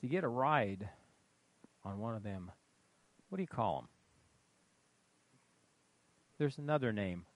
to 0.00 0.06
get 0.06 0.22
a 0.22 0.28
ride 0.28 0.88
on 1.84 1.98
one 1.98 2.14
of 2.14 2.22
them. 2.22 2.52
What 3.28 3.36
do 3.36 3.42
you 3.42 3.48
call 3.48 3.80
them? 3.80 3.88
There's 6.38 6.58
another 6.58 6.92
name. 6.92 7.26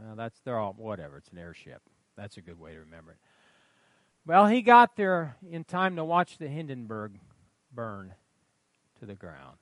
Well, 0.00 0.16
that's 0.16 0.40
they're 0.40 0.58
all 0.58 0.74
whatever. 0.76 1.18
It's 1.18 1.30
an 1.30 1.38
airship. 1.38 1.82
That's 2.16 2.36
a 2.36 2.40
good 2.40 2.58
way 2.58 2.72
to 2.72 2.80
remember 2.80 3.12
it. 3.12 3.18
Well, 4.26 4.46
he 4.46 4.62
got 4.62 4.96
there 4.96 5.36
in 5.48 5.64
time 5.64 5.96
to 5.96 6.04
watch 6.04 6.38
the 6.38 6.48
Hindenburg 6.48 7.18
burn 7.72 8.14
to 8.98 9.06
the 9.06 9.14
ground. 9.14 9.58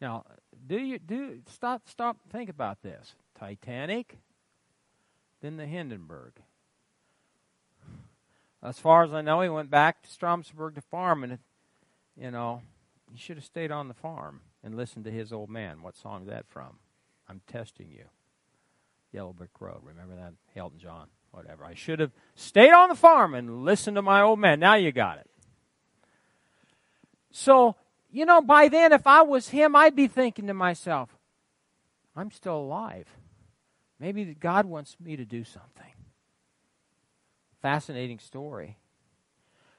Now, 0.00 0.24
do 0.66 0.78
you 0.78 0.98
do 0.98 1.40
stop 1.50 1.88
stop 1.88 2.18
think 2.30 2.50
about 2.50 2.82
this. 2.82 3.14
Titanic, 3.38 4.18
then 5.40 5.56
the 5.56 5.66
Hindenburg. 5.66 6.32
As 8.62 8.78
far 8.78 9.04
as 9.04 9.12
I 9.12 9.20
know, 9.22 9.42
he 9.42 9.48
went 9.48 9.70
back 9.70 10.02
to 10.02 10.08
Stromsburg 10.08 10.74
to 10.74 10.80
farm, 10.80 11.22
and 11.22 11.38
you 12.16 12.30
know, 12.30 12.62
he 13.12 13.18
should 13.18 13.36
have 13.36 13.44
stayed 13.44 13.70
on 13.70 13.88
the 13.88 13.94
farm 13.94 14.40
and 14.62 14.76
listened 14.76 15.04
to 15.04 15.10
his 15.10 15.32
old 15.32 15.50
man. 15.50 15.82
What 15.82 15.96
song 15.96 16.22
is 16.22 16.28
that 16.28 16.46
from? 16.48 16.78
I'm 17.28 17.40
testing 17.46 17.90
you. 17.90 18.04
Yellow 19.16 19.32
Brick 19.32 19.60
Road. 19.60 19.80
Remember 19.82 20.14
that? 20.14 20.34
Elton 20.54 20.78
John 20.78 21.08
whatever. 21.36 21.66
I 21.66 21.74
should 21.74 22.00
have 22.00 22.12
stayed 22.34 22.72
on 22.72 22.88
the 22.88 22.94
farm 22.94 23.34
and 23.34 23.62
listened 23.62 23.96
to 23.96 24.02
my 24.02 24.22
old 24.22 24.38
man. 24.38 24.58
Now 24.58 24.74
you 24.74 24.90
got 24.90 25.18
it. 25.18 25.28
So, 27.30 27.76
you 28.10 28.24
know, 28.24 28.40
by 28.40 28.68
then, 28.68 28.92
if 28.92 29.06
I 29.06 29.20
was 29.20 29.50
him, 29.50 29.76
I'd 29.76 29.94
be 29.94 30.06
thinking 30.06 30.46
to 30.46 30.54
myself, 30.54 31.10
I'm 32.16 32.30
still 32.30 32.56
alive. 32.56 33.06
Maybe 34.00 34.24
God 34.24 34.64
wants 34.64 34.96
me 34.98 35.16
to 35.16 35.26
do 35.26 35.44
something. 35.44 35.92
Fascinating 37.60 38.18
story. 38.18 38.78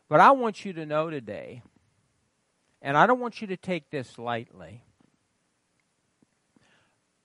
But 0.08 0.20
I 0.20 0.32
want 0.32 0.64
you 0.64 0.74
to 0.74 0.86
know 0.86 1.10
today, 1.10 1.64
and 2.84 2.96
I 2.96 3.08
don't 3.08 3.20
want 3.20 3.42
you 3.42 3.48
to 3.48 3.58
take 3.58 3.90
this 3.90 4.20
lightly, 4.20 4.84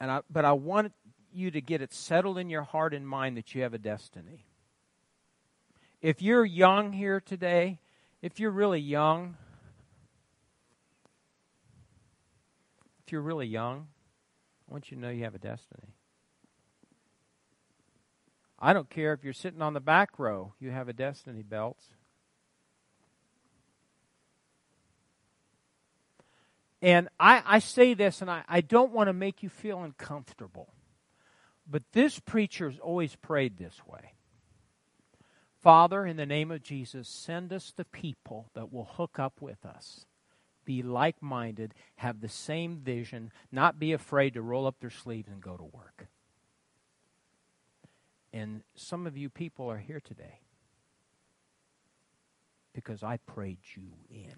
and 0.00 0.10
I, 0.10 0.20
but 0.30 0.44
I 0.46 0.52
want 0.52 0.92
you 1.34 1.50
to 1.50 1.60
get 1.60 1.82
it 1.82 1.92
settled 1.92 2.38
in 2.38 2.50
your 2.50 2.62
heart 2.62 2.94
and 2.94 3.06
mind 3.06 3.36
that 3.36 3.54
you 3.54 3.62
have 3.62 3.74
a 3.74 3.78
destiny. 3.78 4.46
If 6.00 6.20
you're 6.20 6.44
young 6.44 6.92
here 6.92 7.20
today, 7.20 7.78
if 8.20 8.40
you're 8.40 8.50
really 8.50 8.80
young, 8.80 9.36
if 13.06 13.12
you're 13.12 13.22
really 13.22 13.46
young, 13.46 13.88
I 14.68 14.72
want 14.72 14.90
you 14.90 14.96
to 14.96 15.00
know 15.00 15.10
you 15.10 15.24
have 15.24 15.34
a 15.34 15.38
destiny. 15.38 15.94
I 18.58 18.72
don't 18.72 18.88
care 18.88 19.12
if 19.12 19.24
you're 19.24 19.32
sitting 19.32 19.60
on 19.60 19.74
the 19.74 19.80
back 19.80 20.18
row, 20.18 20.54
you 20.60 20.70
have 20.70 20.88
a 20.88 20.92
destiny, 20.92 21.42
belt. 21.42 21.78
And 26.80 27.08
I, 27.18 27.42
I 27.46 27.58
say 27.60 27.94
this, 27.94 28.20
and 28.22 28.30
I, 28.30 28.42
I 28.48 28.60
don't 28.60 28.92
want 28.92 29.08
to 29.08 29.12
make 29.12 29.42
you 29.42 29.48
feel 29.48 29.82
uncomfortable. 29.82 30.72
But 31.66 31.82
this 31.92 32.18
preacher's 32.18 32.78
always 32.78 33.16
prayed 33.16 33.58
this 33.58 33.80
way 33.86 34.14
Father, 35.62 36.04
in 36.04 36.16
the 36.16 36.26
name 36.26 36.50
of 36.50 36.62
Jesus, 36.62 37.08
send 37.08 37.52
us 37.52 37.72
the 37.76 37.84
people 37.84 38.50
that 38.54 38.72
will 38.72 38.84
hook 38.84 39.18
up 39.18 39.40
with 39.40 39.64
us, 39.64 40.06
be 40.64 40.82
like 40.82 41.22
minded, 41.22 41.72
have 41.96 42.20
the 42.20 42.28
same 42.28 42.78
vision, 42.78 43.30
not 43.52 43.78
be 43.78 43.92
afraid 43.92 44.34
to 44.34 44.42
roll 44.42 44.66
up 44.66 44.80
their 44.80 44.90
sleeves 44.90 45.28
and 45.28 45.40
go 45.40 45.56
to 45.56 45.62
work. 45.62 46.08
And 48.32 48.62
some 48.74 49.06
of 49.06 49.16
you 49.16 49.30
people 49.30 49.70
are 49.70 49.78
here 49.78 50.00
today 50.00 50.40
because 52.72 53.02
I 53.02 53.18
prayed 53.18 53.58
you 53.76 53.92
in. 54.10 54.36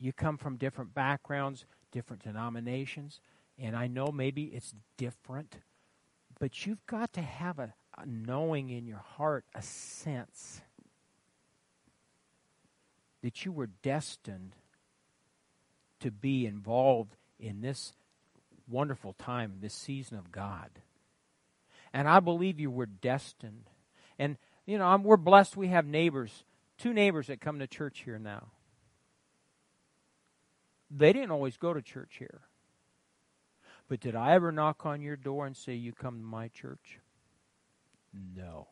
You 0.00 0.12
come 0.12 0.36
from 0.36 0.56
different 0.56 0.94
backgrounds, 0.94 1.64
different 1.90 2.22
denominations, 2.22 3.20
and 3.58 3.74
I 3.76 3.88
know 3.88 4.12
maybe 4.12 4.44
it's 4.44 4.74
different, 4.96 5.56
but 6.38 6.66
you've 6.66 6.84
got 6.86 7.12
to 7.14 7.22
have 7.22 7.58
a, 7.58 7.74
a 7.96 8.06
knowing 8.06 8.70
in 8.70 8.86
your 8.86 9.02
heart, 9.16 9.44
a 9.54 9.62
sense 9.62 10.60
that 13.22 13.44
you 13.44 13.50
were 13.50 13.68
destined 13.82 14.52
to 16.00 16.10
be 16.10 16.46
involved 16.46 17.16
in 17.40 17.60
this 17.60 17.92
wonderful 18.68 19.14
time, 19.14 19.54
this 19.60 19.74
season 19.74 20.18
of 20.18 20.30
God. 20.30 20.70
And 21.92 22.08
I 22.08 22.20
believe 22.20 22.60
you 22.60 22.70
were 22.70 22.86
destined. 22.86 23.64
And, 24.18 24.36
you 24.66 24.78
know, 24.78 24.86
I'm, 24.86 25.02
we're 25.02 25.16
blessed 25.16 25.56
we 25.56 25.68
have 25.68 25.86
neighbors, 25.86 26.44
two 26.76 26.92
neighbors 26.92 27.26
that 27.28 27.40
come 27.40 27.58
to 27.58 27.66
church 27.66 28.02
here 28.04 28.18
now. 28.18 28.48
They 30.90 31.12
didn't 31.12 31.30
always 31.30 31.56
go 31.56 31.74
to 31.74 31.82
church 31.82 32.16
here. 32.18 32.40
But 33.88 34.00
did 34.00 34.14
I 34.14 34.34
ever 34.34 34.52
knock 34.52 34.84
on 34.84 35.00
your 35.00 35.16
door 35.16 35.46
and 35.46 35.56
say, 35.56 35.74
You 35.74 35.92
come 35.92 36.18
to 36.18 36.24
my 36.24 36.48
church? 36.48 37.00
No. 38.36 38.68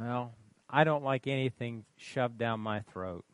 Well, 0.00 0.32
I 0.68 0.84
don't 0.84 1.04
like 1.04 1.26
anything 1.26 1.84
shoved 1.96 2.38
down 2.38 2.60
my 2.60 2.80
throat. 2.80 3.24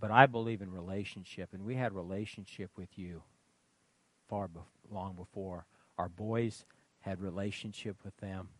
But 0.00 0.12
I 0.12 0.26
believe 0.26 0.62
in 0.62 0.70
relationship, 0.70 1.48
and 1.52 1.64
we 1.64 1.74
had 1.74 1.92
relationship 1.92 2.70
with 2.76 2.96
you 2.96 3.22
far 4.28 4.46
be- 4.46 4.60
long 4.90 5.14
before 5.14 5.66
our 5.98 6.08
boys 6.08 6.64
had 7.00 7.20
relationship 7.20 7.96
with 8.04 8.16
them. 8.18 8.50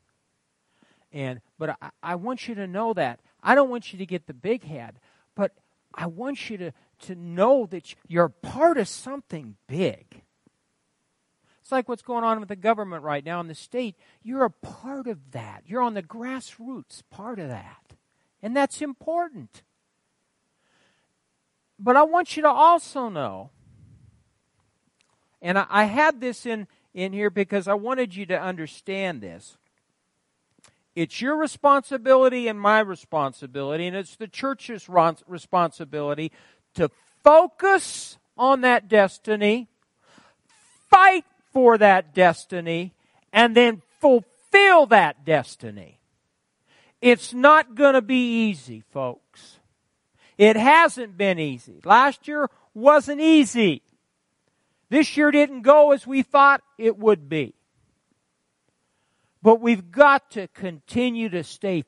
And 1.13 1.41
but 1.59 1.77
I, 1.81 1.91
I 2.03 2.15
want 2.17 2.49
you 2.49 2.55
to 2.57 2.67
know 2.67 2.93
that 2.95 3.21
I 3.43 3.55
don't 3.55 3.71
want 3.71 3.93
you 3.93 3.99
to 3.99 4.07
get 4.07 4.27
the 4.27 4.35
big 4.35 4.65
head, 4.65 4.99
but 5.35 5.53
I 5.95 6.07
want 6.07 6.51
you 6.51 6.57
to 6.59 6.73
to 7.01 7.15
know 7.15 7.67
that 7.67 7.95
you're 8.07 8.29
part 8.29 8.79
of 8.79 8.89
something 8.89 9.57
big. 9.67 10.23
It's 11.69 11.73
like 11.73 11.87
what's 11.87 12.03
going 12.03 12.25
on 12.25 12.41
with 12.41 12.49
the 12.49 12.57
government 12.57 13.05
right 13.05 13.23
now 13.23 13.41
in 13.41 13.47
the 13.47 13.55
state. 13.55 13.95
You're 14.23 14.45
a 14.45 14.51
part 14.51 15.07
of 15.07 15.33
that. 15.33 15.65
You're 15.67 15.83
on 15.83 15.93
the 15.93 16.03
grassroots 16.03 17.03
part 17.11 17.39
of 17.39 17.49
that. 17.49 17.93
And 18.43 18.57
that's 18.57 18.81
important. 18.81 19.63
But 21.79 21.97
I 21.97 22.05
want 22.05 22.37
you 22.37 22.43
to 22.43 22.49
also 22.49 23.11
know, 23.11 23.51
and 25.43 25.59
I, 25.59 25.67
I 25.69 25.85
had 25.85 26.23
this 26.23 26.47
in, 26.47 26.67
in 26.95 27.13
here 27.13 27.29
because 27.29 27.69
I 27.69 27.75
wanted 27.75 28.17
you 28.17 28.25
to 28.27 28.41
understand 28.41 29.21
this. 29.21 29.59
It's 30.99 31.22
your 31.22 31.36
responsibility 31.36 32.49
and 32.49 32.61
my 32.61 32.80
responsibility, 32.80 33.86
and 33.86 33.96
it's 33.96 34.16
the 34.16 34.26
church's 34.26 34.88
responsibility 34.88 36.32
to 36.74 36.90
focus 37.22 38.18
on 38.36 38.62
that 38.62 38.88
destiny, 38.88 39.68
fight 40.90 41.24
for 41.53 41.78
that 41.78 42.14
destiny, 42.14 42.94
and 43.32 43.55
then 43.55 43.80
fulfill 44.01 44.86
that 44.86 45.24
destiny. 45.24 46.01
It's 47.01 47.32
not 47.32 47.76
going 47.76 47.94
to 47.94 48.03
be 48.03 48.49
easy, 48.49 48.82
folks. 48.90 49.61
It 50.36 50.57
hasn't 50.57 51.16
been 51.16 51.38
easy. 51.38 51.80
Last 51.84 52.26
year 52.26 52.51
wasn't 52.74 53.20
easy. 53.20 53.82
This 54.90 55.16
year 55.16 55.30
didn't 55.30 55.62
go 55.62 55.92
as 55.92 56.09
we 56.09 56.22
thought 56.24 56.61
it 56.76 56.99
would 56.99 57.28
be. 57.28 57.55
But 59.43 59.61
we've 59.61 59.91
got 59.91 60.30
to 60.32 60.49
continue 60.49 61.28
to 61.28 61.45
stay 61.45 61.84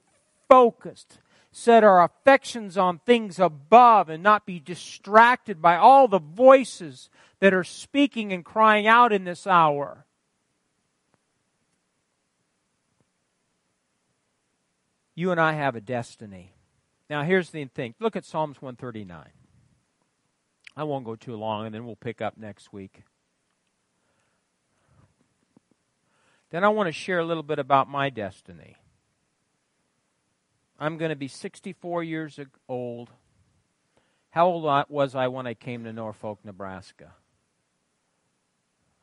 focused, 0.48 1.18
set 1.51 1.82
our 1.82 2.03
affections 2.03 2.76
on 2.76 3.01
things 3.01 3.38
above, 3.38 4.09
and 4.09 4.22
not 4.22 4.46
be 4.46 4.61
distracted 4.61 5.61
by 5.61 5.76
all 5.76 6.07
the 6.07 6.20
voices 6.20 7.11
that 7.40 7.55
are 7.55 7.64
speaking 7.64 8.32
and 8.32 8.44
crying 8.44 8.86
out 8.86 9.12
in 9.12 9.24
this 9.24 9.46
hour. 9.46 10.07
You 15.14 15.32
and 15.32 15.40
I 15.40 15.53
have 15.53 15.76
a 15.76 15.80
destiny. 15.80 16.55
Now, 17.11 17.24
here's 17.24 17.51
the 17.51 17.64
thing 17.66 17.94
look 17.98 18.16
at 18.16 18.24
Psalms 18.24 18.62
139. 18.62 19.26
I 20.76 20.84
won't 20.84 21.05
go 21.05 21.16
too 21.16 21.36
long, 21.36 21.66
and 21.66 21.74
then 21.74 21.84
we'll 21.84 21.96
pick 21.96 22.22
up 22.22 22.38
next 22.38 22.72
week. 22.72 23.03
Then 26.51 26.64
I 26.64 26.68
want 26.68 26.88
to 26.88 26.92
share 26.92 27.20
a 27.20 27.24
little 27.24 27.42
bit 27.42 27.59
about 27.59 27.88
my 27.88 28.11
destiny. 28.11 28.76
I'm 30.78 30.96
going 30.96 31.11
to 31.11 31.16
be 31.16 31.28
64 31.28 32.03
years 32.03 32.40
old. 32.68 33.11
How 34.30 34.46
old 34.46 34.86
was 34.88 35.14
I 35.14 35.28
when 35.28 35.46
I 35.46 35.55
came 35.55 35.84
to 35.84 35.92
Norfolk, 35.92 36.40
Nebraska? 36.44 37.12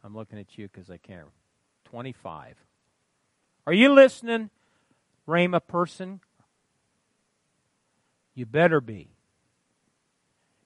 I'm 0.04 0.16
looking 0.16 0.40
at 0.40 0.58
you 0.58 0.68
because 0.68 0.90
I 0.90 0.98
can't. 0.98 1.28
25. 1.86 2.56
Are 3.66 3.74
you 3.74 3.94
listening, 3.94 4.50
Rhema 5.28 5.62
person? 5.66 6.22
You 8.34 8.46
better 8.46 8.82
be. 8.82 9.10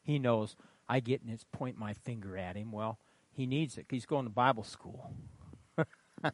He 0.03 0.19
knows 0.19 0.55
I 0.89 0.99
get 0.99 1.21
and 1.21 1.31
it's 1.31 1.45
point 1.51 1.77
my 1.77 1.93
finger 1.93 2.37
at 2.37 2.55
him. 2.55 2.71
Well, 2.71 2.97
he 3.31 3.45
needs 3.45 3.77
it. 3.77 3.85
He's 3.89 4.05
going 4.05 4.25
to 4.25 4.29
Bible 4.29 4.63
school. 4.63 5.13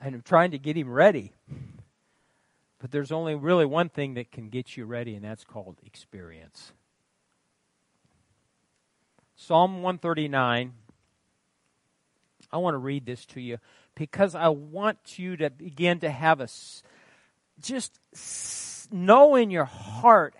and 0.00 0.14
I'm 0.14 0.22
trying 0.22 0.50
to 0.52 0.58
get 0.58 0.76
him 0.76 0.90
ready. 0.90 1.32
But 2.78 2.90
there's 2.90 3.12
only 3.12 3.34
really 3.34 3.66
one 3.66 3.88
thing 3.88 4.14
that 4.14 4.30
can 4.32 4.48
get 4.48 4.76
you 4.76 4.86
ready, 4.86 5.14
and 5.14 5.24
that's 5.24 5.44
called 5.44 5.76
experience. 5.84 6.72
Psalm 9.36 9.82
139. 9.82 10.72
I 12.52 12.56
want 12.56 12.74
to 12.74 12.78
read 12.78 13.06
this 13.06 13.24
to 13.26 13.40
you 13.40 13.58
because 13.94 14.34
I 14.34 14.48
want 14.48 15.18
you 15.18 15.36
to 15.36 15.50
begin 15.50 16.00
to 16.00 16.10
have 16.10 16.40
a 16.40 16.48
just 17.60 18.00
know 18.92 19.36
in 19.36 19.50
your 19.50 19.66
heart 19.66 20.34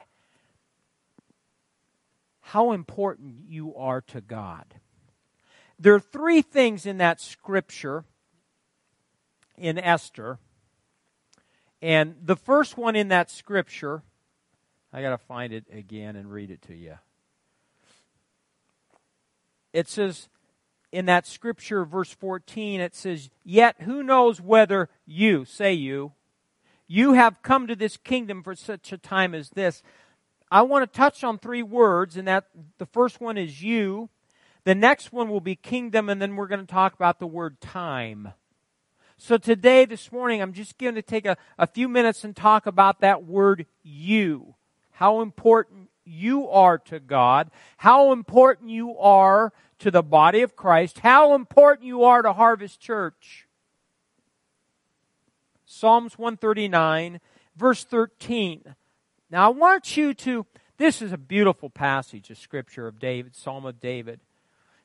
how 2.40 2.72
important 2.72 3.44
you 3.46 3.76
are 3.76 4.00
to 4.00 4.20
God. 4.20 4.64
There 5.80 5.94
are 5.94 6.00
three 6.00 6.42
things 6.42 6.84
in 6.84 6.98
that 6.98 7.22
scripture 7.22 8.04
in 9.56 9.78
Esther. 9.78 10.38
And 11.80 12.16
the 12.22 12.36
first 12.36 12.76
one 12.76 12.94
in 12.94 13.08
that 13.08 13.30
scripture, 13.30 14.02
I 14.92 15.00
got 15.00 15.10
to 15.10 15.18
find 15.18 15.54
it 15.54 15.64
again 15.72 16.16
and 16.16 16.30
read 16.30 16.50
it 16.50 16.60
to 16.62 16.74
you. 16.74 16.98
It 19.72 19.88
says 19.88 20.28
in 20.92 21.06
that 21.06 21.26
scripture, 21.26 21.86
verse 21.86 22.12
14, 22.12 22.82
it 22.82 22.94
says, 22.94 23.30
Yet 23.42 23.76
who 23.80 24.02
knows 24.02 24.38
whether 24.38 24.90
you, 25.06 25.46
say 25.46 25.72
you, 25.72 26.12
you 26.86 27.14
have 27.14 27.40
come 27.40 27.66
to 27.68 27.76
this 27.76 27.96
kingdom 27.96 28.42
for 28.42 28.54
such 28.54 28.92
a 28.92 28.98
time 28.98 29.34
as 29.34 29.48
this. 29.50 29.82
I 30.50 30.60
want 30.60 30.92
to 30.92 30.98
touch 30.98 31.24
on 31.24 31.38
three 31.38 31.62
words, 31.62 32.18
and 32.18 32.28
that 32.28 32.48
the 32.76 32.86
first 32.86 33.18
one 33.18 33.38
is 33.38 33.62
you. 33.62 34.10
The 34.64 34.74
next 34.74 35.12
one 35.12 35.30
will 35.30 35.40
be 35.40 35.56
kingdom, 35.56 36.08
and 36.08 36.20
then 36.20 36.36
we're 36.36 36.46
going 36.46 36.60
to 36.60 36.72
talk 36.72 36.94
about 36.94 37.18
the 37.18 37.26
word 37.26 37.60
time. 37.60 38.32
So 39.16 39.36
today, 39.36 39.84
this 39.84 40.12
morning, 40.12 40.40
I'm 40.40 40.52
just 40.52 40.78
going 40.78 40.94
to 40.94 41.02
take 41.02 41.26
a, 41.26 41.36
a 41.58 41.66
few 41.66 41.88
minutes 41.88 42.24
and 42.24 42.34
talk 42.34 42.66
about 42.66 43.00
that 43.00 43.24
word 43.24 43.66
you. 43.82 44.54
How 44.92 45.20
important 45.20 45.90
you 46.04 46.48
are 46.48 46.78
to 46.78 46.98
God, 47.00 47.50
how 47.78 48.12
important 48.12 48.70
you 48.70 48.98
are 48.98 49.52
to 49.78 49.90
the 49.90 50.02
body 50.02 50.42
of 50.42 50.56
Christ, 50.56 51.00
how 51.00 51.34
important 51.34 51.86
you 51.86 52.04
are 52.04 52.22
to 52.22 52.32
Harvest 52.32 52.80
Church. 52.80 53.46
Psalms 55.64 56.18
139, 56.18 57.20
verse 57.56 57.84
13. 57.84 58.74
Now, 59.30 59.46
I 59.46 59.50
want 59.50 59.96
you 59.96 60.12
to, 60.14 60.46
this 60.78 61.00
is 61.00 61.12
a 61.12 61.18
beautiful 61.18 61.70
passage 61.70 62.28
of 62.30 62.38
Scripture 62.38 62.88
of 62.88 62.98
David, 62.98 63.36
Psalm 63.36 63.64
of 63.64 63.80
David. 63.80 64.20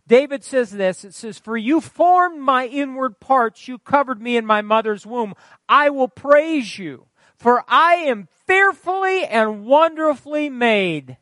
David 0.07 0.43
says 0.43 0.71
this 0.71 1.03
it 1.03 1.13
says, 1.13 1.39
For 1.39 1.57
you 1.57 1.81
formed 1.81 2.39
my 2.39 2.67
inward 2.67 3.19
parts, 3.19 3.67
you 3.67 3.79
covered 3.79 4.21
me 4.21 4.37
in 4.37 4.45
my 4.45 4.61
mother's 4.61 5.05
womb. 5.05 5.33
I 5.67 5.89
will 5.89 6.07
praise 6.07 6.77
you, 6.77 7.07
for 7.35 7.63
I 7.67 7.95
am 7.95 8.27
fearfully 8.45 9.25
and 9.25 9.65
wonderfully 9.65 10.49
made. 10.49 11.17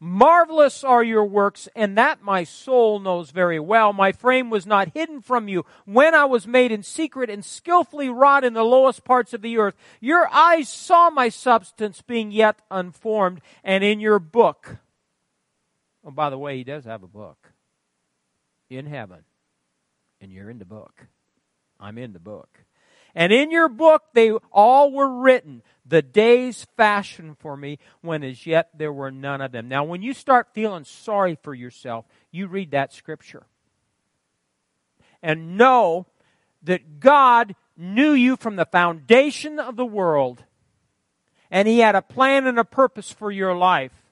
Marvelous 0.00 0.84
are 0.84 1.02
your 1.02 1.24
works, 1.24 1.68
and 1.74 1.98
that 1.98 2.22
my 2.22 2.44
soul 2.44 3.00
knows 3.00 3.32
very 3.32 3.58
well. 3.58 3.92
My 3.92 4.12
frame 4.12 4.48
was 4.48 4.64
not 4.64 4.92
hidden 4.94 5.20
from 5.20 5.48
you 5.48 5.66
when 5.86 6.14
I 6.14 6.24
was 6.24 6.46
made 6.46 6.70
in 6.70 6.84
secret 6.84 7.28
and 7.28 7.44
skillfully 7.44 8.08
wrought 8.08 8.44
in 8.44 8.52
the 8.52 8.62
lowest 8.62 9.02
parts 9.02 9.34
of 9.34 9.42
the 9.42 9.58
earth. 9.58 9.74
Your 10.00 10.28
eyes 10.28 10.68
saw 10.68 11.10
my 11.10 11.28
substance 11.28 12.00
being 12.00 12.30
yet 12.30 12.60
unformed, 12.70 13.40
and 13.64 13.82
in 13.82 13.98
your 13.98 14.20
book, 14.20 14.76
Oh, 16.08 16.10
by 16.10 16.30
the 16.30 16.38
way, 16.38 16.56
he 16.56 16.64
does 16.64 16.86
have 16.86 17.02
a 17.02 17.08
book 17.08 17.52
in 18.70 18.86
heaven, 18.86 19.24
and 20.22 20.32
you're 20.32 20.48
in 20.48 20.58
the 20.58 20.64
book. 20.64 21.06
I'm 21.78 21.98
in 21.98 22.14
the 22.14 22.18
book. 22.18 22.64
And 23.14 23.30
in 23.30 23.50
your 23.50 23.68
book, 23.68 24.04
they 24.14 24.30
all 24.50 24.90
were 24.90 25.20
written, 25.20 25.62
the 25.84 26.00
days 26.00 26.66
fashioned 26.78 27.38
for 27.38 27.58
me, 27.58 27.78
when 28.00 28.22
as 28.22 28.46
yet 28.46 28.70
there 28.74 28.92
were 28.92 29.10
none 29.10 29.42
of 29.42 29.52
them. 29.52 29.68
Now, 29.68 29.84
when 29.84 30.00
you 30.00 30.14
start 30.14 30.54
feeling 30.54 30.84
sorry 30.84 31.36
for 31.42 31.54
yourself, 31.54 32.06
you 32.30 32.46
read 32.46 32.70
that 32.70 32.94
scripture. 32.94 33.44
And 35.22 35.58
know 35.58 36.06
that 36.62 37.00
God 37.00 37.54
knew 37.76 38.12
you 38.12 38.36
from 38.36 38.56
the 38.56 38.66
foundation 38.66 39.58
of 39.58 39.76
the 39.76 39.86
world 39.86 40.44
and 41.50 41.66
He 41.68 41.80
had 41.80 41.94
a 41.94 42.02
plan 42.02 42.46
and 42.46 42.58
a 42.58 42.64
purpose 42.64 43.10
for 43.10 43.30
your 43.30 43.54
life. 43.54 44.07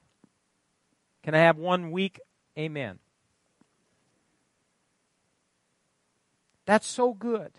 Can 1.27 1.35
I 1.35 1.39
have 1.39 1.57
one 1.57 1.91
week? 1.91 2.21
Amen. 2.57 2.99
That's 6.65 6.87
so 6.87 7.13
good. 7.13 7.51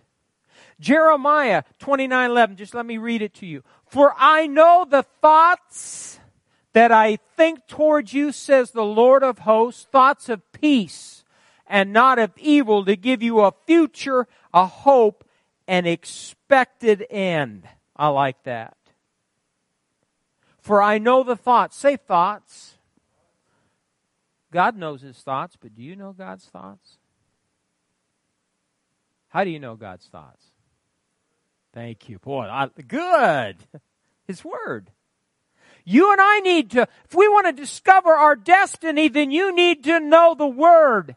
Jeremiah 0.80 1.64
29:11 1.78 2.56
just 2.56 2.72
let 2.72 2.86
me 2.86 2.96
read 2.96 3.20
it 3.20 3.34
to 3.34 3.46
you. 3.46 3.62
For 3.84 4.14
I 4.16 4.46
know 4.46 4.86
the 4.88 5.02
thoughts 5.02 6.18
that 6.72 6.90
I 6.90 7.16
think 7.36 7.66
towards 7.66 8.14
you 8.14 8.32
says 8.32 8.70
the 8.70 8.86
Lord 8.86 9.22
of 9.22 9.40
hosts, 9.40 9.86
thoughts 9.92 10.30
of 10.30 10.50
peace 10.52 11.22
and 11.66 11.92
not 11.92 12.18
of 12.18 12.32
evil 12.38 12.86
to 12.86 12.96
give 12.96 13.22
you 13.22 13.40
a 13.40 13.52
future, 13.66 14.26
a 14.54 14.64
hope, 14.64 15.28
an 15.66 15.84
expected 15.84 17.06
end. 17.10 17.68
I 17.94 18.08
like 18.08 18.44
that. 18.44 18.78
For 20.58 20.80
I 20.80 20.96
know 20.96 21.22
the 21.22 21.36
thoughts. 21.36 21.76
Say 21.76 21.98
thoughts. 21.98 22.78
God 24.53 24.76
knows 24.76 25.03
his 25.03 25.18
thoughts, 25.18 25.57
but 25.61 25.74
do 25.74 25.82
you 25.82 25.96
know 25.96 26.12
God's 26.12 26.44
thoughts? 26.46 26.96
How 29.28 29.44
do 29.44 29.51
you 29.51 29.59
know 29.59 29.76
God's 29.76 30.07
thoughts? 30.07 30.44
Thank 31.74 32.09
you. 32.09 32.18
Boy, 32.18 32.44
I, 32.44 32.68
good. 32.86 33.57
His 34.26 34.44
Word. 34.44 34.90
You 35.84 36.12
and 36.12 36.20
I 36.20 36.40
need 36.40 36.72
to, 36.72 36.82
if 37.07 37.14
we 37.14 37.28
want 37.28 37.46
to 37.46 37.53
discover 37.53 38.11
our 38.11 38.36
destiny, 38.36 39.09
then 39.09 39.30
you 39.30 39.55
need 39.55 39.84
to 39.84 40.01
know 40.01 40.34
the 40.36 40.46
Word. 40.46 41.14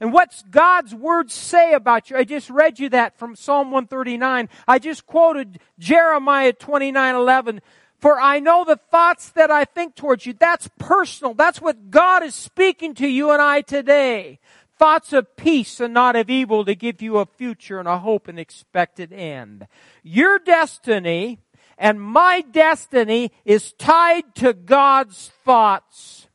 And 0.00 0.12
what's 0.12 0.42
God's 0.42 0.94
Word 0.94 1.30
say 1.30 1.72
about 1.72 2.10
you? 2.10 2.16
I 2.16 2.24
just 2.24 2.50
read 2.50 2.78
you 2.78 2.88
that 2.90 3.16
from 3.18 3.36
Psalm 3.36 3.70
139. 3.70 4.48
I 4.66 4.78
just 4.78 5.06
quoted 5.06 5.60
Jeremiah 5.78 6.52
29, 6.52 7.14
11. 7.14 7.60
For 7.98 8.20
I 8.20 8.40
know 8.40 8.64
the 8.64 8.76
thoughts 8.76 9.30
that 9.30 9.50
I 9.50 9.64
think 9.64 9.94
towards 9.94 10.26
you. 10.26 10.34
That's 10.34 10.68
personal. 10.78 11.34
That's 11.34 11.60
what 11.60 11.90
God 11.90 12.22
is 12.22 12.34
speaking 12.34 12.94
to 12.96 13.08
you 13.08 13.30
and 13.30 13.40
I 13.40 13.62
today. 13.62 14.38
Thoughts 14.78 15.14
of 15.14 15.36
peace 15.36 15.80
and 15.80 15.94
not 15.94 16.16
of 16.16 16.28
evil 16.28 16.64
to 16.66 16.74
give 16.74 17.00
you 17.00 17.16
a 17.16 17.26
future 17.26 17.78
and 17.78 17.88
a 17.88 17.98
hope 17.98 18.28
and 18.28 18.38
expected 18.38 19.12
end. 19.12 19.66
Your 20.02 20.38
destiny 20.38 21.38
and 21.78 22.00
my 22.00 22.42
destiny 22.42 23.32
is 23.44 23.72
tied 23.72 24.34
to 24.36 24.52
God's 24.52 25.30
thoughts. 25.44 26.28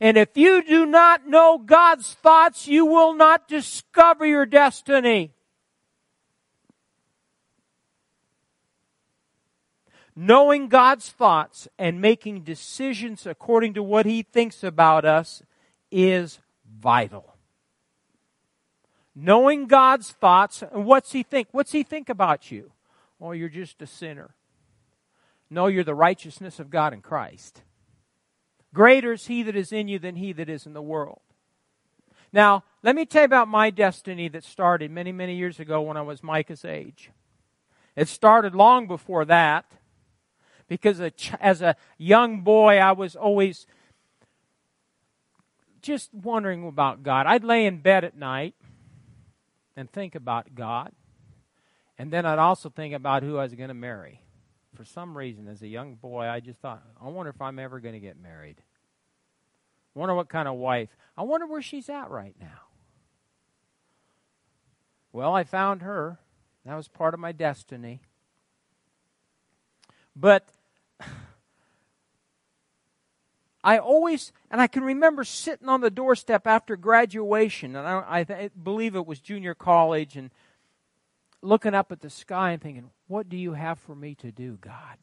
And 0.00 0.16
if 0.16 0.36
you 0.36 0.62
do 0.62 0.86
not 0.86 1.26
know 1.26 1.58
God's 1.58 2.14
thoughts, 2.14 2.66
you 2.66 2.86
will 2.86 3.14
not 3.14 3.48
discover 3.48 4.24
your 4.24 4.46
destiny. 4.46 5.33
Knowing 10.16 10.68
God's 10.68 11.10
thoughts 11.10 11.66
and 11.78 12.00
making 12.00 12.42
decisions 12.42 13.26
according 13.26 13.74
to 13.74 13.82
what 13.82 14.06
He 14.06 14.22
thinks 14.22 14.62
about 14.62 15.04
us 15.04 15.42
is 15.90 16.38
vital. 16.80 17.34
Knowing 19.14 19.66
God's 19.66 20.10
thoughts, 20.10 20.62
and 20.62 20.84
what's 20.84 21.12
He 21.12 21.22
think? 21.22 21.48
What's 21.50 21.72
He 21.72 21.82
think 21.82 22.08
about 22.08 22.50
you? 22.50 22.70
Oh, 23.20 23.32
you're 23.32 23.48
just 23.48 23.82
a 23.82 23.86
sinner. 23.86 24.34
No, 25.50 25.66
you're 25.66 25.84
the 25.84 25.94
righteousness 25.94 26.60
of 26.60 26.70
God 26.70 26.92
in 26.92 27.00
Christ. 27.00 27.62
Greater 28.72 29.12
is 29.12 29.26
He 29.26 29.42
that 29.42 29.56
is 29.56 29.72
in 29.72 29.88
you 29.88 29.98
than 29.98 30.16
He 30.16 30.32
that 30.32 30.48
is 30.48 30.66
in 30.66 30.74
the 30.74 30.82
world. 30.82 31.20
Now, 32.32 32.64
let 32.82 32.96
me 32.96 33.06
tell 33.06 33.22
you 33.22 33.26
about 33.26 33.46
my 33.46 33.70
destiny 33.70 34.28
that 34.28 34.44
started 34.44 34.90
many, 34.90 35.12
many 35.12 35.36
years 35.36 35.60
ago 35.60 35.80
when 35.82 35.96
I 35.96 36.02
was 36.02 36.22
Micah's 36.22 36.64
age. 36.64 37.10
It 37.94 38.08
started 38.08 38.54
long 38.54 38.88
before 38.88 39.24
that 39.24 39.66
because 40.68 41.00
as 41.40 41.62
a 41.62 41.76
young 41.98 42.40
boy, 42.40 42.78
I 42.78 42.92
was 42.92 43.16
always 43.16 43.66
just 45.82 46.12
wondering 46.14 46.66
about 46.66 47.02
God. 47.02 47.26
I'd 47.26 47.44
lay 47.44 47.66
in 47.66 47.78
bed 47.78 48.04
at 48.04 48.16
night 48.16 48.54
and 49.76 49.90
think 49.90 50.14
about 50.14 50.54
God. 50.54 50.92
And 51.98 52.10
then 52.10 52.26
I'd 52.26 52.38
also 52.38 52.70
think 52.70 52.94
about 52.94 53.22
who 53.22 53.38
I 53.38 53.42
was 53.42 53.54
going 53.54 53.68
to 53.68 53.74
marry. 53.74 54.20
For 54.74 54.84
some 54.84 55.16
reason, 55.16 55.46
as 55.46 55.62
a 55.62 55.68
young 55.68 55.94
boy, 55.94 56.26
I 56.26 56.40
just 56.40 56.58
thought, 56.58 56.82
I 57.00 57.08
wonder 57.08 57.30
if 57.30 57.40
I'm 57.40 57.58
ever 57.58 57.78
going 57.78 57.94
to 57.94 58.00
get 58.00 58.20
married. 58.20 58.56
I 59.94 59.98
wonder 59.98 60.14
what 60.14 60.28
kind 60.28 60.48
of 60.48 60.54
wife. 60.56 60.88
I 61.16 61.22
wonder 61.22 61.46
where 61.46 61.62
she's 61.62 61.88
at 61.88 62.10
right 62.10 62.34
now. 62.40 62.62
Well, 65.12 65.32
I 65.32 65.44
found 65.44 65.82
her. 65.82 66.18
That 66.66 66.74
was 66.74 66.88
part 66.88 67.14
of 67.14 67.20
my 67.20 67.30
destiny. 67.30 68.00
But 70.16 70.48
I 73.64 73.78
always, 73.78 74.30
and 74.50 74.60
I 74.60 74.66
can 74.66 74.84
remember 74.84 75.24
sitting 75.24 75.68
on 75.68 75.80
the 75.80 75.90
doorstep 75.90 76.46
after 76.46 76.76
graduation, 76.76 77.74
and 77.74 77.88
I, 77.88 78.00
I, 78.00 78.18
I 78.20 78.50
believe 78.62 78.94
it 78.94 79.06
was 79.06 79.20
junior 79.20 79.54
college, 79.54 80.16
and 80.16 80.30
looking 81.40 81.74
up 81.74 81.90
at 81.90 82.00
the 82.00 82.10
sky 82.10 82.52
and 82.52 82.62
thinking, 82.62 82.90
what 83.08 83.28
do 83.28 83.36
you 83.36 83.54
have 83.54 83.78
for 83.78 83.94
me 83.94 84.14
to 84.16 84.30
do, 84.30 84.58
God? 84.60 84.98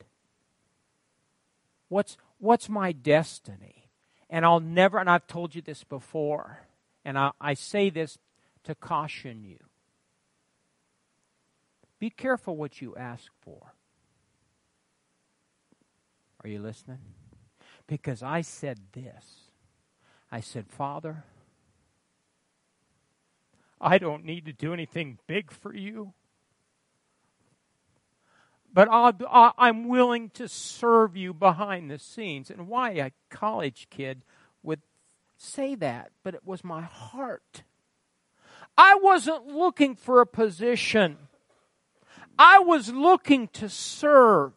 What's, 1.89 2.17
what's 2.37 2.69
my 2.69 2.91
destiny? 2.91 3.89
And 4.29 4.45
I'll 4.45 4.59
never, 4.59 4.97
and 4.97 5.09
I've 5.09 5.27
told 5.27 5.55
you 5.55 5.61
this 5.61 5.83
before, 5.83 6.59
and 7.03 7.17
I, 7.17 7.31
I 7.41 7.55
say 7.55 7.89
this 7.89 8.19
to 8.63 8.75
caution 8.75 9.43
you. 9.43 9.57
Be 11.99 12.09
careful 12.09 12.55
what 12.55 12.79
you 12.81 12.95
ask 12.95 13.31
for. 13.41 13.73
Are 16.43 16.49
you 16.49 16.59
listening? 16.59 16.99
Because 17.87 18.23
I 18.23 18.41
said 18.41 18.79
this 18.93 19.51
I 20.31 20.39
said, 20.39 20.67
Father, 20.67 21.23
I 23.79 23.97
don't 23.97 24.23
need 24.23 24.45
to 24.45 24.53
do 24.53 24.73
anything 24.73 25.17
big 25.27 25.51
for 25.51 25.75
you. 25.75 26.13
But 28.73 28.87
i 28.89 29.51
am 29.67 29.89
willing 29.89 30.29
to 30.29 30.47
serve 30.47 31.17
you 31.17 31.33
behind 31.33 31.91
the 31.91 31.99
scenes. 31.99 32.49
And 32.49 32.69
why 32.69 32.91
a 32.91 33.11
college 33.29 33.87
kid 33.89 34.23
would 34.63 34.81
say 35.37 35.75
that, 35.75 36.11
but 36.23 36.35
it 36.35 36.45
was 36.45 36.63
my 36.63 36.81
heart. 36.81 37.63
I 38.77 38.95
wasn't 38.95 39.47
looking 39.47 39.95
for 39.95 40.21
a 40.21 40.25
position. 40.25 41.17
I 42.39 42.59
was 42.59 42.93
looking 42.93 43.49
to 43.49 43.67
serve. 43.67 44.53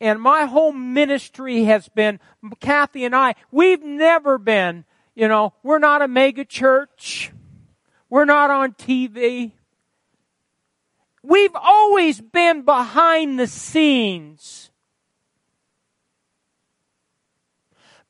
And 0.00 0.20
my 0.20 0.44
whole 0.44 0.72
ministry 0.72 1.64
has 1.64 1.88
been, 1.88 2.20
Kathy 2.60 3.04
and 3.04 3.14
I, 3.14 3.34
we've 3.50 3.82
never 3.82 4.38
been, 4.38 4.84
you 5.14 5.28
know, 5.28 5.54
we're 5.62 5.78
not 5.78 6.02
a 6.02 6.08
mega 6.08 6.44
church. 6.44 7.32
We're 8.10 8.24
not 8.24 8.50
on 8.50 8.72
TV. 8.72 9.52
We've 11.22 11.54
always 11.54 12.20
been 12.20 12.62
behind 12.62 13.38
the 13.38 13.46
scenes. 13.46 14.70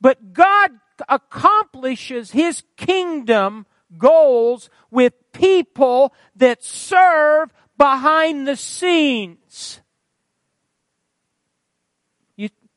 But 0.01 0.33
God 0.33 0.71
accomplishes 1.09 2.33
His 2.33 2.63
kingdom 2.77 3.67
goals 3.97 4.69
with 4.91 5.13
people 5.33 6.13
that 6.37 6.65
serve 6.65 7.51
behind 7.79 8.49
the 8.49 8.57
scenes 8.57 9.81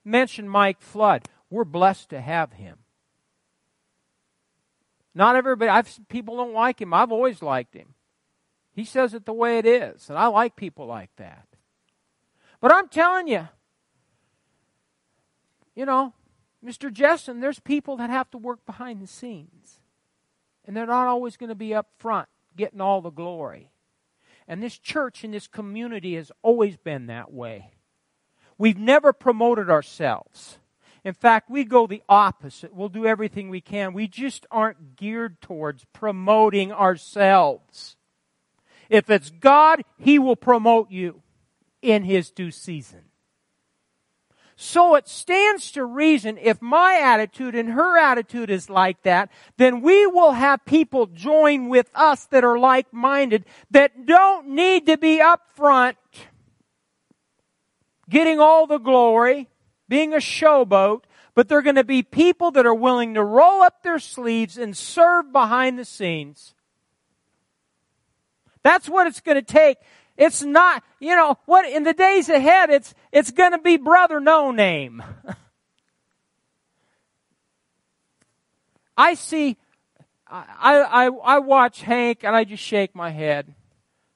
mentioned 0.07 0.49
Mike 0.49 0.81
Flood. 0.81 1.27
We're 1.49 1.65
blessed 1.65 2.09
to 2.09 2.21
have 2.21 2.53
him. 2.53 2.77
Not 5.13 5.35
everybody, 5.35 5.69
I've, 5.69 5.99
people 6.09 6.37
don't 6.37 6.53
like 6.53 6.81
him. 6.81 6.93
I've 6.93 7.11
always 7.11 7.41
liked 7.41 7.75
him. 7.75 7.95
He 8.73 8.85
says 8.85 9.13
it 9.13 9.25
the 9.25 9.33
way 9.33 9.57
it 9.57 9.65
is, 9.65 10.09
and 10.09 10.17
I 10.17 10.27
like 10.27 10.55
people 10.55 10.85
like 10.85 11.09
that. 11.17 11.47
But 12.61 12.73
I'm 12.73 12.87
telling 12.87 13.27
you, 13.27 13.47
you 15.75 15.85
know, 15.85 16.13
Mr. 16.63 16.91
Jessen, 16.91 17.41
there's 17.41 17.59
people 17.59 17.97
that 17.97 18.09
have 18.09 18.29
to 18.31 18.37
work 18.37 18.65
behind 18.65 19.01
the 19.01 19.07
scenes. 19.07 19.79
And 20.65 20.75
they're 20.75 20.85
not 20.85 21.07
always 21.07 21.37
going 21.37 21.49
to 21.49 21.55
be 21.55 21.73
up 21.73 21.87
front 21.97 22.27
getting 22.55 22.81
all 22.81 23.01
the 23.01 23.09
glory. 23.09 23.71
And 24.47 24.61
this 24.61 24.77
church 24.77 25.23
and 25.23 25.33
this 25.33 25.47
community 25.47 26.15
has 26.15 26.31
always 26.41 26.77
been 26.77 27.07
that 27.07 27.31
way. 27.31 27.71
We've 28.57 28.77
never 28.77 29.13
promoted 29.13 29.69
ourselves. 29.69 30.59
In 31.03 31.13
fact, 31.13 31.49
we 31.49 31.63
go 31.63 31.87
the 31.87 32.03
opposite. 32.09 32.73
We'll 32.73 32.89
do 32.89 33.05
everything 33.05 33.49
we 33.49 33.61
can. 33.61 33.93
We 33.93 34.07
just 34.07 34.45
aren't 34.51 34.95
geared 34.95 35.41
towards 35.41 35.85
promoting 35.93 36.71
ourselves. 36.71 37.95
If 38.89 39.09
it's 39.09 39.29
God, 39.29 39.83
He 39.97 40.19
will 40.19 40.35
promote 40.35 40.91
you 40.91 41.21
in 41.81 42.03
His 42.03 42.31
due 42.31 42.51
season. 42.51 43.03
So 44.59 44.95
it 44.95 45.07
stands 45.07 45.71
to 45.73 45.85
reason 45.85 46.39
if 46.39 46.61
my 46.63 46.99
attitude 47.01 47.53
and 47.53 47.69
her 47.69 47.95
attitude 47.97 48.49
is 48.49 48.71
like 48.71 49.03
that, 49.03 49.29
then 49.57 49.81
we 49.81 50.07
will 50.07 50.31
have 50.31 50.65
people 50.65 51.05
join 51.05 51.69
with 51.69 51.91
us 51.93 52.25
that 52.31 52.43
are 52.43 52.57
like-minded 52.57 53.45
that 53.69 54.07
don't 54.07 54.47
need 54.49 54.87
to 54.87 54.97
be 54.97 55.21
up 55.21 55.41
front 55.53 55.95
getting 58.09 58.39
all 58.39 58.67
the 58.67 58.77
glory, 58.77 59.49
being 59.87 60.13
a 60.13 60.17
showboat, 60.17 61.03
but 61.35 61.47
they're 61.47 61.61
going 61.61 61.75
to 61.75 61.83
be 61.83 62.01
people 62.03 62.51
that 62.51 62.65
are 62.65 62.73
willing 62.73 63.13
to 63.13 63.23
roll 63.23 63.61
up 63.61 63.83
their 63.83 63.99
sleeves 63.99 64.57
and 64.57 64.75
serve 64.75 65.31
behind 65.31 65.77
the 65.77 65.85
scenes. 65.85 66.55
That's 68.63 68.89
what 68.89 69.07
it's 69.07 69.21
going 69.21 69.35
to 69.35 69.41
take. 69.41 69.77
It's 70.17 70.41
not, 70.41 70.83
you 70.99 71.15
know, 71.15 71.37
what 71.45 71.69
in 71.69 71.83
the 71.83 71.93
days 71.93 72.27
ahead, 72.27 72.71
it's, 72.71 72.95
it's 73.11 73.29
going 73.31 73.51
to 73.51 73.59
be 73.59 73.77
brother 73.77 74.19
no 74.19 74.51
name. 74.51 75.03
I 78.97 79.13
see, 79.13 79.57
I, 80.27 80.81
I, 80.81 81.35
I 81.35 81.39
watch 81.39 81.81
Hank 81.81 82.23
and 82.23 82.35
I 82.35 82.45
just 82.45 82.63
shake 82.63 82.95
my 82.95 83.11
head. 83.11 83.53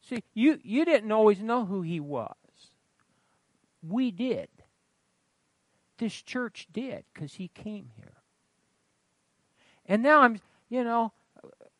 See, 0.09 0.23
you, 0.33 0.59
you 0.63 0.85
didn't 0.85 1.11
always 1.11 1.39
know 1.39 1.65
who 1.65 1.83
he 1.83 1.99
was. 1.99 2.33
We 3.87 4.11
did. 4.11 4.49
This 5.97 6.13
church 6.13 6.67
did 6.71 7.03
because 7.13 7.35
he 7.35 7.47
came 7.47 7.91
here. 7.95 8.13
And 9.85 10.01
now 10.01 10.21
I'm, 10.21 10.39
you 10.69 10.83
know, 10.83 11.11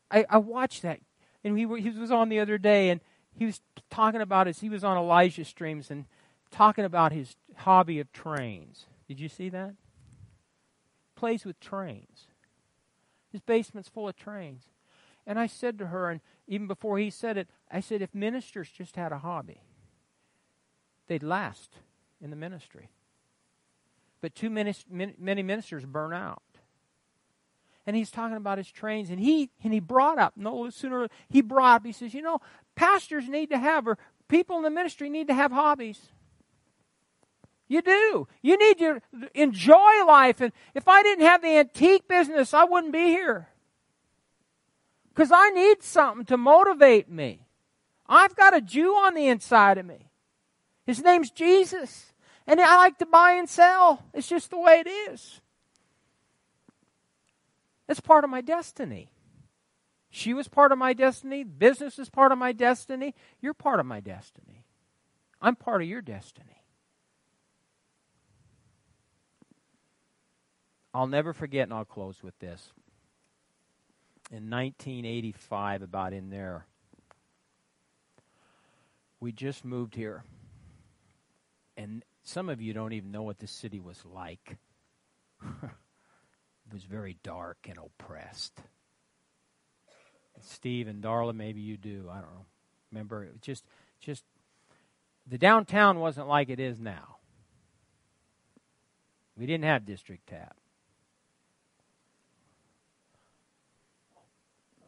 I, 0.10 0.26
I 0.30 0.38
watched 0.38 0.82
that. 0.84 1.00
And 1.44 1.58
he, 1.58 1.66
he 1.82 1.90
was 1.90 2.12
on 2.12 2.30
the 2.30 2.40
other 2.40 2.58
day 2.58 2.90
and 2.90 3.02
he 3.34 3.46
was 3.46 3.62
talking 3.90 4.22
about 4.22 4.48
his, 4.48 4.60
he 4.60 4.70
was 4.70 4.84
on 4.84 4.98
Elijah 4.98 5.46
Streams 5.46 5.90
and 5.90 6.06
talking 6.52 6.86
about 6.86 7.12
his 7.12 7.36
hobby 7.56 8.00
of 8.00 8.12
trains. 8.12 8.86
Did 9.08 9.20
you 9.20 9.30
see 9.30 9.50
that? 9.50 9.74
Plays 11.16 11.46
with 11.46 11.60
trains. 11.60 12.28
His 13.32 13.42
basement's 13.42 13.90
full 13.90 14.08
of 14.08 14.16
trains. 14.16 14.64
And 15.26 15.40
I 15.40 15.48
said 15.48 15.78
to 15.80 15.88
her, 15.88 16.10
and 16.10 16.22
even 16.48 16.68
before 16.68 16.98
he 16.98 17.10
said 17.10 17.38
it, 17.38 17.48
I 17.72 17.80
said, 17.80 18.02
if 18.02 18.14
ministers 18.14 18.70
just 18.70 18.96
had 18.96 19.12
a 19.12 19.20
hobby, 19.20 19.62
they'd 21.08 21.24
last 21.24 21.78
in 22.22 22.30
the 22.30 22.36
ministry. 22.36 22.90
But 24.22 24.36
too 24.36 24.50
many, 24.50 24.74
many 24.90 25.44
ministers 25.44 25.86
burn 25.86 26.14
out. 26.14 26.44
And 27.88 27.96
he's 27.96 28.12
talking 28.12 28.38
about 28.38 28.60
his 28.60 28.72
trains, 28.72 29.10
and 29.10 29.20
he 29.20 29.50
and 29.64 29.74
he 29.74 29.80
brought 29.80 30.20
up 30.20 30.34
no 30.36 30.70
sooner 30.70 31.08
he 31.30 31.42
brought 31.42 31.78
up. 31.78 31.86
He 31.86 31.92
says, 31.92 32.14
you 32.14 32.22
know, 32.22 32.40
pastors 32.76 33.28
need 33.28 33.50
to 33.50 33.58
have, 33.58 33.88
or 33.88 33.98
people 34.28 34.58
in 34.58 34.64
the 34.64 34.70
ministry 34.70 35.10
need 35.10 35.28
to 35.28 35.34
have 35.34 35.52
hobbies. 35.52 36.00
You 37.68 37.82
do. 37.82 38.28
You 38.42 38.58
need 38.58 38.78
to 38.80 39.02
enjoy 39.34 40.06
life. 40.06 40.42
And 40.42 40.52
if 40.76 40.88
I 40.88 41.02
didn't 41.04 41.26
have 41.26 41.42
the 41.42 41.58
antique 41.58 42.08
business, 42.08 42.54
I 42.54 42.66
wouldn't 42.66 42.94
be 42.94 43.06
here. 43.06 43.48
Because 45.10 45.32
I 45.34 45.50
need 45.52 45.82
something 45.82 46.26
to 46.26 46.38
motivate 46.38 47.10
me. 47.10 47.48
I've 48.08 48.36
got 48.36 48.56
a 48.56 48.62
Jew 48.62 48.92
on 48.92 49.14
the 49.14 49.28
inside 49.28 49.78
of 49.78 49.86
me. 49.86 50.10
His 50.86 51.02
name's 51.02 51.32
Jesus. 51.32 52.11
And 52.48 52.60
I 52.60 52.76
like 52.78 52.98
to 53.00 53.06
buy 53.06 53.34
and 53.34 53.50
sell. 53.50 54.04
It's 54.14 54.28
just 54.28 54.50
the 54.50 54.60
way 54.60 54.84
it 54.86 54.90
is. 54.90 55.42
It's 57.88 58.00
part 58.00 58.24
of 58.24 58.30
my 58.30 58.42
destiny. 58.42 59.12
She 60.10 60.34
was 60.34 60.48
part 60.48 60.72
of 60.72 60.78
my 60.78 60.94
destiny. 60.94 61.44
Business 61.44 61.98
is 61.98 62.10
part 62.10 62.32
of 62.32 62.38
my 62.38 62.52
destiny. 62.52 63.16
You're 63.42 63.54
part 63.54 63.80
of 63.80 63.86
my 63.86 64.00
destiny. 64.00 64.66
I'm 65.42 65.56
part 65.56 65.82
of 65.82 65.88
your 65.88 66.02
destiny. 66.02 66.64
I'll 70.94 71.08
never 71.08 71.34
forget, 71.34 71.64
and 71.64 71.74
I'll 71.74 71.86
close 71.86 72.22
with 72.22 72.38
this. 72.40 72.74
In 74.30 74.50
1985, 74.50 75.82
about 75.82 76.14
in 76.14 76.30
there, 76.30 76.66
we 79.20 79.32
just 79.32 79.64
moved 79.64 79.96
here. 79.96 80.24
And 81.78 82.04
some 82.24 82.50
of 82.50 82.62
you 82.62 82.74
don't 82.74 82.94
even 82.94 83.12
know 83.12 83.24
what 83.24 83.40
this 83.40 83.52
city 83.52 83.80
was 83.80 84.04
like. 84.06 84.58
it 85.44 86.74
was 86.74 86.84
very 86.84 87.18
dark 87.24 87.58
and 87.68 87.78
oppressed. 87.78 88.62
Steve 90.42 90.88
and 90.88 91.04
Darla, 91.04 91.34
maybe 91.34 91.62
you 91.62 91.78
do. 91.78 92.08
I 92.12 92.16
don't 92.16 92.32
know. 92.32 92.46
Remember, 92.92 93.24
it 93.24 93.34
was 93.34 93.42
just, 93.42 93.66
just 94.00 94.24
the 95.28 95.38
downtown 95.38 96.00
wasn't 96.00 96.28
like 96.28 96.50
it 96.50 96.60
is 96.60 96.80
now. 96.80 97.18
We 99.38 99.46
didn't 99.46 99.66
have 99.66 99.86
district 99.86 100.28
tap. 100.28 100.58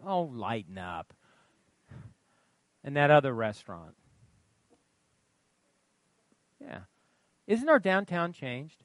Oh, 0.06 0.24
lighten 0.24 0.78
up. 0.78 1.14
And 2.84 2.98
that 2.98 3.10
other 3.10 3.34
restaurant. 3.34 3.96
Yeah. 6.60 6.82
Isn't 7.48 7.70
our 7.70 7.80
downtown 7.80 8.34
changed? 8.34 8.84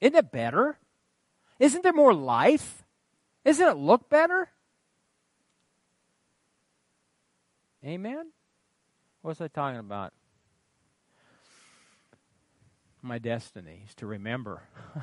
Isn't 0.00 0.16
it 0.16 0.32
better? 0.32 0.78
Isn't 1.58 1.82
there 1.82 1.92
more 1.92 2.14
life? 2.14 2.84
Isn't 3.44 3.66
it 3.66 3.76
look 3.76 4.08
better? 4.08 4.50
Amen? 7.84 8.32
What 9.22 9.30
was 9.30 9.40
I 9.40 9.48
talking 9.48 9.78
about? 9.78 10.12
My 13.02 13.18
destiny 13.18 13.82
is 13.86 13.94
to 13.96 14.06
remember. 14.06 14.62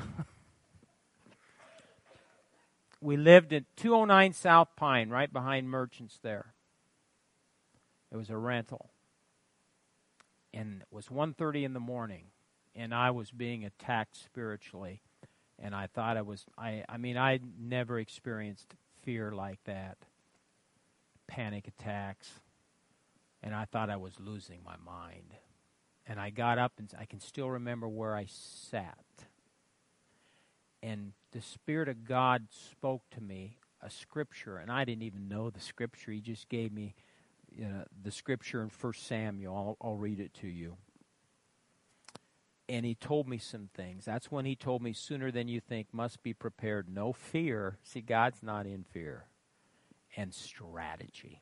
we 3.01 3.15
lived 3.15 3.53
at 3.53 3.63
209 3.77 4.33
South 4.33 4.69
Pine, 4.75 5.09
right 5.09 5.31
behind 5.31 5.69
Merchants 5.69 6.19
there. 6.21 6.53
It 8.11 8.17
was 8.17 8.29
a 8.29 8.37
rental. 8.37 8.92
And 10.53 10.81
it 10.81 10.87
was 10.91 11.07
1:30 11.07 11.63
in 11.63 11.73
the 11.73 11.79
morning 11.79 12.25
and 12.75 12.93
I 12.93 13.11
was 13.11 13.31
being 13.31 13.65
attacked 13.65 14.15
spiritually 14.15 15.01
and 15.59 15.75
I 15.75 15.87
thought 15.87 16.17
I 16.17 16.21
was 16.21 16.45
I 16.57 16.83
I 16.87 16.97
mean 16.97 17.17
I 17.17 17.39
never 17.59 17.99
experienced 17.99 18.75
fear 19.01 19.31
like 19.31 19.63
that. 19.65 19.97
Panic 21.27 21.67
attacks 21.67 22.39
and 23.43 23.53
I 23.53 23.65
thought 23.65 23.89
I 23.89 23.97
was 23.97 24.19
losing 24.19 24.61
my 24.63 24.77
mind. 24.83 25.35
And 26.07 26.19
I 26.19 26.29
got 26.29 26.57
up 26.57 26.73
and 26.79 26.91
I 26.97 27.05
can 27.05 27.19
still 27.19 27.49
remember 27.49 27.87
where 27.87 28.15
I 28.15 28.25
sat. 28.25 29.05
And 30.81 31.13
the 31.31 31.41
Spirit 31.41 31.89
of 31.89 32.05
God 32.05 32.47
spoke 32.51 33.03
to 33.11 33.21
me 33.21 33.57
a 33.81 33.89
scripture, 33.89 34.57
and 34.57 34.71
I 34.71 34.85
didn't 34.85 35.03
even 35.03 35.27
know 35.27 35.49
the 35.49 35.59
scripture. 35.59 36.11
He 36.11 36.21
just 36.21 36.47
gave 36.47 36.71
me 36.71 36.95
you 37.55 37.65
know, 37.65 37.83
the 38.01 38.11
scripture 38.11 38.61
in 38.61 38.69
First 38.69 39.07
Samuel. 39.07 39.77
I'll, 39.81 39.89
I'll 39.89 39.95
read 39.95 40.19
it 40.19 40.33
to 40.35 40.47
you. 40.47 40.77
And 42.69 42.85
he 42.85 42.95
told 42.95 43.27
me 43.27 43.37
some 43.37 43.69
things. 43.73 44.05
That's 44.05 44.31
when 44.31 44.45
he 44.45 44.55
told 44.55 44.81
me, 44.81 44.93
sooner 44.93 45.31
than 45.31 45.47
you 45.47 45.59
think, 45.59 45.87
must 45.91 46.23
be 46.23 46.33
prepared. 46.33 46.87
No 46.89 47.13
fear. 47.13 47.77
See, 47.83 48.01
God's 48.01 48.41
not 48.41 48.65
in 48.65 48.83
fear. 48.83 49.25
And 50.15 50.33
strategy. 50.33 51.41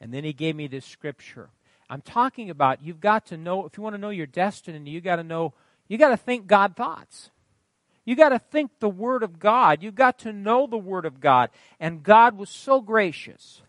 And 0.00 0.12
then 0.12 0.24
he 0.24 0.32
gave 0.32 0.56
me 0.56 0.66
this 0.66 0.84
scripture. 0.84 1.50
I'm 1.88 2.00
talking 2.00 2.50
about 2.50 2.82
you've 2.82 3.00
got 3.00 3.26
to 3.26 3.36
know, 3.36 3.66
if 3.66 3.76
you 3.76 3.82
want 3.82 3.94
to 3.94 4.00
know 4.00 4.10
your 4.10 4.26
destiny, 4.26 4.90
you 4.90 5.00
got 5.00 5.16
to 5.16 5.24
know, 5.24 5.54
you 5.88 5.98
got 5.98 6.08
to 6.08 6.16
think 6.16 6.46
God 6.46 6.74
thoughts. 6.74 7.30
You 8.04 8.16
got 8.16 8.30
to 8.30 8.38
think 8.38 8.72
the 8.80 8.88
Word 8.88 9.22
of 9.22 9.38
God. 9.38 9.82
You've 9.82 9.94
got 9.94 10.18
to 10.20 10.32
know 10.32 10.66
the 10.66 10.78
Word 10.78 11.06
of 11.06 11.20
God. 11.20 11.50
And 11.78 12.02
God 12.02 12.36
was 12.36 12.50
so 12.50 12.80
gracious 12.80 13.62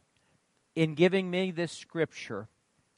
in 0.75 0.95
giving 0.95 1.29
me 1.29 1.51
this 1.51 1.71
scripture 1.71 2.47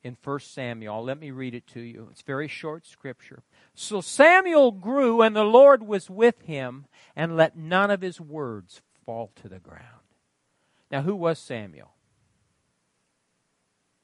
in 0.03 0.17
1 0.23 0.39
Samuel. 0.39 1.03
Let 1.03 1.19
me 1.19 1.31
read 1.31 1.55
it 1.55 1.67
to 1.67 1.79
you. 1.81 2.09
It's 2.11 2.21
very 2.21 2.47
short 2.47 2.85
scripture. 2.85 3.43
So 3.73 4.01
Samuel 4.01 4.71
grew, 4.71 5.21
and 5.21 5.35
the 5.35 5.43
Lord 5.43 5.83
was 5.83 6.09
with 6.09 6.41
him, 6.43 6.85
and 7.15 7.35
let 7.35 7.57
none 7.57 7.91
of 7.91 8.01
his 8.01 8.21
words 8.21 8.81
fall 9.05 9.31
to 9.41 9.49
the 9.49 9.59
ground. 9.59 9.83
Now, 10.91 11.01
who 11.01 11.15
was 11.15 11.39
Samuel? 11.39 11.93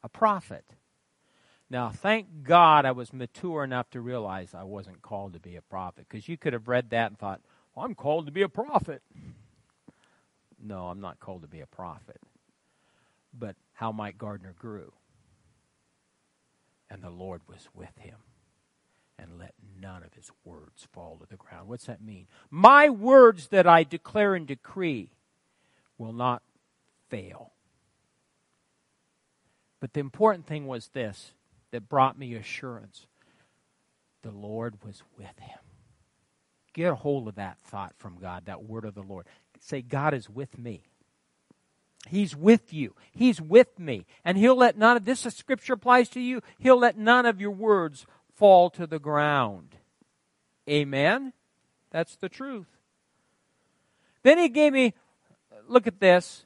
A 0.03 0.09
prophet. 0.09 0.65
Now, 1.69 1.89
thank 1.89 2.43
God 2.43 2.85
I 2.85 2.91
was 2.91 3.13
mature 3.13 3.63
enough 3.63 3.89
to 3.91 4.01
realize 4.01 4.53
I 4.53 4.63
wasn't 4.63 5.01
called 5.01 5.33
to 5.33 5.39
be 5.39 5.55
a 5.55 5.61
prophet, 5.61 6.05
because 6.09 6.27
you 6.27 6.35
could 6.35 6.53
have 6.53 6.67
read 6.67 6.89
that 6.89 7.11
and 7.11 7.17
thought, 7.17 7.41
well, 7.75 7.85
I'm 7.85 7.95
called 7.95 8.25
to 8.25 8.31
be 8.31 8.41
a 8.41 8.49
prophet. 8.49 9.03
No, 10.61 10.87
I'm 10.87 10.99
not 10.99 11.19
called 11.19 11.43
to 11.43 11.47
be 11.47 11.61
a 11.61 11.67
prophet. 11.67 12.19
But 13.37 13.55
how 13.73 13.91
Mike 13.91 14.17
Gardner 14.17 14.53
grew. 14.57 14.93
And 16.89 17.01
the 17.03 17.09
Lord 17.09 17.41
was 17.47 17.69
with 17.73 17.97
him 17.97 18.17
and 19.17 19.39
let 19.39 19.53
none 19.79 20.03
of 20.03 20.13
his 20.13 20.29
words 20.43 20.87
fall 20.91 21.17
to 21.21 21.27
the 21.29 21.37
ground. 21.37 21.69
What's 21.69 21.85
that 21.85 22.01
mean? 22.01 22.27
My 22.49 22.89
words 22.89 23.47
that 23.47 23.67
I 23.67 23.83
declare 23.83 24.35
and 24.35 24.45
decree 24.47 25.11
will 25.97 26.13
not 26.13 26.41
fail. 27.09 27.51
But 29.79 29.93
the 29.93 29.99
important 29.99 30.47
thing 30.47 30.67
was 30.67 30.89
this 30.89 31.33
that 31.71 31.87
brought 31.87 32.17
me 32.17 32.33
assurance. 32.35 33.05
the 34.21 34.31
Lord 34.31 34.83
was 34.83 35.03
with 35.17 35.39
him. 35.39 35.59
Get 36.73 36.91
a 36.91 36.95
hold 36.95 37.27
of 37.27 37.35
that 37.35 37.57
thought 37.59 37.93
from 37.97 38.17
God, 38.19 38.45
that 38.45 38.63
word 38.63 38.85
of 38.85 38.95
the 38.95 39.01
Lord. 39.01 39.25
Say, 39.59 39.81
God 39.81 40.13
is 40.13 40.29
with 40.29 40.57
me. 40.57 40.83
He's 42.07 42.35
with 42.35 42.73
you. 42.73 42.95
He's 43.11 43.39
with 43.39 43.79
me. 43.79 44.05
And 44.25 44.37
He'll 44.37 44.55
let 44.55 44.77
none 44.77 44.97
of 44.97 45.05
this 45.05 45.21
scripture 45.21 45.73
applies 45.73 46.09
to 46.09 46.19
you. 46.19 46.41
He'll 46.59 46.79
let 46.79 46.97
none 46.97 47.25
of 47.25 47.39
your 47.39 47.51
words 47.51 48.05
fall 48.35 48.69
to 48.71 48.87
the 48.87 48.99
ground. 48.99 49.75
Amen? 50.69 51.33
That's 51.91 52.15
the 52.15 52.29
truth. 52.29 52.67
Then 54.23 54.37
He 54.37 54.49
gave 54.49 54.73
me, 54.73 54.93
look 55.67 55.87
at 55.87 55.99
this, 55.99 56.45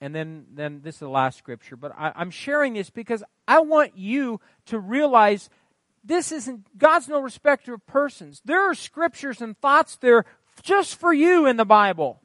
and 0.00 0.14
then, 0.14 0.46
then 0.52 0.80
this 0.82 0.96
is 0.96 1.00
the 1.00 1.08
last 1.08 1.38
scripture, 1.38 1.76
but 1.76 1.92
I, 1.96 2.12
I'm 2.14 2.30
sharing 2.30 2.74
this 2.74 2.90
because 2.90 3.24
I 3.48 3.60
want 3.60 3.96
you 3.96 4.40
to 4.66 4.78
realize 4.78 5.48
this 6.04 6.30
isn't, 6.30 6.76
God's 6.76 7.08
no 7.08 7.20
respecter 7.20 7.74
of 7.74 7.86
persons. 7.86 8.42
There 8.44 8.70
are 8.70 8.74
scriptures 8.74 9.40
and 9.40 9.58
thoughts 9.58 9.96
there 9.96 10.26
just 10.62 10.96
for 10.96 11.12
you 11.12 11.46
in 11.46 11.56
the 11.56 11.64
Bible. 11.64 12.20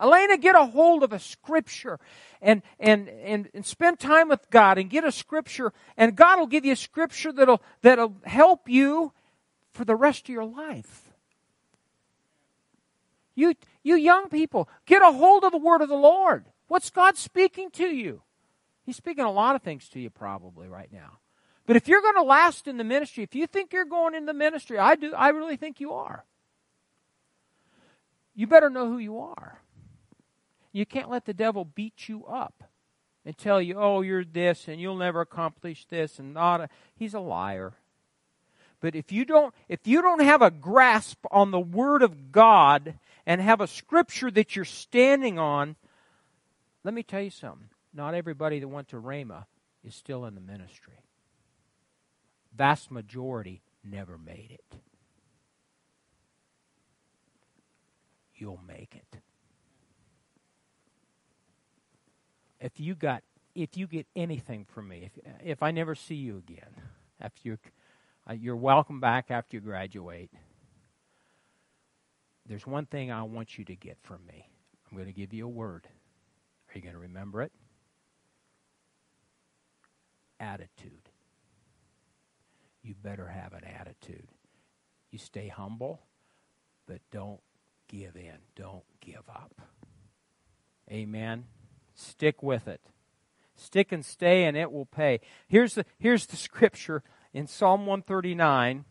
Elena, 0.00 0.36
get 0.36 0.54
a 0.54 0.66
hold 0.66 1.02
of 1.02 1.12
a 1.12 1.18
scripture 1.18 1.98
and, 2.42 2.62
and, 2.78 3.08
and, 3.08 3.48
and 3.54 3.64
spend 3.64 3.98
time 3.98 4.28
with 4.28 4.48
God 4.50 4.78
and 4.78 4.90
get 4.90 5.04
a 5.04 5.12
scripture, 5.12 5.72
and 5.96 6.16
God 6.16 6.38
will 6.38 6.46
give 6.46 6.64
you 6.64 6.72
a 6.72 6.76
scripture 6.76 7.32
that'll, 7.32 7.62
that'll 7.82 8.16
help 8.24 8.68
you 8.68 9.12
for 9.72 9.84
the 9.84 9.96
rest 9.96 10.24
of 10.24 10.28
your 10.30 10.44
life. 10.44 11.12
You, 13.34 13.54
you 13.82 13.96
young 13.96 14.28
people, 14.28 14.68
get 14.86 15.02
a 15.02 15.12
hold 15.12 15.44
of 15.44 15.52
the 15.52 15.58
word 15.58 15.82
of 15.82 15.88
the 15.88 15.96
Lord. 15.96 16.46
What's 16.68 16.90
God 16.90 17.16
speaking 17.16 17.70
to 17.72 17.86
you? 17.86 18.22
He's 18.84 18.96
speaking 18.96 19.24
a 19.24 19.32
lot 19.32 19.56
of 19.56 19.62
things 19.62 19.88
to 19.90 20.00
you 20.00 20.10
probably 20.10 20.68
right 20.68 20.92
now. 20.92 21.18
But 21.66 21.76
if 21.76 21.88
you're 21.88 22.02
going 22.02 22.16
to 22.16 22.22
last 22.22 22.68
in 22.68 22.76
the 22.76 22.84
ministry, 22.84 23.24
if 23.24 23.34
you 23.34 23.46
think 23.46 23.72
you're 23.72 23.86
going 23.86 24.14
in 24.14 24.26
the 24.26 24.34
ministry, 24.34 24.78
I 24.78 24.96
do 24.96 25.14
I 25.14 25.30
really 25.30 25.56
think 25.56 25.80
you 25.80 25.92
are. 25.92 26.24
You 28.34 28.46
better 28.46 28.68
know 28.68 28.86
who 28.88 28.98
you 28.98 29.18
are. 29.18 29.60
You 30.74 30.84
can't 30.84 31.08
let 31.08 31.24
the 31.24 31.32
devil 31.32 31.64
beat 31.64 32.08
you 32.08 32.26
up 32.26 32.64
and 33.24 33.38
tell 33.38 33.62
you, 33.62 33.76
oh, 33.78 34.00
you're 34.00 34.24
this 34.24 34.66
and 34.66 34.80
you'll 34.80 34.96
never 34.96 35.20
accomplish 35.20 35.86
this 35.86 36.18
and 36.18 36.34
not 36.34 36.62
a, 36.62 36.68
he's 36.96 37.14
a 37.14 37.20
liar. 37.20 37.74
But 38.80 38.96
if 38.96 39.12
you 39.12 39.24
don't 39.24 39.54
if 39.68 39.86
you 39.86 40.02
don't 40.02 40.20
have 40.20 40.42
a 40.42 40.50
grasp 40.50 41.24
on 41.30 41.52
the 41.52 41.60
word 41.60 42.02
of 42.02 42.32
God 42.32 42.98
and 43.24 43.40
have 43.40 43.60
a 43.60 43.68
scripture 43.68 44.32
that 44.32 44.56
you're 44.56 44.64
standing 44.64 45.38
on, 45.38 45.76
let 46.82 46.92
me 46.92 47.04
tell 47.04 47.22
you 47.22 47.30
something. 47.30 47.68
Not 47.94 48.14
everybody 48.14 48.58
that 48.58 48.68
went 48.68 48.88
to 48.88 49.00
Rhema 49.00 49.44
is 49.84 49.94
still 49.94 50.24
in 50.24 50.34
the 50.34 50.40
ministry. 50.40 51.04
Vast 52.52 52.90
majority 52.90 53.62
never 53.84 54.18
made 54.18 54.50
it. 54.50 54.78
You'll 58.34 58.60
make 58.66 58.96
it. 58.96 59.20
If 62.64 62.80
you 62.80 62.94
got 62.94 63.22
if 63.54 63.76
you 63.76 63.86
get 63.86 64.06
anything 64.16 64.64
from 64.64 64.88
me, 64.88 65.10
if 65.14 65.24
if 65.44 65.62
I 65.62 65.70
never 65.70 65.94
see 65.94 66.14
you 66.14 66.38
again, 66.38 66.74
after 67.20 67.40
you 67.44 67.58
uh, 68.28 68.32
you're 68.32 68.56
welcome 68.56 69.00
back 69.00 69.30
after 69.30 69.58
you 69.58 69.60
graduate. 69.60 70.30
There's 72.46 72.66
one 72.66 72.86
thing 72.86 73.12
I 73.12 73.22
want 73.22 73.58
you 73.58 73.64
to 73.66 73.76
get 73.76 73.98
from 74.02 74.24
me. 74.26 74.48
I'm 74.90 74.96
going 74.96 75.06
to 75.08 75.14
give 75.14 75.32
you 75.32 75.44
a 75.46 75.48
word. 75.48 75.86
Are 76.68 76.78
you 76.78 76.82
going 76.82 76.94
to 76.94 77.00
remember 77.00 77.42
it? 77.42 77.52
Attitude. 80.40 81.10
You 82.82 82.94
better 82.94 83.28
have 83.28 83.52
an 83.54 83.64
attitude. 83.64 84.28
You 85.10 85.18
stay 85.18 85.48
humble, 85.48 86.00
but 86.86 87.00
don't 87.10 87.40
give 87.88 88.16
in. 88.16 88.38
Don't 88.56 88.84
give 89.00 89.22
up. 89.28 89.54
Amen. 90.90 91.44
Stick 91.94 92.42
with 92.42 92.68
it. 92.68 92.80
Stick 93.56 93.92
and 93.92 94.04
stay, 94.04 94.44
and 94.44 94.56
it 94.56 94.72
will 94.72 94.86
pay. 94.86 95.20
Here's 95.46 95.74
the, 95.74 95.84
here's 95.98 96.26
the 96.26 96.36
scripture 96.36 97.02
in 97.32 97.46
Psalm 97.46 97.86
139. 97.86 98.84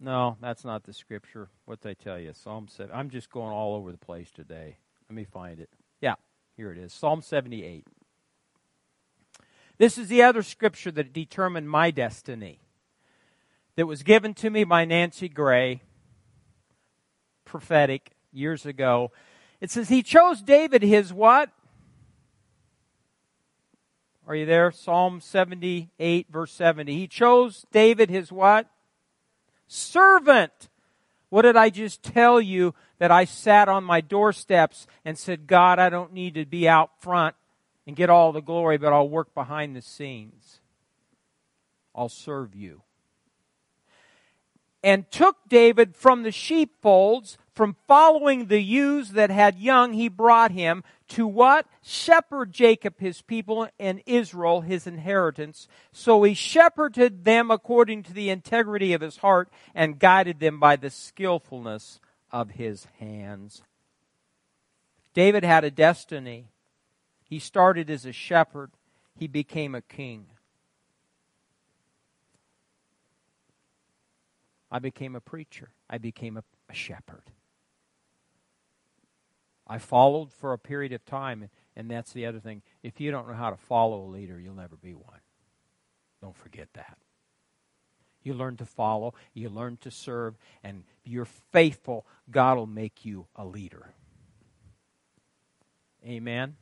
No, 0.00 0.36
that's 0.40 0.64
not 0.64 0.84
the 0.84 0.92
scripture. 0.92 1.48
What 1.64 1.80
did 1.80 1.90
I 1.90 1.94
tell 1.94 2.18
you? 2.18 2.32
Psalm 2.34 2.68
7. 2.68 2.94
I'm 2.94 3.10
just 3.10 3.30
going 3.30 3.52
all 3.52 3.74
over 3.74 3.90
the 3.90 3.98
place 3.98 4.30
today. 4.30 4.76
Let 5.08 5.16
me 5.16 5.24
find 5.24 5.60
it. 5.60 5.70
Yeah, 6.00 6.14
here 6.56 6.70
it 6.72 6.78
is. 6.78 6.92
Psalm 6.92 7.22
78. 7.22 7.86
This 9.78 9.98
is 9.98 10.08
the 10.08 10.22
other 10.22 10.42
scripture 10.42 10.90
that 10.92 11.12
determined 11.12 11.70
my 11.70 11.90
destiny. 11.90 12.60
That 13.76 13.86
was 13.86 14.02
given 14.02 14.34
to 14.34 14.50
me 14.50 14.64
by 14.64 14.84
Nancy 14.84 15.28
Gray, 15.28 15.82
prophetic 17.44 18.12
years 18.32 18.66
ago. 18.66 19.12
It 19.60 19.70
says 19.70 19.88
he 19.88 20.02
chose 20.02 20.42
David 20.42 20.82
his 20.82 21.12
what? 21.12 21.50
Are 24.26 24.34
you 24.34 24.46
there? 24.46 24.70
Psalm 24.72 25.20
78 25.20 26.26
verse 26.30 26.52
70. 26.52 26.94
He 26.94 27.06
chose 27.06 27.66
David 27.70 28.10
his 28.10 28.32
what? 28.32 28.68
Servant. 29.68 30.68
What 31.28 31.42
did 31.42 31.56
I 31.56 31.70
just 31.70 32.02
tell 32.02 32.40
you 32.40 32.74
that 32.98 33.10
I 33.10 33.24
sat 33.24 33.68
on 33.68 33.84
my 33.84 34.00
doorsteps 34.00 34.86
and 35.04 35.18
said, 35.18 35.46
God, 35.46 35.78
I 35.78 35.90
don't 35.90 36.12
need 36.12 36.34
to 36.34 36.44
be 36.44 36.68
out 36.68 36.90
front 37.00 37.34
and 37.86 37.96
get 37.96 38.08
all 38.08 38.32
the 38.32 38.40
glory, 38.40 38.78
but 38.78 38.92
I'll 38.92 39.08
work 39.08 39.34
behind 39.34 39.74
the 39.74 39.82
scenes. 39.82 40.60
I'll 41.94 42.08
serve 42.08 42.54
you. 42.54 42.82
And 44.84 45.10
took 45.10 45.48
David 45.48 45.96
from 45.96 46.22
the 46.22 46.30
sheepfolds 46.30 47.38
from 47.54 47.76
following 47.86 48.46
the 48.46 48.60
ewes 48.60 49.12
that 49.12 49.30
had 49.30 49.58
young, 49.58 49.92
he 49.92 50.08
brought 50.08 50.50
him 50.50 50.82
to 51.08 51.26
what? 51.26 51.66
Shepherd 51.82 52.52
Jacob 52.52 52.98
his 52.98 53.22
people 53.22 53.68
and 53.78 54.02
Israel 54.06 54.62
his 54.62 54.86
inheritance. 54.86 55.68
So 55.92 56.22
he 56.24 56.34
shepherded 56.34 57.24
them 57.24 57.50
according 57.50 58.02
to 58.04 58.12
the 58.12 58.28
integrity 58.28 58.92
of 58.92 59.00
his 59.00 59.18
heart 59.18 59.48
and 59.74 59.98
guided 59.98 60.40
them 60.40 60.58
by 60.58 60.76
the 60.76 60.90
skillfulness 60.90 62.00
of 62.32 62.50
his 62.50 62.88
hands. 62.98 63.62
David 65.14 65.44
had 65.44 65.62
a 65.62 65.70
destiny. 65.70 66.48
He 67.22 67.38
started 67.38 67.88
as 67.88 68.04
a 68.04 68.12
shepherd. 68.12 68.72
He 69.16 69.28
became 69.28 69.74
a 69.76 69.82
king. 69.82 70.26
I 74.74 74.80
became 74.80 75.14
a 75.14 75.20
preacher. 75.20 75.68
I 75.88 75.98
became 75.98 76.36
a, 76.36 76.42
a 76.68 76.74
shepherd. 76.74 77.30
I 79.68 79.78
followed 79.78 80.32
for 80.32 80.52
a 80.52 80.58
period 80.58 80.92
of 80.92 81.04
time, 81.04 81.48
and 81.76 81.88
that's 81.88 82.12
the 82.12 82.26
other 82.26 82.40
thing. 82.40 82.62
If 82.82 83.00
you 83.00 83.12
don't 83.12 83.28
know 83.28 83.34
how 83.34 83.50
to 83.50 83.56
follow 83.56 84.02
a 84.02 84.10
leader, 84.10 84.40
you'll 84.40 84.56
never 84.56 84.74
be 84.74 84.92
one. 84.92 85.20
Don't 86.20 86.36
forget 86.36 86.66
that. 86.74 86.98
You 88.24 88.34
learn 88.34 88.56
to 88.56 88.66
follow, 88.66 89.14
you 89.32 89.48
learn 89.48 89.76
to 89.76 89.92
serve, 89.92 90.34
and 90.64 90.82
if 91.04 91.12
you're 91.12 91.24
faithful, 91.24 92.04
God 92.28 92.56
will 92.56 92.66
make 92.66 93.04
you 93.04 93.28
a 93.36 93.44
leader. 93.44 93.94
Amen. 96.04 96.56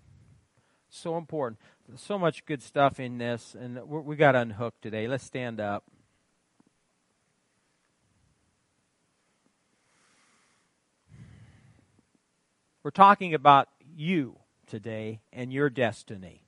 So 0.91 1.17
important. 1.17 1.59
So 1.97 2.19
much 2.19 2.45
good 2.45 2.63
stuff 2.63 3.01
in 3.01 3.17
this, 3.17 3.57
and 3.59 3.81
we 3.89 4.17
got 4.17 4.37
unhooked 4.37 4.83
today. 4.83 5.09
Let's 5.09 5.25
stand 5.25 5.61
up. 5.61 5.85
We're 12.83 12.91
talking 12.91 13.35
about 13.35 13.69
you 13.95 14.39
today 14.67 15.21
and 15.33 15.53
your 15.53 15.71
destiny. 15.71 16.43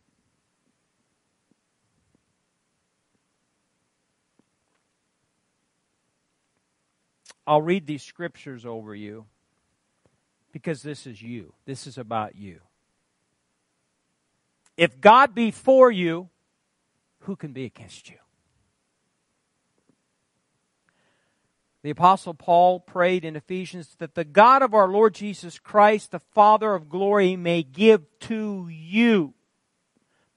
I'll 7.47 7.63
read 7.63 7.87
these 7.87 8.03
scriptures 8.03 8.65
over 8.65 8.95
you 8.95 9.27
because 10.51 10.83
this 10.83 11.07
is 11.07 11.21
you. 11.21 11.53
This 11.67 11.87
is 11.87 11.99
about 11.99 12.37
you. 12.37 12.61
If 14.77 15.01
God 15.01 15.35
be 15.35 15.51
for 15.51 15.91
you, 15.91 16.31
who 17.21 17.37
can 17.37 17.53
be 17.53 17.65
against 17.65 18.11
you? 18.11 18.17
The 21.85 21.91
Apostle 21.91 22.33
Paul 22.33 22.81
prayed 22.81 23.27
in 23.27 23.37
Ephesians 23.37 23.95
that 23.99 24.15
the 24.15 24.25
God 24.25 24.63
of 24.63 24.73
our 24.73 24.89
Lord 24.89 25.15
Jesus 25.15 25.59
Christ, 25.59 26.13
the 26.13 26.19
Father 26.19 26.75
of 26.75 26.89
glory, 26.89 27.37
may 27.37 27.63
give 27.63 28.07
to 28.21 28.69
you 28.71 29.35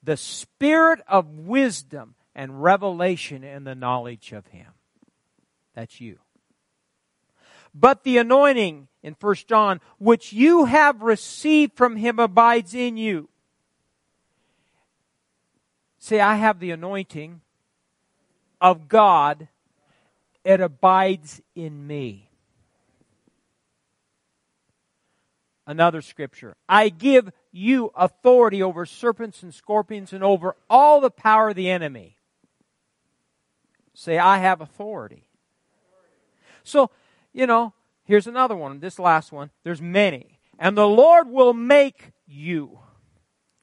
the 0.04 0.18
spirit 0.18 1.00
of 1.08 1.30
wisdom 1.30 2.16
and 2.36 2.62
revelation 2.62 3.46
in 3.46 3.64
the 3.64 3.76
knowledge 3.76 4.34
of 4.34 4.46
Him. 4.48 4.74
That's 5.74 6.02
you. 6.02 6.20
But 7.74 8.04
the 8.04 8.18
anointing 8.18 8.90
in 9.02 9.16
1 9.18 9.36
John, 9.48 9.80
which 10.00 10.34
you 10.34 10.66
have 10.66 11.02
received 11.02 11.78
from 11.78 11.96
Him 11.96 12.20
abides 12.20 12.74
in 12.74 12.98
you 12.98 13.30
Say, 15.98 16.20
I 16.20 16.36
have 16.36 16.60
the 16.60 16.72
anointing 16.72 17.40
of 18.60 18.90
God, 18.90 19.48
it 20.44 20.62
abides 20.62 21.42
in 21.56 21.86
me. 21.86 22.30
Another 25.66 26.02
scripture. 26.02 26.56
I 26.70 26.90
give 26.90 27.32
you 27.52 27.92
authority 27.96 28.64
over 28.64 28.86
serpents 28.86 29.44
and 29.44 29.54
scorpions 29.54 30.14
and 30.14 30.24
over 30.24 30.56
all 30.70 31.02
the 31.02 31.12
power 31.12 31.50
of 31.50 31.56
the 31.56 31.70
enemy. 31.70 32.16
Say, 33.94 34.18
I 34.18 34.38
have 34.38 34.62
authority. 34.62 35.28
So, 36.64 36.90
you 37.34 37.48
know, 37.48 37.74
here's 38.06 38.28
another 38.28 38.56
one, 38.56 38.80
this 38.80 39.00
last 39.00 39.32
one. 39.32 39.50
There's 39.64 39.82
many. 39.82 40.40
And 40.58 40.78
the 40.78 40.88
Lord 40.88 41.30
will 41.30 41.54
make 41.54 42.12
you 42.26 42.80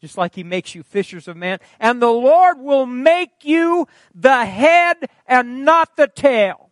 just 0.05 0.19
like 0.19 0.35
he 0.35 0.45
makes 0.45 0.75
you 0.75 0.83
fishers 0.83 1.29
of 1.29 1.35
men. 1.35 1.59
And 1.81 2.03
the 2.03 2.13
Lord 2.13 2.59
will 2.59 2.85
make 2.85 3.31
you 3.43 3.89
the 4.15 4.45
head 4.45 4.97
and 5.27 5.65
not 5.65 5.97
the 5.97 6.09
tail. 6.09 6.64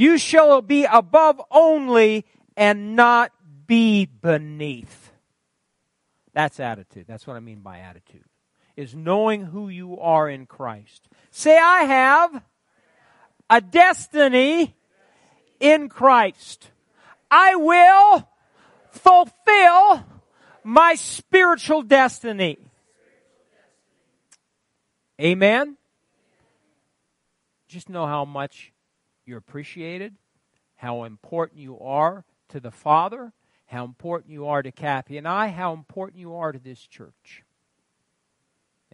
You 0.00 0.16
shall 0.16 0.62
be 0.62 0.86
above 0.86 1.42
only 1.50 2.24
and 2.56 2.96
not 2.96 3.32
be 3.66 4.06
beneath. 4.06 5.12
That's 6.32 6.58
attitude. 6.58 7.04
That's 7.06 7.26
what 7.26 7.36
I 7.36 7.40
mean 7.40 7.60
by 7.60 7.80
attitude. 7.80 8.24
Is 8.78 8.94
knowing 8.94 9.44
who 9.44 9.68
you 9.68 9.98
are 9.98 10.26
in 10.26 10.46
Christ. 10.46 11.06
Say, 11.30 11.58
I 11.58 11.82
have 11.82 12.42
a 13.50 13.60
destiny 13.60 14.74
in 15.60 15.90
Christ. 15.90 16.70
I 17.30 17.56
will 17.56 18.26
fulfill 18.92 20.06
my 20.64 20.94
spiritual 20.94 21.82
destiny. 21.82 22.56
Amen? 25.20 25.76
Just 27.68 27.90
know 27.90 28.06
how 28.06 28.24
much 28.24 28.69
you're 29.30 29.38
appreciated, 29.38 30.16
how 30.74 31.04
important 31.04 31.60
you 31.60 31.78
are 31.78 32.24
to 32.48 32.58
the 32.58 32.72
Father, 32.72 33.32
how 33.66 33.84
important 33.84 34.32
you 34.32 34.48
are 34.48 34.60
to 34.60 34.72
Kathy 34.72 35.16
and 35.16 35.28
I, 35.28 35.48
how 35.48 35.72
important 35.72 36.18
you 36.18 36.34
are 36.34 36.50
to 36.50 36.58
this 36.58 36.80
church. 36.80 37.44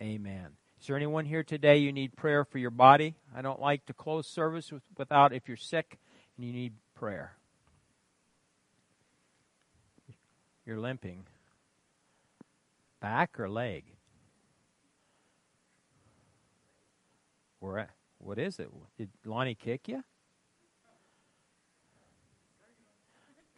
Amen. 0.01 0.49
Is 0.79 0.87
there 0.87 0.97
anyone 0.97 1.25
here 1.25 1.43
today 1.43 1.79
you 1.79 1.91
need 1.91 2.15
prayer 2.17 2.45
for 2.45 2.59
your 2.59 2.71
body? 2.71 3.15
I 3.35 3.41
don't 3.41 3.61
like 3.61 3.87
to 3.87 3.95
close 3.95 4.29
service 4.29 4.71
without 4.99 5.33
if 5.33 5.49
you're 5.49 5.57
sick 5.57 5.99
and 6.37 6.47
you 6.47 6.53
need 6.53 6.75
prayer. 6.95 7.33
You're 10.67 10.79
limping. 10.79 11.25
Back 13.01 13.41
or 13.41 13.49
leg? 13.49 13.85
Where? 17.61 17.89
What 18.19 18.39
is 18.39 18.59
it? 18.59 18.69
Did 18.99 19.09
Lonnie 19.25 19.55
kick 19.55 19.89
you? 19.89 20.05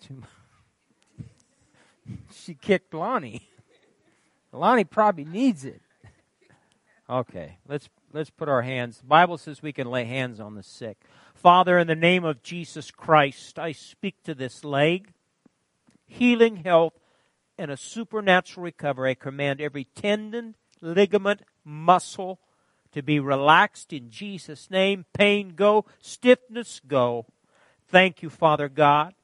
she 2.32 2.54
kicked 2.54 2.94
Lonnie. 2.94 3.48
Lonnie 4.52 4.84
probably 4.84 5.24
needs 5.24 5.64
it. 5.64 5.80
Okay, 7.10 7.58
let's 7.66 7.88
let's 8.12 8.30
put 8.30 8.48
our 8.48 8.62
hands. 8.62 8.98
The 8.98 9.06
Bible 9.06 9.38
says 9.38 9.62
we 9.62 9.72
can 9.72 9.90
lay 9.90 10.04
hands 10.04 10.40
on 10.40 10.54
the 10.54 10.62
sick. 10.62 10.98
Father, 11.34 11.78
in 11.78 11.86
the 11.86 11.94
name 11.94 12.24
of 12.24 12.42
Jesus 12.42 12.90
Christ, 12.90 13.58
I 13.58 13.72
speak 13.72 14.22
to 14.24 14.34
this 14.34 14.64
leg, 14.64 15.12
healing, 16.06 16.56
health, 16.56 16.94
and 17.56 17.70
a 17.70 17.76
supernatural 17.76 18.64
recovery. 18.64 19.12
I 19.12 19.14
command 19.14 19.60
every 19.60 19.84
tendon, 19.84 20.56
ligament, 20.80 21.42
muscle 21.64 22.40
to 22.92 23.02
be 23.02 23.20
relaxed 23.20 23.92
in 23.92 24.10
Jesus' 24.10 24.70
name. 24.70 25.04
Pain 25.12 25.54
go, 25.54 25.84
stiffness 26.00 26.80
go. 26.86 27.26
Thank 27.86 28.22
you, 28.22 28.30
Father 28.30 28.68
God. 28.68 29.14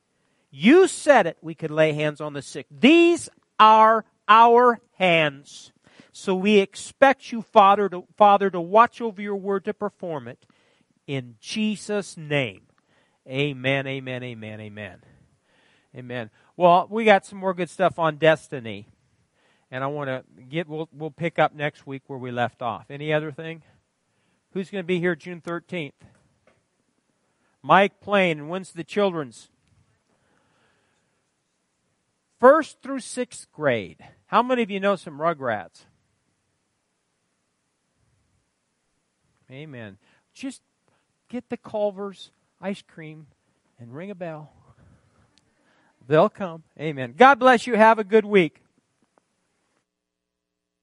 You 0.56 0.86
said 0.86 1.26
it, 1.26 1.36
we 1.43 1.56
could 1.56 1.72
lay 1.72 1.94
hands 1.94 2.20
on 2.20 2.32
the 2.32 2.40
sick. 2.40 2.66
These 2.70 3.28
are 3.59 4.05
our 4.28 4.78
hands. 4.93 5.72
So 6.12 6.36
we 6.36 6.59
expect 6.59 7.32
you, 7.32 7.43
Father, 7.43 7.89
to, 7.89 8.05
Father, 8.16 8.51
to 8.51 8.60
watch 8.60 9.01
over 9.01 9.20
your 9.20 9.35
word 9.35 9.64
to 9.64 9.74
perform 9.74 10.28
it. 10.28 10.47
In 11.09 11.35
Jesus' 11.40 12.16
name. 12.16 12.68
Amen, 13.28 13.89
amen, 13.89 14.22
amen, 14.22 14.60
amen. 14.60 14.98
Amen. 15.97 16.31
Well, 16.56 16.86
we 16.89 17.05
got 17.05 17.26
some 17.26 17.40
more 17.40 17.52
good 17.52 17.68
stuff 17.68 17.98
on 17.98 18.14
destiny. 18.14 18.86
And 19.72 19.82
I 19.82 19.89
want 19.89 20.06
to 20.06 20.22
get, 20.44 20.68
we'll, 20.68 20.89
we'll 20.93 21.10
pick 21.10 21.40
up 21.40 21.52
next 21.52 21.85
week 21.85 22.02
where 22.06 22.18
we 22.18 22.31
left 22.31 22.62
off. 22.62 22.93
Any 22.93 23.12
other 23.12 23.32
thing? 23.32 23.64
Who's 24.52 24.70
going 24.70 24.85
to 24.85 24.86
be 24.86 25.01
here 25.01 25.16
June 25.16 25.40
13th? 25.40 25.94
Mike 27.60 28.01
Plain. 28.01 28.39
And 28.39 28.48
when's 28.48 28.70
the 28.70 28.85
children's? 28.85 29.48
First 32.40 32.82
through 32.82 33.01
sixth 33.01 33.51
grade. 33.52 34.05
How 34.27 34.43
many 34.43 34.62
of 34.62 34.70
you 34.70 34.81
know 34.81 34.97
some 34.97 35.19
Rugrats? 35.19 35.85
Amen. 39.51 39.98
Just 40.32 40.62
get 41.28 41.48
the 41.48 41.56
Culver's 41.56 42.31
ice 42.61 42.82
cream 42.82 43.27
and 43.78 43.94
ring 43.94 44.11
a 44.11 44.15
bell. 44.15 44.52
They'll 46.06 46.28
come. 46.28 46.65
Amen. 46.78 47.15
God 47.16 47.39
bless 47.39 47.66
you. 47.66 47.77
Have 47.77 47.98
a 47.98 48.05
good 48.05 48.24
week. 48.24 48.64